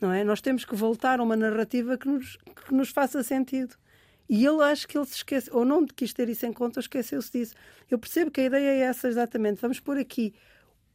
não 0.01 0.11
é? 0.11 0.23
Nós 0.23 0.41
temos 0.41 0.65
que 0.65 0.75
voltar 0.75 1.19
a 1.19 1.23
uma 1.23 1.35
narrativa 1.35 1.97
que 1.97 2.07
nos, 2.07 2.37
que 2.65 2.73
nos 2.73 2.89
faça 2.89 3.23
sentido. 3.23 3.75
E 4.29 4.45
ele 4.45 4.63
acho 4.63 4.87
que 4.87 4.97
ele 4.97 5.05
se 5.05 5.15
esquece, 5.15 5.49
ou 5.51 5.65
não 5.65 5.85
quis 5.85 6.13
ter 6.13 6.29
isso 6.29 6.45
em 6.45 6.53
conta, 6.53 6.79
esqueceu-se 6.79 7.31
disso. 7.31 7.55
Eu 7.89 7.99
percebo 7.99 8.31
que 8.31 8.41
a 8.41 8.45
ideia 8.45 8.69
é 8.69 8.79
essa 8.79 9.07
exatamente. 9.07 9.61
Vamos 9.61 9.79
pôr 9.79 9.97
aqui 9.97 10.33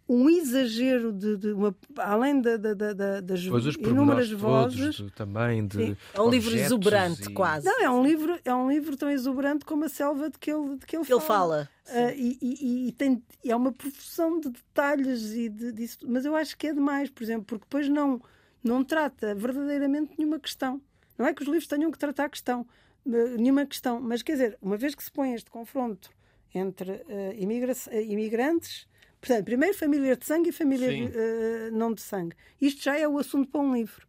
um 0.09 0.29
exagero 0.31 1.13
de, 1.13 1.37
de 1.37 1.53
uma, 1.53 1.77
além 1.99 2.41
da, 2.41 2.57
da, 2.57 2.73
da, 2.75 3.21
das 3.21 3.41
inúmeras 3.43 4.31
vozes 4.31 4.97
todos, 4.97 5.13
também 5.13 5.67
de 5.67 5.97
é 6.15 6.21
um 6.21 6.31
livro 6.31 6.57
exuberante 6.57 7.29
e... 7.29 7.35
quase 7.35 7.67
não 7.67 7.83
é 7.83 7.91
um 7.91 8.03
livro 8.03 8.39
é 8.43 8.55
um 8.55 8.71
livro 8.71 8.97
tão 8.97 9.11
exuberante 9.11 9.67
como 9.67 9.85
a 9.85 9.89
selva 9.89 10.31
de 10.31 10.39
que 10.39 10.51
ele 10.51 10.77
de 10.77 10.87
que 10.87 10.97
ele, 10.97 11.05
ele 11.07 11.21
fala, 11.21 11.69
fala. 11.85 12.09
Uh, 12.09 12.15
e, 12.17 12.39
e, 12.41 12.89
e, 12.89 12.93
tem 12.93 13.23
é 13.45 13.55
uma 13.55 13.71
profusão 13.71 14.41
de 14.41 14.49
detalhes 14.49 15.33
e 15.33 15.51
de, 15.51 15.73
disso 15.73 15.99
mas 16.07 16.25
eu 16.25 16.35
acho 16.35 16.57
que 16.57 16.69
é 16.69 16.73
demais 16.73 17.11
por 17.11 17.23
exemplo 17.23 17.45
porque 17.45 17.67
depois 17.67 17.87
não 17.91 18.19
não 18.63 18.85
trata 18.85 19.35
verdadeiramente 19.35 20.15
nenhuma 20.19 20.39
questão. 20.39 20.81
Não 21.17 21.27
é 21.27 21.35
que 21.35 21.43
os 21.43 21.49
livros 21.49 21.67
tenham 21.67 21.91
que 21.91 21.99
tratar 21.99 22.25
a 22.25 22.29
questão, 22.29 22.67
eh, 23.07 23.37
nenhuma 23.37 23.67
questão, 23.67 24.01
mas 24.01 24.23
quer 24.23 24.33
dizer, 24.33 24.59
uma 24.61 24.77
vez 24.77 24.95
que 24.95 25.03
se 25.03 25.11
põe 25.11 25.35
este 25.35 25.51
confronto 25.51 26.11
entre 26.55 26.93
uh, 26.93 27.35
imigra 27.37 27.73
imigrantes, 28.07 28.87
portanto, 29.21 29.45
primeiro 29.45 29.77
família 29.77 30.17
de 30.17 30.25
sangue 30.25 30.49
e 30.49 30.53
família 30.53 30.89
uh, 30.89 31.77
não 31.77 31.93
de 31.93 32.01
sangue, 32.01 32.37
isto 32.61 32.83
já 32.83 32.97
é 32.99 33.07
o 33.07 33.19
assunto 33.19 33.51
para 33.51 33.61
um 33.61 33.75
livro. 33.75 34.07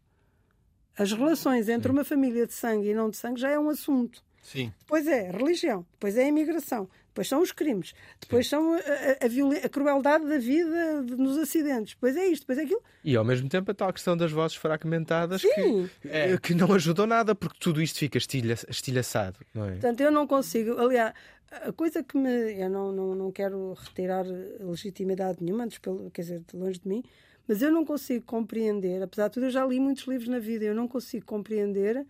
As 0.98 1.12
relações 1.12 1.68
entre 1.70 1.90
Sim. 1.90 1.98
uma 1.98 2.04
família 2.04 2.46
de 2.46 2.54
sangue 2.54 2.90
e 2.90 2.94
não 2.94 3.10
de 3.10 3.18
sangue 3.18 3.40
já 3.40 3.50
é 3.50 3.60
um 3.60 3.70
assunto. 3.70 4.24
Sim. 4.42 4.74
Depois 4.80 5.08
é 5.08 5.32
religião, 5.32 5.86
depois 5.92 6.18
é 6.18 6.24
a 6.24 6.28
imigração, 6.28 6.90
depois 7.08 7.28
são 7.28 7.42
os 7.42 7.52
crimes, 7.52 7.94
depois 8.20 8.46
Sim. 8.46 8.50
são 8.52 8.74
a, 8.74 8.78
a, 8.78 9.66
a, 9.66 9.70
crueldade 9.70 10.28
da 10.28 10.38
vida 10.38 11.04
de, 11.04 11.16
nos 11.16 11.38
acidentes, 11.38 11.94
depois 11.94 12.16
é 12.16 12.26
isto, 12.26 12.44
depois 12.44 12.58
é 12.58 12.64
aquilo. 12.64 12.82
E 13.04 13.16
ao 13.16 13.26
mesmo 13.26 13.48
tempo 13.48 13.72
a 13.72 13.74
tal 13.74 13.94
questão 13.94 14.18
das 14.18 14.32
vozes 14.32 14.58
fragmentadas 14.58 15.42
que, 15.42 15.90
é. 16.06 16.38
que 16.38 16.54
não 16.54 16.74
ajudou 16.74 17.06
nada, 17.06 17.36
porque 17.36 17.58
tudo 17.60 17.82
isto 17.82 18.00
fica 18.00 18.18
estilha, 18.18 18.56
estilhaçado, 18.68 19.40
não 19.54 19.66
é? 19.66 19.72
Portanto, 19.72 20.02
eu 20.02 20.12
não 20.12 20.26
consigo, 20.26 20.80
aliás, 20.80 21.14
a 21.52 21.72
coisa 21.72 22.04
que 22.04 22.18
me. 22.18 22.60
Eu 22.60 22.70
não, 22.70 22.92
não, 22.92 23.16
não 23.16 23.32
quero 23.32 23.74
retirar 23.74 24.26
legitimidade 24.60 25.40
nenhuma, 25.42 25.64
antes 25.64 25.78
pelo, 25.80 26.10
quer 26.12 26.22
dizer, 26.22 26.42
de 26.42 26.56
longe 26.56 26.80
de 26.80 26.88
mim, 26.88 27.04
mas 27.48 27.62
eu 27.62 27.72
não 27.72 27.84
consigo 27.84 28.26
compreender, 28.26 29.02
apesar 29.02 29.28
de 29.28 29.34
tudo, 29.34 29.48
eu 29.48 29.52
já 29.52 29.66
li 29.66 29.80
muitos 29.80 30.06
livros 30.08 30.30
na 30.30 30.40
vida, 30.40 30.66
eu 30.66 30.76
não 30.76 30.88
consigo 30.88 31.26
compreender 31.26 32.06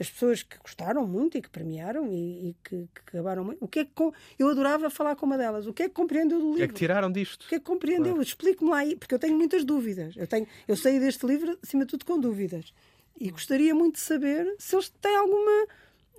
as 0.00 0.08
pessoas 0.08 0.42
que 0.42 0.56
gostaram 0.58 1.06
muito 1.06 1.36
e 1.36 1.42
que 1.42 1.50
premiaram 1.50 2.06
e, 2.12 2.50
e 2.50 2.56
que, 2.62 2.88
que, 2.94 3.00
acabaram 3.08 3.44
muito. 3.44 3.64
O 3.64 3.68
que 3.68 3.80
é 3.80 3.84
que 3.84 4.12
eu 4.38 4.48
adorava 4.48 4.88
falar 4.90 5.16
com 5.16 5.26
uma 5.26 5.36
delas. 5.36 5.66
O 5.66 5.72
que 5.72 5.82
é 5.84 5.88
que 5.88 5.94
compreendeu 5.94 6.38
do 6.38 6.46
livro? 6.46 6.54
O 6.54 6.56
que 6.56 6.62
é 6.62 6.68
que 6.68 6.74
tiraram 6.74 7.10
disto? 7.10 7.44
O 7.44 7.48
que 7.48 7.56
é 7.56 7.58
que 7.58 7.64
compreendeu? 7.64 8.14
Claro. 8.14 8.22
Explique-me 8.22 8.70
lá 8.70 8.78
aí, 8.78 8.96
porque 8.96 9.14
eu 9.14 9.18
tenho 9.18 9.36
muitas 9.36 9.64
dúvidas. 9.64 10.16
Eu 10.16 10.26
tenho, 10.26 10.46
eu 10.66 10.76
saí 10.76 11.00
deste 11.00 11.26
livro 11.26 11.58
acima 11.62 11.84
de 11.84 11.90
tudo 11.90 12.04
com 12.04 12.18
dúvidas 12.18 12.72
e 13.20 13.30
gostaria 13.30 13.74
muito 13.74 13.94
de 13.94 14.00
saber 14.00 14.54
se 14.58 14.76
eles 14.76 14.88
têm 14.88 15.16
alguma 15.16 15.66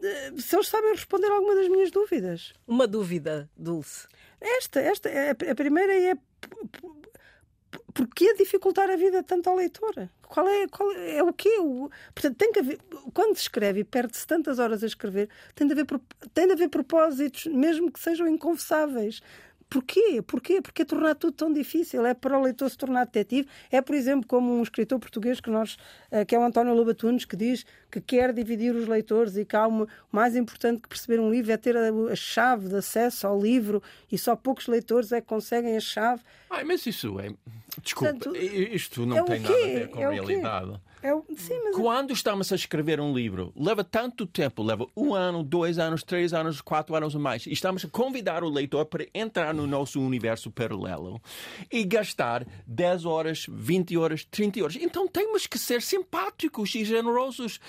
eh, 0.03 0.31
se 0.37 0.55
eles 0.55 0.67
sabem 0.67 0.91
responder 0.91 1.27
alguma 1.27 1.55
das 1.55 1.67
minhas 1.67 1.91
dúvidas. 1.91 2.53
Uma 2.67 2.87
dúvida, 2.87 3.49
Dulce. 3.55 4.07
Esta, 4.39 4.79
esta, 4.79 5.09
a 5.09 5.55
primeira 5.55 5.93
é 5.93 6.17
porquê 7.93 8.33
dificultar 8.33 8.89
a 8.89 8.95
vida 8.95 9.23
tanto 9.23 9.49
ao 9.49 9.55
leitor? 9.55 10.09
Qual 10.29 10.47
é, 10.47 10.67
qual 10.67 10.91
é, 10.91 11.17
é 11.17 11.23
o 11.23 11.33
quê? 11.33 11.57
O, 11.59 11.89
portanto, 12.13 12.37
tem 12.37 12.51
que 12.51 12.59
haver, 12.59 12.79
quando 13.13 13.35
se 13.35 13.41
escreve 13.41 13.81
e 13.81 13.83
perde-se 13.83 14.25
tantas 14.27 14.59
horas 14.59 14.83
a 14.83 14.85
escrever, 14.85 15.27
tem 15.55 15.67
de, 15.67 15.73
haver, 15.73 15.85
tem 16.33 16.45
de 16.45 16.53
haver 16.53 16.69
propósitos, 16.69 17.47
mesmo 17.47 17.91
que 17.91 17.99
sejam 17.99 18.27
inconfessáveis. 18.27 19.21
Porquê? 19.69 20.21
Porquê? 20.25 20.61
Porque 20.61 20.81
é 20.81 20.85
tornar 20.85 21.13
tudo 21.13 21.33
tão 21.33 21.53
difícil. 21.53 22.03
É 22.03 22.15
para 22.15 22.37
o 22.37 22.41
leitor 22.41 22.67
se 22.69 22.77
tornar 22.77 23.05
detetive. 23.05 23.47
É, 23.71 23.79
por 23.81 23.93
exemplo, 23.93 24.27
como 24.27 24.51
um 24.51 24.63
escritor 24.63 24.97
português 24.99 25.39
que, 25.39 25.49
nós, 25.49 25.77
eh, 26.09 26.25
que 26.25 26.33
é 26.33 26.39
o 26.39 26.43
António 26.43 26.73
Lobatunes, 26.73 27.23
que 27.23 27.35
diz 27.35 27.65
que 27.91 28.01
quer 28.01 28.33
dividir 28.33 28.73
os 28.75 28.87
leitores 28.87 29.37
e 29.37 29.45
que 29.45 29.55
há 29.55 29.67
uma, 29.67 29.83
o 29.83 29.87
mais 30.11 30.35
importante 30.35 30.81
que 30.81 30.89
perceber 30.89 31.19
um 31.19 31.29
livro 31.29 31.51
é 31.51 31.57
ter 31.57 31.77
a, 31.77 31.89
a, 32.11 32.15
chave 32.15 32.67
de 32.67 32.77
acesso 32.77 33.27
ao 33.27 33.39
livro 33.39 33.81
e 34.11 34.17
só 34.17 34.35
poucos 34.35 34.67
leitores 34.67 35.11
é 35.11 35.21
que 35.21 35.27
conseguem 35.27 35.77
a 35.77 35.79
chave. 35.79 36.23
Ai, 36.49 36.63
mas 36.63 36.83
isso 36.87 37.19
é. 37.19 37.31
Desculpa, 37.83 38.13
Portanto, 38.13 38.35
isto 38.35 39.05
não 39.05 39.17
é 39.17 39.23
tem 39.23 39.39
nada 39.39 39.53
a 39.53 39.57
ver 39.57 39.89
com 39.89 39.99
é 39.99 40.09
realidade. 40.09 40.79
É 41.01 41.13
o... 41.13 41.23
Sim, 41.37 41.59
mas... 41.63 41.75
Quando 41.75 42.11
estamos 42.11 42.51
a 42.51 42.55
escrever 42.55 42.99
um 42.99 43.13
livro, 43.13 43.53
leva 43.55 43.83
tanto 43.83 44.25
tempo, 44.25 44.61
leva 44.61 44.85
um 44.95 45.13
ano, 45.13 45.43
dois 45.43 45.79
anos, 45.79 46.03
três 46.03 46.33
anos, 46.33 46.59
quatro 46.61 46.95
anos 46.95 47.15
ou 47.15 47.21
mais, 47.21 47.47
estamos 47.47 47.85
a 47.85 47.87
convidar 47.87 48.43
o 48.43 48.49
leitor 48.49 48.85
para 48.85 49.05
entrar 49.13 49.53
no 49.53 49.65
nosso 49.65 50.01
universo 50.01 50.51
paralelo 50.51 51.21
e 51.71 51.83
gastar 51.83 52.45
10 52.67 53.05
horas, 53.05 53.45
20 53.49 53.97
horas, 53.97 54.25
30 54.25 54.61
horas. 54.61 54.75
Então 54.75 55.07
temos 55.07 55.47
que 55.47 55.57
ser 55.57 55.81
simpáticos 55.81 56.75
e 56.75 56.83
generosos 56.83 57.59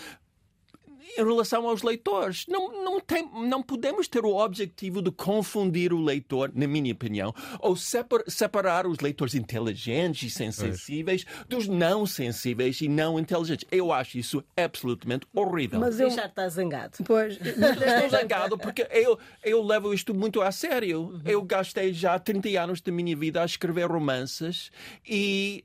em 1.19 1.25
relação 1.25 1.69
aos 1.69 1.83
leitores. 1.83 2.45
Não, 2.49 2.85
não, 2.85 3.01
tem, 3.01 3.29
não 3.33 3.63
podemos 3.63 4.09
ter 4.09 4.25
o 4.25 4.37
objetivo 4.37 5.03
de 5.03 5.11
confundir 5.11 5.93
o 5.93 6.03
leitor, 6.03 6.51
na 6.55 6.67
minha 6.67 6.93
opinião, 6.93 7.35
ou 7.59 7.77
separ, 7.77 8.23
separar 8.27 8.87
os 8.87 8.99
leitores 8.99 9.35
inteligentes 9.35 10.23
e 10.23 10.31
sensíveis 10.31 11.25
dos 11.49 11.67
não 11.67 12.07
sensíveis 12.07 12.81
e 12.81 12.89
não 12.89 13.19
inteligentes. 13.19 13.67
Eu 13.71 13.93
acho 13.93 14.19
isso 14.19 14.45
absolutamente 14.57 15.27
horrível. 15.35 15.81
Mas 15.81 16.01
eu... 16.01 16.11
já 16.11 16.27
está 16.27 16.49
zangado. 16.49 16.99
Pois. 17.05 17.35
Estou 17.35 18.09
zangado 18.11 18.59
porque 18.59 18.87
eu, 18.91 19.19
eu 19.43 19.63
levo 19.63 19.93
isto 19.95 20.15
muito 20.15 20.41
a 20.41 20.53
sério. 20.53 21.01
Uhum. 21.01 21.23
Eu 21.25 21.43
gastei 21.43 21.93
já 21.93 22.19
30 22.19 22.49
anos 22.61 22.81
da 22.81 22.93
minha 22.93 23.17
vida 23.17 23.43
a 23.43 23.45
escrever 23.45 23.91
romances 23.91 24.71
e 25.07 25.65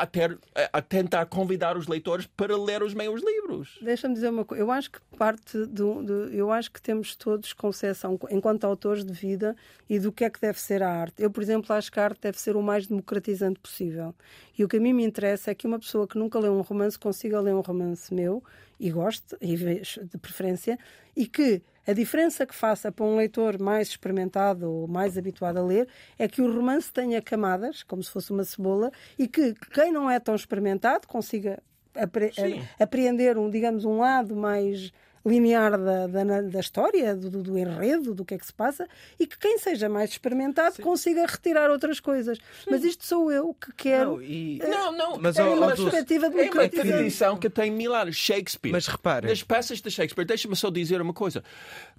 a, 0.00 0.06
ter, 0.06 0.38
a 0.72 0.82
tentar 0.82 1.26
convidar 1.26 1.76
os 1.76 1.86
leitores 1.86 2.26
para 2.26 2.56
ler 2.56 2.82
os 2.82 2.94
meus 2.94 3.22
livros. 3.22 3.78
Deixa-me 3.80 4.14
dizer 4.14 4.30
uma 4.30 4.44
coisa. 4.44 4.62
Eu 4.62 4.70
acho 4.70 4.90
que 4.90 4.98
parte 5.16 5.58
do, 5.66 6.02
do, 6.02 6.12
eu 6.32 6.50
acho 6.50 6.70
que 6.70 6.80
temos 6.80 7.16
todos 7.16 7.52
concepção 7.52 8.18
enquanto 8.30 8.64
autores 8.64 9.04
de 9.04 9.12
vida 9.12 9.56
e 9.88 9.98
do 9.98 10.12
que 10.12 10.24
é 10.24 10.30
que 10.30 10.40
deve 10.40 10.60
ser 10.60 10.82
a 10.82 10.90
arte. 10.90 11.22
Eu, 11.22 11.30
por 11.30 11.42
exemplo, 11.42 11.74
acho 11.74 11.90
que 11.90 11.98
a 11.98 12.04
arte 12.04 12.20
deve 12.20 12.38
ser 12.38 12.56
o 12.56 12.62
mais 12.62 12.86
democratizante 12.86 13.58
possível. 13.58 14.14
E 14.58 14.64
o 14.64 14.68
que 14.68 14.76
a 14.76 14.80
mim 14.80 14.92
me 14.92 15.04
interessa 15.04 15.50
é 15.50 15.54
que 15.54 15.66
uma 15.66 15.78
pessoa 15.78 16.06
que 16.06 16.18
nunca 16.18 16.38
leu 16.38 16.52
um 16.52 16.62
romance 16.62 16.98
consiga 16.98 17.40
ler 17.40 17.54
um 17.54 17.60
romance 17.60 18.12
meu 18.12 18.42
e 18.78 18.90
goste, 18.90 19.34
e 19.40 19.56
de 19.56 20.18
preferência, 20.20 20.78
e 21.16 21.26
que 21.26 21.62
a 21.86 21.92
diferença 21.92 22.44
que 22.44 22.54
faça 22.54 22.90
para 22.90 23.04
um 23.04 23.16
leitor 23.16 23.60
mais 23.60 23.88
experimentado 23.88 24.70
ou 24.70 24.88
mais 24.88 25.16
habituado 25.16 25.58
a 25.58 25.62
ler 25.62 25.88
é 26.18 26.26
que 26.26 26.42
o 26.42 26.52
romance 26.52 26.92
tenha 26.92 27.22
camadas, 27.22 27.82
como 27.82 28.02
se 28.02 28.10
fosse 28.10 28.32
uma 28.32 28.44
cebola, 28.44 28.90
e 29.18 29.28
que 29.28 29.54
quem 29.72 29.92
não 29.92 30.10
é 30.10 30.18
tão 30.18 30.34
experimentado 30.34 31.06
consiga 31.06 31.62
apre 31.94 32.32
apreender 32.78 33.38
um, 33.38 33.48
digamos, 33.48 33.84
um 33.84 33.98
lado 33.98 34.34
mais 34.36 34.92
linear 35.26 35.76
da, 35.78 36.06
da, 36.06 36.40
da 36.42 36.60
história, 36.60 37.14
do, 37.14 37.42
do, 37.42 37.58
enredo, 37.58 38.14
do 38.14 38.24
que 38.24 38.34
é 38.34 38.38
que 38.38 38.46
se 38.46 38.52
passa, 38.52 38.88
e 39.18 39.26
que 39.26 39.36
quem 39.38 39.58
seja 39.58 39.88
mais 39.88 40.10
experimentado 40.10 40.76
Sim. 40.76 40.82
consiga 40.82 41.26
retirar 41.26 41.70
outras 41.70 41.98
coisas. 41.98 42.38
Sim. 42.38 42.70
Mas 42.70 42.84
isto 42.84 43.04
sou 43.04 43.30
eu 43.32 43.54
que 43.54 43.72
quero. 43.72 44.12
Não, 44.12 44.22
e... 44.22 44.60
uh, 44.62 44.68
não, 44.68 44.92
não. 44.92 45.18
Mas, 45.18 45.36
é 45.36 45.44
uma 45.44 45.74
perspectiva 45.74 46.30
de 46.30 46.40
É 46.40 46.50
uma 46.50 46.68
tradição 46.68 47.36
que 47.36 47.50
tem 47.50 47.70
mil 47.70 47.94
anos. 47.94 48.16
Shakespeare. 48.16 48.72
Mas 48.72 48.86
repare. 48.86 49.30
As 49.30 49.42
peças 49.42 49.80
de 49.80 49.90
Shakespeare, 49.90 50.24
deixa-me 50.24 50.54
só 50.54 50.70
dizer 50.70 51.00
uma 51.00 51.12
coisa, 51.12 51.42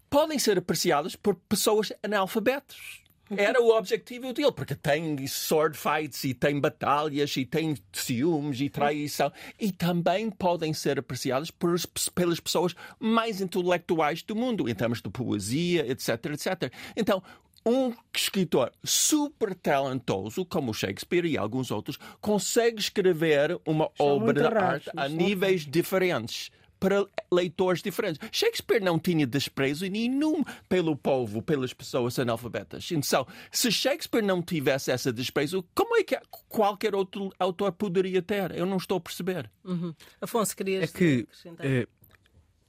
podem 0.09 0.39
ser 0.39 0.57
apreciadas 0.57 1.15
por 1.15 1.35
pessoas 1.35 1.91
analfabetas. 2.01 3.06
Era 3.35 3.61
o 3.61 3.75
objetivo 3.75 4.31
dele, 4.33 4.51
porque 4.51 4.75
tem 4.75 5.25
sword 5.27 5.77
fights 5.77 6.23
e 6.23 6.33
tem 6.33 6.59
batalhas 6.59 7.35
e 7.35 7.45
tem 7.45 7.75
ciúmes 7.91 8.61
e 8.61 8.69
traição. 8.69 9.31
E 9.59 9.71
também 9.71 10.29
podem 10.29 10.73
ser 10.73 10.99
apreciadas 10.99 11.51
por, 11.51 11.75
pelas 12.13 12.39
pessoas 12.39 12.73
mais 12.99 13.41
intelectuais 13.41 14.21
do 14.23 14.35
mundo, 14.35 14.69
em 14.69 14.75
termos 14.75 15.01
de 15.01 15.09
poesia, 15.09 15.89
etc, 15.89 16.25
etc. 16.27 16.71
Então, 16.95 17.21
um 17.65 17.93
escritor 18.15 18.71
super 18.81 19.53
talentoso, 19.53 20.45
como 20.45 20.73
Shakespeare 20.73 21.25
e 21.25 21.37
alguns 21.37 21.69
outros, 21.69 21.97
consegue 22.21 22.79
escrever 22.79 23.59
uma 23.65 23.89
São 23.97 24.07
obra 24.07 24.33
de 24.33 24.55
arte 24.55 24.89
a 24.95 25.09
níveis 25.09 25.65
diferentes 25.65 26.49
para 26.79 27.05
leitores 27.31 27.81
diferentes. 27.81 28.19
Shakespeare 28.31 28.81
não 28.81 28.99
tinha 28.99 29.25
desprezo 29.25 29.85
nenhum 29.87 30.43
pelo 30.69 30.95
povo, 30.95 31.41
pelas 31.41 31.73
pessoas 31.73 32.17
analfabetas. 32.19 32.89
Então, 32.91 33.27
se 33.51 33.71
Shakespeare 33.71 34.23
não 34.23 34.41
tivesse 34.41 34.91
esse 34.91 35.11
desprezo, 35.11 35.65
como 35.75 35.97
é 35.97 36.03
que 36.03 36.17
qualquer 36.49 36.95
outro 36.95 37.31
autor 37.39 37.71
poderia 37.71 38.21
ter? 38.21 38.55
Eu 38.55 38.65
não 38.65 38.77
estou 38.77 38.97
a 38.97 39.01
perceber. 39.01 39.49
Uhum. 39.63 39.93
Afonso, 40.21 40.55
querias 40.55 40.83
é 40.83 40.87
que, 40.87 41.27
uh, 41.45 41.87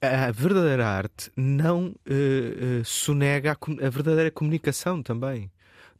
a 0.00 0.30
verdadeira 0.30 0.86
arte 0.86 1.30
não 1.36 1.88
uh, 1.88 2.80
uh, 2.80 2.84
sonega 2.84 3.52
a, 3.52 3.86
a 3.86 3.90
verdadeira 3.90 4.30
comunicação 4.30 5.02
também. 5.02 5.50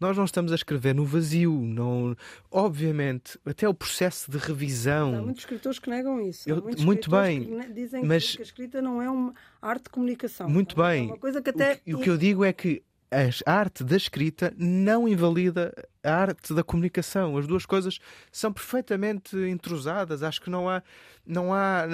Nós 0.00 0.16
não 0.16 0.24
estamos 0.24 0.52
a 0.52 0.54
escrever 0.54 0.94
no 0.94 1.04
vazio, 1.04 1.52
não. 1.52 2.16
Obviamente, 2.50 3.38
até 3.44 3.68
o 3.68 3.74
processo 3.74 4.30
de 4.30 4.38
revisão. 4.38 5.16
Há 5.16 5.22
muitos 5.22 5.42
escritores 5.42 5.78
que 5.78 5.90
negam 5.90 6.20
isso. 6.20 6.48
Eu, 6.48 6.62
muito 6.78 7.10
bem, 7.10 7.44
que 7.44 7.72
dizem 7.72 8.04
mas 8.04 8.36
que 8.36 8.42
a 8.42 8.44
escrita 8.44 8.80
não 8.80 9.02
é 9.02 9.10
uma 9.10 9.34
arte 9.60 9.84
de 9.84 9.90
comunicação. 9.90 10.48
Muito 10.48 10.76
bem. 10.76 11.04
É 11.04 11.06
uma 11.06 11.18
coisa 11.18 11.42
que 11.42 11.50
até... 11.50 11.80
o, 11.86 11.96
o 11.96 12.00
que 12.00 12.10
eu 12.10 12.16
digo 12.16 12.44
é 12.44 12.52
que 12.52 12.82
a 13.10 13.52
arte 13.52 13.82
da 13.82 13.96
escrita 13.96 14.52
não 14.56 15.08
invalida 15.08 15.72
a 16.02 16.14
arte 16.14 16.52
da 16.52 16.62
comunicação. 16.62 17.36
As 17.36 17.46
duas 17.46 17.64
coisas 17.64 17.98
são 18.30 18.52
perfeitamente 18.52 19.36
intrusadas. 19.36 20.22
Acho 20.22 20.40
que 20.40 20.50
não 20.50 20.68
há, 20.68 20.82
não 21.26 21.54
há, 21.54 21.86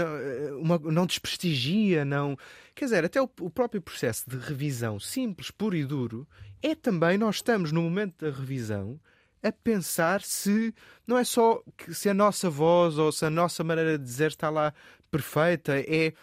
uma, 0.58 0.78
não 0.78 1.06
desprestigia, 1.06 2.04
não. 2.04 2.36
Quer 2.74 2.86
dizer, 2.86 3.04
até 3.04 3.20
o, 3.20 3.30
o 3.40 3.50
próprio 3.50 3.80
processo 3.80 4.28
de 4.28 4.36
revisão 4.36 4.98
simples, 4.98 5.50
puro 5.50 5.76
e 5.76 5.84
duro, 5.84 6.26
é 6.62 6.74
também 6.74 7.16
nós 7.16 7.36
estamos 7.36 7.70
no 7.70 7.82
momento 7.82 8.24
da 8.24 8.36
revisão 8.36 8.98
a 9.42 9.52
pensar 9.52 10.22
se 10.22 10.74
não 11.06 11.18
é 11.18 11.24
só 11.24 11.62
que 11.76 11.92
se 11.92 12.08
a 12.08 12.14
nossa 12.14 12.48
voz 12.48 12.96
ou 12.96 13.12
se 13.12 13.26
a 13.26 13.30
nossa 13.30 13.62
maneira 13.62 13.98
de 13.98 14.04
dizer 14.04 14.28
está 14.28 14.48
lá 14.48 14.72
perfeita, 15.10 15.78
é 15.78 16.14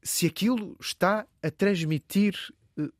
se 0.00 0.26
aquilo 0.26 0.76
está 0.80 1.26
a 1.42 1.50
transmitir 1.50 2.34
eh, 2.34 2.57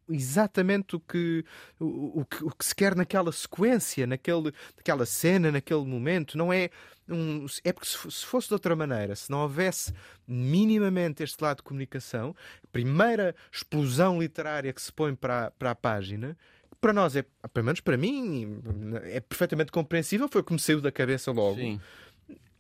exatamente 0.09 0.97
o 0.97 1.01
que, 1.01 1.45
o, 1.79 2.21
o, 2.21 2.25
que, 2.25 2.45
o 2.45 2.51
que 2.51 2.65
se 2.65 2.75
quer 2.75 2.95
naquela 2.95 3.33
sequência, 3.33 4.07
naquele, 4.07 4.53
naquela 4.77 5.07
cena, 5.07 5.53
naquele 5.53 5.85
momento. 5.85 6.37
Não 6.37 6.53
é 6.53 6.71
um, 7.09 7.47
é 7.65 7.73
porque 7.73 7.89
se, 7.89 8.11
se 8.11 8.27
fosse 8.27 8.49
de 8.49 8.55
outra 8.55 8.75
maneira, 8.75 9.15
se 9.15 9.31
não 9.31 9.41
houvesse 9.41 9.93
minimamente 10.27 11.23
este 11.23 11.43
lado 11.43 11.59
de 11.59 11.63
comunicação, 11.63 12.35
a 12.63 12.67
primeira 12.69 13.35
explosão 13.53 14.21
literária 14.21 14.73
que 14.73 14.83
se 14.83 14.93
põe 14.93 15.15
para, 15.15 15.51
para 15.53 15.71
a 15.71 15.75
página 15.75 16.37
para 16.81 16.93
nós 16.93 17.17
é, 17.17 17.25
pelo 17.53 17.67
menos 17.67 17.81
para 17.81 17.97
mim, 17.97 18.61
é 19.05 19.21
perfeitamente 19.21 19.73
compreensível, 19.73 20.29
foi 20.29 20.43
o 20.43 20.45
que 20.45 20.53
me 20.53 20.59
saiu 20.59 20.81
da 20.81 20.93
cabeça 20.93 21.33
logo. 21.33 21.57
Sim. 21.57 21.81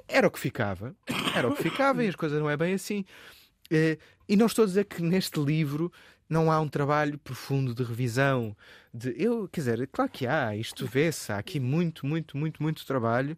Era 0.07 0.27
o 0.27 0.31
que 0.31 0.41
ficava, 0.41 0.97
era 1.37 1.49
o 1.49 1.55
que 1.55 1.62
ficava 1.62 2.03
e 2.05 2.09
as 2.09 2.16
coisas 2.16 2.41
não 2.41 2.51
é 2.51 2.57
bem 2.57 2.75
assim. 2.75 3.05
Eh, 3.71 3.99
e 4.29 4.37
não 4.37 4.47
estou 4.47 4.64
a 4.64 4.66
dizer 4.66 4.85
que 4.85 5.03
neste 5.03 5.39
livro 5.39 5.93
não 6.29 6.53
há 6.53 6.61
um 6.61 6.68
trabalho 6.68 7.18
profundo 7.18 7.74
de 7.74 7.83
revisão. 7.83 8.57
De, 8.93 9.14
eu, 9.16 9.49
quer 9.49 9.61
dizer, 9.61 9.89
claro 9.89 10.11
que 10.11 10.26
há, 10.26 10.55
isto 10.57 10.87
vê-se, 10.87 11.33
há 11.33 11.39
aqui 11.39 11.59
muito, 11.59 12.07
muito, 12.07 12.37
muito, 12.37 12.62
muito 12.62 12.87
trabalho. 12.87 13.37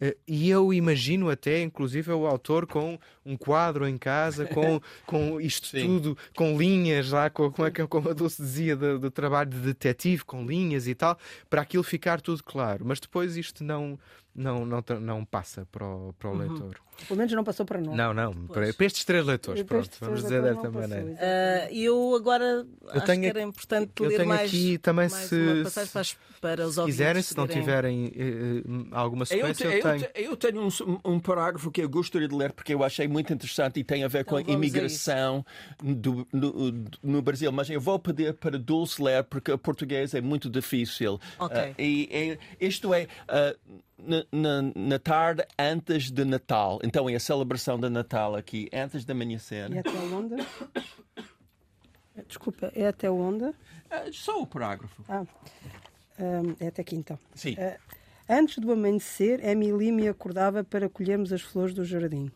Uh, 0.00 0.16
e 0.26 0.48
eu 0.48 0.72
imagino 0.72 1.28
até, 1.28 1.60
inclusive, 1.60 2.12
o 2.12 2.26
autor 2.26 2.66
com 2.66 2.98
um 3.26 3.36
quadro 3.36 3.86
em 3.86 3.98
casa, 3.98 4.46
com, 4.46 4.80
com 5.04 5.40
isto 5.40 5.68
Sim. 5.68 5.86
tudo, 5.86 6.18
com 6.36 6.56
linhas 6.56 7.10
lá, 7.10 7.28
com, 7.28 7.50
como, 7.50 7.68
é, 7.68 7.70
como 7.70 8.08
a 8.08 8.12
Dulce 8.12 8.40
dizia, 8.40 8.76
do, 8.76 8.98
do, 8.98 9.10
trabalho 9.10 9.50
de 9.50 9.58
detetive, 9.58 10.24
com 10.24 10.44
linhas 10.44 10.86
e 10.86 10.94
tal, 10.94 11.18
para 11.50 11.62
aquilo 11.62 11.82
ficar 11.82 12.20
tudo 12.20 12.42
claro. 12.44 12.84
Mas 12.86 13.00
depois 13.00 13.36
isto 13.36 13.64
não, 13.64 13.98
não, 14.38 14.64
não, 14.64 14.82
não 15.00 15.24
passa 15.24 15.66
para 15.70 15.84
o, 15.84 16.12
para 16.18 16.28
o 16.28 16.32
uhum. 16.32 16.38
leitor. 16.38 16.76
Pelo 17.06 17.18
menos 17.18 17.32
não 17.32 17.44
passou 17.44 17.66
para 17.66 17.80
nós. 17.80 17.96
Não, 17.96 18.14
não, 18.14 18.32
para, 18.46 18.72
para, 18.72 18.86
estes 18.86 19.04
três 19.04 19.24
leitores, 19.24 19.62
pronto, 19.62 19.90
vamos 20.00 20.22
dizer 20.22 20.42
desta 20.42 20.70
maneira. 20.70 21.04
Uh, 21.04 21.74
eu 21.74 22.14
agora 22.14 22.44
eu 22.44 22.90
acho 22.90 23.06
tenho, 23.06 23.22
que 23.22 23.26
era 23.28 23.42
importante 23.42 23.92
eu 24.00 24.08
ler 24.08 24.16
tenho 24.16 24.28
mais, 24.28 24.48
aqui 24.48 24.78
também 24.78 25.08
mais 25.08 25.12
se, 25.12 25.62
para, 26.40 26.56
para 26.56 26.66
os 26.66 26.74
se 26.74 26.84
quiserem, 26.84 27.22
se 27.22 27.36
não 27.36 27.46
tiverem 27.46 28.06
uh, 28.06 28.88
alguma 28.92 29.24
sequência, 29.24 29.64
eu, 29.64 29.72
eu, 29.72 29.82
eu 29.94 30.00
tenho. 30.00 30.28
Eu 30.28 30.36
tenho 30.36 30.62
um, 30.62 31.12
um, 31.12 31.20
parágrafo 31.20 31.70
que 31.70 31.80
eu 31.80 31.88
gostaria 31.88 32.28
de 32.28 32.34
ler 32.34 32.52
porque 32.52 32.74
eu 32.74 32.82
achei 32.82 33.08
muito 33.08 33.32
interessante 33.32 33.80
e 33.80 33.84
tem 33.84 34.04
a 34.04 34.08
ver 34.08 34.24
com 34.24 34.38
então, 34.38 34.54
a 34.54 34.56
imigração 34.56 35.44
do, 35.82 36.26
no, 36.32 36.84
no, 37.02 37.22
Brasil. 37.22 37.50
Mas 37.52 37.68
eu 37.70 37.80
vou 37.80 37.98
pedir 37.98 38.34
para 38.34 38.58
Dulce 38.58 39.02
ler 39.02 39.24
porque 39.24 39.52
o 39.52 39.58
português 39.58 40.14
é 40.14 40.20
muito 40.20 40.48
difícil. 40.48 41.20
Okay. 41.38 41.70
Uh, 41.70 41.74
e, 41.78 42.38
e, 42.60 42.66
isto 42.66 42.92
é. 42.92 43.04
Uh, 43.28 43.78
na, 43.98 44.24
na, 44.30 44.72
na, 44.76 44.98
tarde 44.98 45.44
antes 45.58 46.10
de 46.10 46.24
Natal. 46.24 46.78
Então 46.84 47.08
é 47.08 47.16
a 47.16 47.20
celebração 47.20 47.80
de 47.80 47.88
Natal 47.88 48.36
aqui, 48.36 48.68
antes 48.72 49.04
de 49.04 49.10
amanhecer. 49.10 49.72
E 49.72 49.78
até 49.78 49.90
onde? 49.90 50.36
Desculpa, 52.28 52.70
é 52.74 52.86
até 52.86 53.10
onde? 53.10 53.44
Uh, 53.44 54.12
só 54.12 54.40
o 54.40 54.46
parágrafo. 54.46 55.02
Ah, 55.08 55.24
é 56.60 56.68
até 56.68 56.82
aqui 56.82 56.96
então. 56.96 57.18
Sim. 57.34 57.56
Antes 58.30 58.58
do 58.58 58.70
amanhecer, 58.70 59.42
Emily 59.42 59.90
me 59.90 60.06
acordava 60.06 60.62
para 60.62 60.86
colhermos 60.86 61.32
as 61.32 61.40
flores 61.40 61.72
do 61.72 61.82
jardim. 61.82 62.30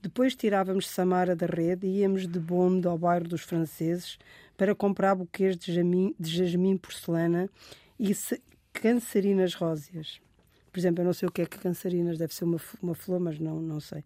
Depois 0.00 0.34
tirávamos 0.34 0.88
Samara 0.88 1.36
da 1.36 1.44
rede 1.44 1.86
e 1.86 1.98
íamos 1.98 2.26
de 2.26 2.40
bonde 2.40 2.88
ao 2.88 2.96
bairro 2.96 3.28
dos 3.28 3.42
franceses 3.42 4.18
para 4.56 4.74
comprar 4.74 5.14
buquês 5.14 5.54
de 5.54 5.70
jasmim, 5.70 6.14
de 6.18 6.34
jasmim 6.34 6.78
porcelana 6.78 7.50
e 8.00 8.16
cancerinas 8.72 9.52
róseas. 9.52 10.18
Por 10.72 10.78
exemplo, 10.78 11.02
eu 11.02 11.04
não 11.04 11.12
sei 11.12 11.28
o 11.28 11.32
que 11.32 11.42
é 11.42 11.46
que 11.46 11.58
cancerinas, 11.58 12.16
deve 12.16 12.34
ser 12.34 12.44
uma, 12.44 12.58
uma 12.82 12.94
flor, 12.94 13.20
mas 13.20 13.38
não, 13.38 13.60
não 13.60 13.80
sei. 13.80 14.02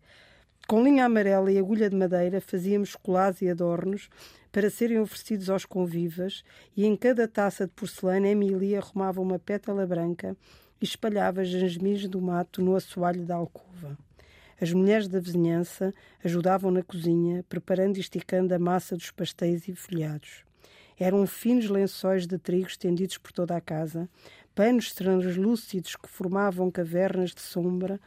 Com 0.66 0.82
linha 0.82 1.04
amarela 1.04 1.52
e 1.52 1.58
agulha 1.58 1.88
de 1.88 1.94
madeira 1.94 2.40
fazíamos 2.40 2.96
colares 2.96 3.42
e 3.42 3.48
adornos 3.48 4.08
para 4.50 4.68
serem 4.68 4.98
oferecidos 4.98 5.48
aos 5.48 5.64
convivas 5.64 6.42
e 6.76 6.84
em 6.84 6.96
cada 6.96 7.28
taça 7.28 7.64
de 7.64 7.72
porcelana 7.72 8.26
Emília 8.26 8.80
arrumava 8.80 9.20
uma 9.20 9.38
pétala 9.38 9.86
branca 9.86 10.36
e 10.82 10.84
espalhava 10.84 11.44
jasmins 11.44 12.08
do 12.08 12.20
mato 12.20 12.60
no 12.60 12.74
assoalho 12.74 13.24
da 13.24 13.36
alcova. 13.36 13.96
As 14.60 14.72
mulheres 14.72 15.08
da 15.08 15.20
vizinhança 15.20 15.94
ajudavam 16.24 16.70
na 16.70 16.82
cozinha, 16.82 17.44
preparando 17.48 17.96
e 17.96 18.00
esticando 18.00 18.54
a 18.54 18.58
massa 18.58 18.96
dos 18.96 19.10
pastéis 19.10 19.66
e 19.68 19.74
folhados. 19.74 20.44
Eram 20.98 21.26
finos 21.26 21.68
lençóis 21.68 22.26
de 22.26 22.36
trigo 22.36 22.66
estendidos 22.66 23.16
por 23.16 23.32
toda 23.32 23.56
a 23.56 23.60
casa, 23.60 24.08
panos 24.54 24.92
translúcidos 24.92 25.96
que 25.96 26.08
formavam 26.08 26.70
cavernas 26.70 27.30
de 27.30 27.40
sombra, 27.40 28.00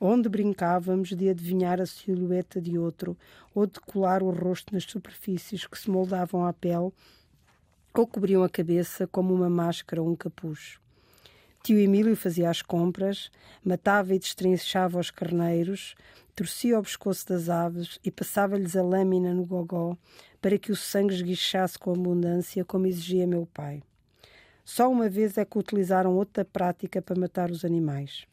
onde 0.00 0.28
brincávamos 0.28 1.10
de 1.10 1.28
adivinhar 1.28 1.80
a 1.80 1.86
silhueta 1.86 2.60
de 2.60 2.76
outro 2.76 3.16
ou 3.54 3.66
de 3.66 3.78
colar 3.80 4.22
o 4.22 4.30
rosto 4.30 4.74
nas 4.74 4.84
superfícies 4.84 5.66
que 5.66 5.78
se 5.78 5.90
moldavam 5.90 6.44
à 6.44 6.52
pele 6.52 6.92
ou 7.94 8.06
cobriam 8.06 8.42
a 8.42 8.48
cabeça 8.48 9.06
como 9.06 9.32
uma 9.32 9.48
máscara 9.48 10.02
ou 10.02 10.10
um 10.10 10.16
capuz. 10.16 10.81
Tio 11.62 11.78
Emílio 11.78 12.16
fazia 12.16 12.50
as 12.50 12.60
compras, 12.60 13.30
matava 13.64 14.12
e 14.12 14.18
destrinchava 14.18 14.98
os 14.98 15.12
carneiros, 15.12 15.94
torcia 16.34 16.76
o 16.76 16.82
pescoço 16.82 17.28
das 17.28 17.48
aves 17.48 18.00
e 18.04 18.10
passava-lhes 18.10 18.74
a 18.74 18.82
lâmina 18.82 19.32
no 19.32 19.46
gogó 19.46 19.96
para 20.40 20.58
que 20.58 20.72
o 20.72 20.76
sangue 20.76 21.14
esguichasse 21.14 21.78
com 21.78 21.92
abundância, 21.92 22.64
como 22.64 22.88
exigia 22.88 23.28
meu 23.28 23.46
pai. 23.46 23.80
Só 24.64 24.90
uma 24.90 25.08
vez 25.08 25.38
é 25.38 25.44
que 25.44 25.56
utilizaram 25.56 26.16
outra 26.16 26.44
prática 26.44 27.00
para 27.00 27.20
matar 27.20 27.48
os 27.48 27.64
animais. 27.64 28.26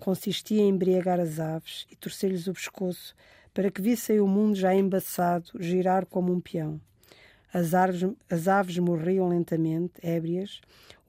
Consistia 0.00 0.60
em 0.60 0.70
embriagar 0.70 1.20
as 1.20 1.38
aves 1.38 1.86
e 1.88 1.94
torcer-lhes 1.94 2.48
o 2.48 2.52
pescoço 2.52 3.14
para 3.54 3.70
que 3.70 3.80
vissem 3.80 4.18
o 4.18 4.26
mundo 4.26 4.56
já 4.56 4.74
embaçado 4.74 5.52
girar 5.60 6.04
como 6.04 6.32
um 6.32 6.40
peão. 6.40 6.80
As, 7.52 7.74
aves, 7.74 8.02
as 8.30 8.48
aves 8.48 8.78
morriam 8.78 9.28
lentamente, 9.28 9.94
ébrias, 10.02 10.60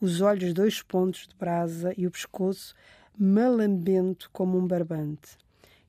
os 0.01 0.21
olhos 0.21 0.53
dois 0.53 0.81
pontos 0.81 1.27
de 1.27 1.35
brasa 1.35 1.93
e 1.97 2.05
o 2.05 2.11
pescoço 2.11 2.75
malambento 3.17 4.29
como 4.31 4.57
um 4.57 4.67
barbante. 4.67 5.37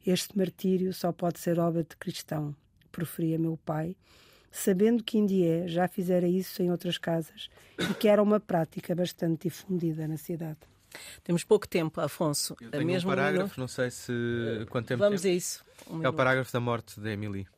Este 0.07 0.37
martírio 0.37 0.93
só 0.93 1.11
pode 1.13 1.39
ser 1.39 1.59
obra 1.59 1.83
de 1.83 1.97
cristão, 1.97 2.55
proferia 2.93 3.39
meu 3.39 3.59
pai, 3.65 3.97
sabendo 4.53 5.03
que 5.03 5.19
Indié 5.19 5.67
já 5.67 5.89
fizera 5.89 6.29
isso 6.29 6.63
em 6.63 6.71
outras 6.71 6.99
casas 6.99 7.49
e 7.79 7.95
que 7.95 8.07
era 8.07 8.23
uma 8.23 8.39
prática 8.39 8.95
bastante 8.95 9.49
difundida 9.49 10.07
na 10.07 10.17
cidade. 10.17 10.59
Temos 11.25 11.43
pouco 11.43 11.67
tempo, 11.67 12.01
Afonso. 12.01 12.55
Eu 12.61 12.71
tenho 12.71 12.87
mesmo 12.87 13.11
um 13.11 13.13
parágrafo, 13.13 13.59
não 13.59 13.67
sei 13.67 13.91
se 13.91 14.13
quanto 14.71 14.87
tempo 14.87 15.03
Vamos 15.03 15.23
tempo. 15.23 15.33
a 15.33 15.37
isso. 15.37 15.65
Um 15.91 16.05
é 16.05 16.09
o 16.09 16.13
parágrafo 16.13 16.53
da 16.53 16.61
morte 16.61 17.01
de 17.01 17.11
Emily. 17.11 17.49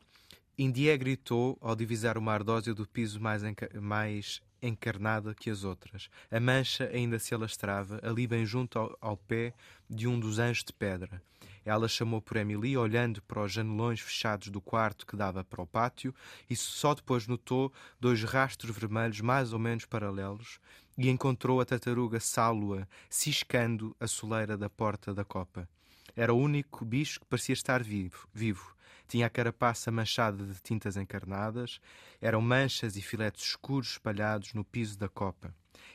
Indié 0.59 0.97
gritou 0.97 1.55
ao 1.61 1.75
divisar 1.75 2.17
uma 2.17 2.33
ardósia 2.33 2.73
do 2.73 2.87
piso 2.87 3.21
mais, 3.21 3.43
enca 3.43 3.69
mais 3.79 4.41
encarnada 4.59 5.35
que 5.35 5.51
as 5.51 5.63
outras. 5.63 6.09
A 6.31 6.39
mancha 6.39 6.89
ainda 6.91 7.19
se 7.19 7.35
alastrava, 7.35 7.99
ali 8.01 8.25
bem 8.25 8.43
junto 8.43 8.79
ao, 8.79 8.97
ao 8.99 9.17
pé 9.17 9.53
de 9.87 10.07
um 10.07 10.19
dos 10.19 10.39
anjos 10.39 10.63
de 10.63 10.73
pedra. 10.73 11.21
Ela 11.63 11.87
chamou 11.87 12.19
por 12.19 12.37
Emily, 12.37 12.75
olhando 12.75 13.21
para 13.21 13.43
os 13.43 13.51
janelões 13.51 13.99
fechados 13.99 14.47
do 14.47 14.59
quarto 14.59 15.05
que 15.05 15.15
dava 15.15 15.43
para 15.43 15.61
o 15.61 15.67
pátio, 15.67 16.15
e 16.49 16.55
só 16.55 16.95
depois 16.95 17.27
notou 17.27 17.71
dois 17.99 18.23
rastros 18.23 18.75
vermelhos 18.75 19.21
mais 19.21 19.53
ou 19.53 19.59
menos 19.59 19.85
paralelos 19.85 20.59
e 20.97 21.07
encontrou 21.07 21.61
a 21.61 21.65
tartaruga 21.65 22.19
Sálua 22.19 22.87
ciscando 23.09 23.95
a 23.99 24.07
soleira 24.07 24.57
da 24.57 24.69
porta 24.69 25.13
da 25.13 25.23
copa. 25.23 25.69
Era 26.15 26.33
o 26.33 26.39
único 26.39 26.83
bicho 26.83 27.19
que 27.19 27.27
parecia 27.27 27.53
estar 27.53 27.83
vivo. 27.83 28.27
vivo. 28.33 28.75
Tinha 29.07 29.27
a 29.27 29.29
carapaça 29.29 29.91
manchada 29.91 30.43
de 30.45 30.61
tintas 30.61 30.97
encarnadas, 30.97 31.79
eram 32.19 32.41
manchas 32.41 32.95
e 32.95 33.01
filetes 33.01 33.43
escuros 33.43 33.91
espalhados 33.91 34.53
no 34.53 34.63
piso 34.63 34.97
da 34.97 35.07
copa. 35.07 35.53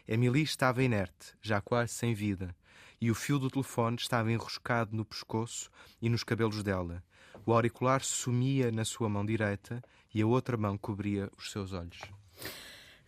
Emily 0.09 0.43
estava 0.43 0.83
inerte, 0.83 1.35
já 1.43 1.61
quase 1.61 1.93
sem 1.93 2.15
vida 2.15 2.55
e 3.03 3.11
o 3.11 3.17
fio 3.17 3.37
do 3.37 3.51
telefone 3.51 3.97
estava 3.97 4.31
enroscado 4.31 4.97
no 4.97 5.05
pescoço 5.05 5.69
e 6.01 6.09
nos 6.09 6.23
cabelos 6.23 6.63
dela. 6.63 7.03
O 7.45 7.53
auricular 7.53 8.01
sumia 8.05 8.71
na 8.71 8.85
sua 8.85 9.09
mão 9.09 9.27
direita 9.27 9.83
e 10.15 10.23
a 10.23 10.27
outra 10.27 10.57
mão 10.57 10.79
cobria 10.79 11.29
os 11.37 11.51
seus 11.51 11.73
olhos. 11.73 12.01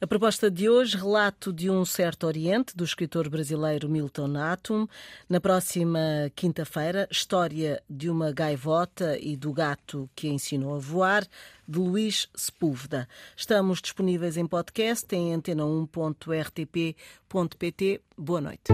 A 0.01 0.07
proposta 0.07 0.51
de 0.51 0.69
hoje, 0.69 0.97
relato 0.97 1.53
de 1.53 1.71
um 1.71 1.85
certo 1.85 2.27
Oriente, 2.27 2.77
do 2.77 2.83
escritor 2.85 3.29
brasileiro 3.29 3.89
Milton 3.89 4.37
Atum. 4.37 4.89
Na 5.29 5.41
próxima 5.41 6.01
quinta-feira, 6.35 7.07
história 7.11 7.81
de 7.89 8.11
uma 8.11 8.33
gaivota 8.33 9.17
e 9.19 9.37
do 9.37 9.53
gato 9.53 10.11
que 10.15 10.29
a 10.29 10.31
ensinou 10.31 10.75
a 10.75 10.79
voar, 10.79 11.27
de 11.67 11.79
Luís 11.79 12.29
Sepúlveda. 12.35 13.09
Estamos 13.37 13.81
disponíveis 13.81 14.37
em 14.37 14.47
podcast 14.47 15.07
em 15.15 15.33
antena1.rtp.pt. 15.33 18.01
Boa 18.19 18.41
noite. 18.41 18.73